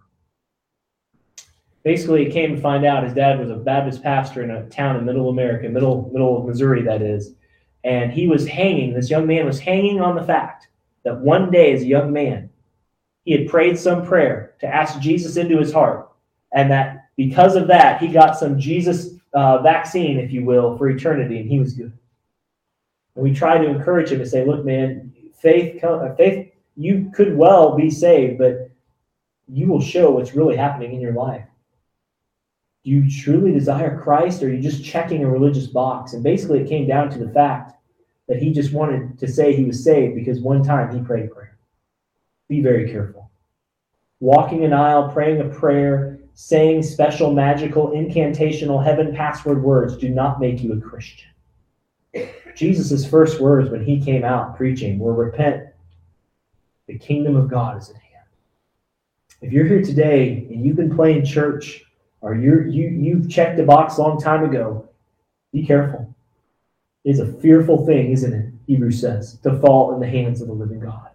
Basically, 1.82 2.24
he 2.24 2.30
came 2.30 2.54
to 2.54 2.60
find 2.60 2.84
out 2.84 3.02
his 3.02 3.12
dad 3.12 3.40
was 3.40 3.50
a 3.50 3.56
Baptist 3.56 4.02
pastor 4.02 4.42
in 4.44 4.50
a 4.50 4.68
town 4.68 4.96
in 4.96 5.04
middle 5.04 5.30
America, 5.30 5.68
middle, 5.68 6.08
middle 6.12 6.38
of 6.38 6.46
Missouri, 6.46 6.82
that 6.82 7.02
is. 7.02 7.34
And 7.82 8.12
he 8.12 8.28
was 8.28 8.46
hanging, 8.46 8.94
this 8.94 9.10
young 9.10 9.26
man 9.26 9.46
was 9.46 9.58
hanging 9.58 10.00
on 10.00 10.14
the 10.14 10.22
fact 10.22 10.68
that 11.04 11.18
one 11.18 11.50
day, 11.50 11.72
as 11.72 11.82
a 11.82 11.86
young 11.86 12.12
man, 12.12 12.50
he 13.24 13.32
had 13.32 13.48
prayed 13.48 13.76
some 13.76 14.06
prayer 14.06 14.54
to 14.60 14.66
ask 14.72 15.00
Jesus 15.00 15.36
into 15.36 15.58
his 15.58 15.72
heart. 15.72 16.12
And 16.52 16.70
that 16.70 17.08
because 17.16 17.56
of 17.56 17.66
that, 17.68 18.00
he 18.00 18.08
got 18.08 18.38
some 18.38 18.60
Jesus 18.60 19.14
uh, 19.34 19.60
vaccine, 19.62 20.18
if 20.18 20.30
you 20.30 20.44
will, 20.44 20.76
for 20.76 20.88
eternity, 20.88 21.40
and 21.40 21.50
he 21.50 21.58
was 21.58 21.72
good. 21.72 21.92
And 23.14 23.22
we 23.22 23.32
try 23.32 23.58
to 23.58 23.68
encourage 23.68 24.10
him 24.10 24.20
and 24.20 24.28
say, 24.28 24.44
look, 24.44 24.64
man, 24.64 25.12
faith, 25.34 25.82
uh, 25.84 26.14
faith, 26.14 26.52
you 26.76 27.10
could 27.14 27.36
well 27.36 27.76
be 27.76 27.90
saved, 27.90 28.38
but 28.38 28.70
you 29.48 29.68
will 29.68 29.80
show 29.80 30.10
what's 30.10 30.34
really 30.34 30.56
happening 30.56 30.94
in 30.94 31.00
your 31.00 31.12
life. 31.12 31.44
Do 32.84 32.90
you 32.90 33.08
truly 33.10 33.52
desire 33.52 34.00
Christ, 34.00 34.42
or 34.42 34.46
are 34.46 34.52
you 34.52 34.60
just 34.60 34.84
checking 34.84 35.22
a 35.22 35.30
religious 35.30 35.66
box? 35.66 36.14
And 36.14 36.22
basically, 36.22 36.60
it 36.60 36.68
came 36.68 36.88
down 36.88 37.10
to 37.10 37.18
the 37.18 37.32
fact 37.32 37.74
that 38.28 38.38
he 38.38 38.52
just 38.52 38.72
wanted 38.72 39.18
to 39.18 39.28
say 39.28 39.54
he 39.54 39.64
was 39.64 39.84
saved 39.84 40.14
because 40.14 40.40
one 40.40 40.62
time 40.62 40.96
he 40.96 41.04
prayed 41.04 41.26
a 41.26 41.28
prayer. 41.28 41.58
Be 42.48 42.60
very 42.60 42.90
careful. 42.90 43.30
Walking 44.20 44.64
an 44.64 44.72
aisle, 44.72 45.10
praying 45.12 45.40
a 45.40 45.48
prayer, 45.48 46.20
saying 46.34 46.82
special, 46.82 47.32
magical, 47.32 47.88
incantational, 47.88 48.82
heaven 48.82 49.14
password 49.14 49.62
words 49.62 49.96
do 49.96 50.08
not 50.08 50.40
make 50.40 50.62
you 50.62 50.72
a 50.72 50.80
Christian. 50.80 51.31
Jesus' 52.54 53.08
first 53.08 53.40
words 53.40 53.70
when 53.70 53.84
he 53.84 54.00
came 54.00 54.24
out 54.24 54.56
preaching 54.56 54.98
were 54.98 55.14
repent. 55.14 55.66
The 56.86 56.98
kingdom 56.98 57.36
of 57.36 57.48
God 57.48 57.80
is 57.80 57.90
at 57.90 57.96
hand. 57.96 58.26
If 59.40 59.52
you're 59.52 59.66
here 59.66 59.82
today 59.82 60.46
and 60.50 60.64
you've 60.64 60.76
been 60.76 60.94
playing 60.94 61.24
church 61.24 61.84
or 62.20 62.34
you're, 62.34 62.66
you, 62.66 62.88
you've 62.88 63.30
checked 63.30 63.58
a 63.58 63.64
box 63.64 63.96
a 63.96 64.02
long 64.02 64.20
time 64.20 64.44
ago, 64.44 64.88
be 65.52 65.64
careful. 65.66 66.14
It's 67.04 67.18
a 67.18 67.32
fearful 67.32 67.84
thing, 67.86 68.12
isn't 68.12 68.32
it? 68.32 68.52
Hebrews 68.66 69.00
says, 69.00 69.38
to 69.42 69.58
fall 69.58 69.94
in 69.94 70.00
the 70.00 70.06
hands 70.06 70.40
of 70.40 70.48
the 70.48 70.54
living 70.54 70.80
God. 70.80 71.08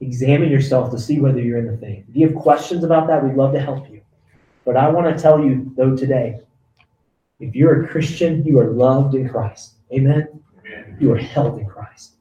Examine 0.00 0.50
yourself 0.50 0.90
to 0.90 0.98
see 0.98 1.20
whether 1.20 1.40
you're 1.40 1.58
in 1.58 1.70
the 1.70 1.76
faith. 1.76 2.04
If 2.08 2.16
you 2.16 2.26
have 2.28 2.36
questions 2.36 2.84
about 2.84 3.06
that, 3.08 3.22
we'd 3.22 3.36
love 3.36 3.52
to 3.52 3.60
help 3.60 3.90
you. 3.90 4.00
But 4.64 4.76
I 4.76 4.88
want 4.88 5.14
to 5.14 5.22
tell 5.22 5.44
you, 5.44 5.72
though, 5.76 5.96
today, 5.96 6.40
if 7.38 7.54
you're 7.54 7.84
a 7.84 7.88
Christian, 7.88 8.44
you 8.44 8.58
are 8.60 8.70
loved 8.70 9.14
in 9.14 9.28
Christ. 9.28 9.74
Amen? 9.94 10.40
Amen. 10.66 10.96
You 11.00 11.12
are 11.12 11.18
held 11.18 11.58
in 11.58 11.66
Christ. 11.66 12.14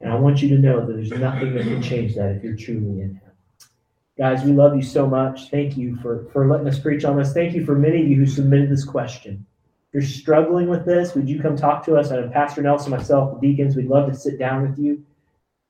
And 0.00 0.12
I 0.12 0.16
want 0.16 0.42
you 0.42 0.48
to 0.50 0.58
know 0.58 0.84
that 0.84 0.92
there's 0.92 1.10
nothing 1.10 1.54
that 1.54 1.64
can 1.64 1.82
change 1.82 2.14
that 2.14 2.36
if 2.36 2.44
you're 2.44 2.56
truly 2.56 3.00
in 3.00 3.14
Him. 3.14 3.20
Guys, 4.16 4.44
we 4.44 4.52
love 4.52 4.76
you 4.76 4.82
so 4.82 5.06
much. 5.06 5.50
Thank 5.50 5.76
you 5.76 5.96
for, 5.96 6.26
for 6.32 6.46
letting 6.46 6.68
us 6.68 6.78
preach 6.78 7.04
on 7.04 7.16
this. 7.16 7.32
Thank 7.32 7.54
you 7.54 7.64
for 7.64 7.74
many 7.74 8.02
of 8.02 8.08
you 8.08 8.16
who 8.16 8.26
submitted 8.26 8.70
this 8.70 8.84
question. 8.84 9.44
If 9.88 9.94
you're 9.94 10.02
struggling 10.02 10.68
with 10.68 10.84
this, 10.84 11.14
would 11.14 11.28
you 11.28 11.40
come 11.40 11.56
talk 11.56 11.84
to 11.86 11.96
us? 11.96 12.10
And 12.10 12.32
Pastor 12.32 12.62
Nelson, 12.62 12.90
myself, 12.90 13.40
the 13.40 13.48
deacons, 13.48 13.76
we'd 13.76 13.86
love 13.86 14.10
to 14.10 14.16
sit 14.16 14.38
down 14.38 14.62
with 14.62 14.78
you. 14.78 15.04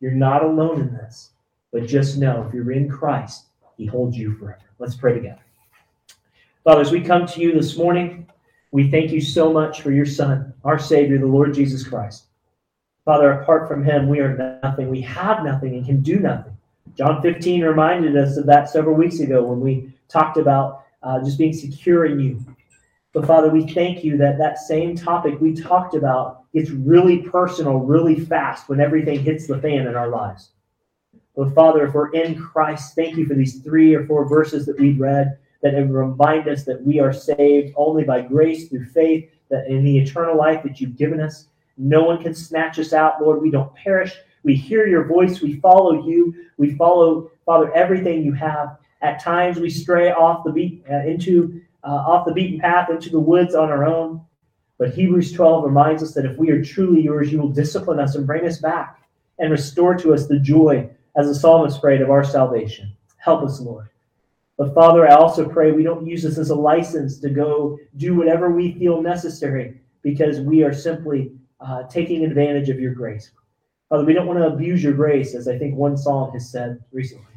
You're 0.01 0.13
not 0.13 0.45
alone 0.45 0.81
in 0.81 0.93
this, 0.93 1.31
but 1.73 1.87
just 1.87 2.19
know 2.19 2.45
if 2.47 2.53
you're 2.53 2.73
in 2.73 2.89
Christ, 2.89 3.47
He 3.77 3.87
holds 3.87 4.17
you 4.17 4.35
forever. 4.37 4.61
Let's 4.79 4.97
pray 4.97 5.15
together. 5.15 5.41
Father, 6.65 6.81
as 6.81 6.91
we 6.91 7.03
come 7.03 7.27
to 7.27 7.41
you 7.41 7.53
this 7.53 7.77
morning, 7.77 8.27
we 8.73 8.91
thank 8.91 9.13
you 9.13 9.21
so 9.21 9.53
much 9.53 9.83
for 9.83 9.93
your 9.93 10.07
Son, 10.07 10.54
our 10.65 10.79
Savior, 10.79 11.19
the 11.19 11.27
Lord 11.27 11.55
Jesus 11.55 11.87
Christ. 11.87 12.25
Father, 13.05 13.33
apart 13.33 13.69
from 13.69 13.85
him, 13.85 14.09
we 14.09 14.21
are 14.21 14.61
nothing. 14.63 14.89
We 14.89 15.03
have 15.03 15.45
nothing 15.45 15.75
and 15.75 15.85
can 15.85 16.01
do 16.01 16.19
nothing. 16.19 16.57
John 16.97 17.21
15 17.21 17.63
reminded 17.63 18.17
us 18.17 18.37
of 18.37 18.47
that 18.47 18.71
several 18.71 18.95
weeks 18.95 19.21
ago 19.21 19.43
when 19.43 19.61
we 19.61 19.93
talked 20.09 20.39
about 20.39 20.85
uh, 21.03 21.23
just 21.23 21.39
being 21.39 21.53
secure 21.53 22.07
in 22.07 22.19
you. 22.19 22.45
But 23.13 23.27
Father, 23.27 23.51
we 23.51 23.67
thank 23.67 24.03
you 24.03 24.17
that 24.17 24.39
that 24.39 24.59
same 24.59 24.97
topic 24.97 25.41
we 25.41 25.55
talked 25.55 25.95
about 25.95 26.51
gets 26.53 26.71
really 26.71 27.19
personal 27.19 27.79
really 27.79 28.19
fast 28.19 28.69
when 28.69 28.81
everything 28.81 29.21
hits 29.21 29.47
the 29.47 29.59
fan 29.59 29.87
in 29.87 29.95
our 29.95 30.09
lives. 30.09 30.51
But 31.37 31.55
Father, 31.55 31.87
if 31.87 31.95
we're 31.95 32.13
in 32.13 32.41
Christ, 32.41 32.95
thank 32.95 33.17
you 33.17 33.27
for 33.27 33.35
these 33.35 33.61
three 33.61 33.95
or 33.95 34.07
four 34.07 34.27
verses 34.27 34.67
that 34.67 34.79
we've 34.79 35.01
read 35.01 35.39
that 35.63 35.73
remind 35.73 36.49
us 36.49 36.65
that 36.65 36.83
we 36.85 37.01
are 37.01 37.13
saved 37.13 37.73
only 37.77 38.05
by 38.05 38.21
grace 38.21 38.69
through 38.69 38.85
faith, 38.87 39.31
that 39.51 39.67
in 39.67 39.85
the 39.85 39.99
eternal 39.99 40.37
life 40.37 40.63
that 40.63 40.81
you've 40.81 40.97
given 40.97 41.21
us, 41.21 41.49
no 41.77 42.03
one 42.05 42.23
can 42.23 42.35
snatch 42.35 42.79
us 42.79 42.93
out, 42.93 43.21
Lord. 43.21 43.43
We 43.43 43.51
don't 43.51 43.75
perish. 43.75 44.15
We 44.43 44.55
hear 44.55 44.87
your 44.87 45.05
voice. 45.05 45.41
We 45.41 45.61
follow 45.61 46.07
you. 46.07 46.35
We 46.57 46.75
follow, 46.77 47.31
Father, 47.45 47.73
everything 47.75 48.23
you 48.23 48.33
have. 48.35 48.79
At 49.03 49.21
times 49.21 49.59
we 49.59 49.71
stray 49.71 50.13
off 50.13 50.45
the 50.45 50.53
beat 50.53 50.85
uh, 50.91 51.07
into 51.07 51.61
uh, 51.83 51.89
off 51.89 52.27
the 52.27 52.33
beaten 52.33 52.59
path 52.59 52.89
into 52.89 53.11
the 53.11 53.21
woods 53.21 53.55
on 53.55 53.71
our 53.71 53.85
own. 53.85 54.23
But 54.79 54.95
Hebrews 54.95 55.33
12 55.33 55.65
reminds 55.65 56.03
us 56.03 56.15
that 56.15 56.25
if 56.25 56.39
we 56.39 56.51
are 56.51 56.65
truly 56.65 57.03
yours, 57.03 57.31
you 57.31 57.39
will 57.39 57.51
discipline 57.51 58.01
us 58.01 58.15
and 58.15 58.27
bring 58.27 58.47
us 58.47 58.59
back 58.59 59.03
and 59.39 59.51
restore 59.51 59.95
to 59.97 60.15
us 60.15 60.27
the 60.27 60.39
joy, 60.39 60.89
as 61.17 61.29
the 61.29 61.35
psalmist 61.35 61.81
prayed, 61.81 62.01
of 62.01 62.11
our 62.11 62.25
salvation. 62.25 62.91
Help 63.19 63.43
us, 63.43 63.61
Lord. 63.61 63.89
But 64.57 64.75
Father, 64.75 65.09
I 65.09 65.15
also 65.15 65.49
pray 65.49 65.73
we 65.73 65.83
don't 65.83 66.07
use 66.07 66.23
this 66.23 66.39
as 66.39 66.51
a 66.51 66.55
license 66.55 67.19
to 67.21 67.31
go 67.31 67.79
do 67.97 68.15
whatever 68.15 68.51
we 68.51 68.73
feel 68.79 69.03
necessary 69.03 69.81
because 70.03 70.41
we 70.41 70.63
are 70.63 70.73
simply 70.73 71.33
uh, 71.61 71.85
taking 71.85 72.25
advantage 72.25 72.69
of 72.69 72.79
your 72.79 72.95
grace. 72.95 73.31
Father, 73.89 74.05
we 74.05 74.13
don't 74.13 74.27
want 74.27 74.39
to 74.39 74.47
abuse 74.47 74.83
your 74.83 74.93
grace, 74.93 75.35
as 75.35 75.49
I 75.49 75.59
think 75.59 75.75
one 75.75 75.97
psalm 75.97 76.33
has 76.33 76.51
said 76.51 76.83
recently, 76.93 77.35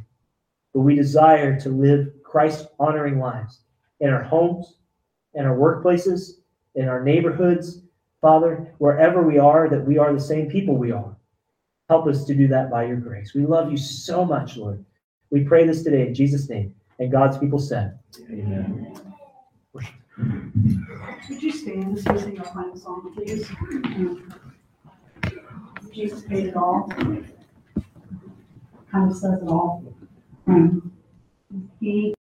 but 0.74 0.82
we 0.82 0.95
desire 0.95 1.59
to 1.59 1.70
live 1.70 2.09
Christ 2.24 2.68
honoring 2.80 3.20
lives 3.20 3.61
in 3.99 4.09
our 4.09 4.24
homes, 4.24 4.76
in 5.34 5.45
our 5.45 5.55
workplaces, 5.55 6.39
in 6.76 6.88
our 6.88 7.03
neighborhoods. 7.03 7.82
Father, 8.22 8.74
wherever 8.78 9.22
we 9.22 9.38
are, 9.38 9.70
that 9.70 9.86
we 9.86 9.97
are 9.97 10.13
the 10.13 10.20
same 10.20 10.49
people 10.49 10.76
we 10.76 10.91
are. 10.91 11.15
Help 11.89 12.07
us 12.07 12.26
to 12.26 12.36
do 12.36 12.47
that 12.47 12.70
by 12.70 12.86
your 12.86 12.97
grace. 12.97 13.34
We 13.34 13.45
love 13.45 13.72
you 13.72 13.78
so 13.78 14.26
much, 14.26 14.57
Lord. 14.57 14.84
We 15.30 15.43
pray 15.43 15.65
this 15.65 15.84
today 15.84 16.07
in 16.07 16.13
Jesus' 16.13 16.49
name. 16.49 16.74
And 16.99 17.11
God's 17.11 17.37
people 17.37 17.59
said, 17.59 17.99
Amen. 18.29 18.95
Would 21.29 21.43
you 21.43 21.51
stand 21.51 21.93
we 21.93 22.01
sing 22.01 22.39
our 22.39 22.45
final 22.45 22.75
song, 22.75 23.13
please? 23.13 23.47
Jesus 25.93 26.23
paid 26.23 26.47
it 26.47 26.55
all. 26.55 26.89
Kind 28.91 29.11
of 29.11 29.15
says 29.15 29.41
it 29.41 29.47
all. 29.47 29.83
He 31.79 32.15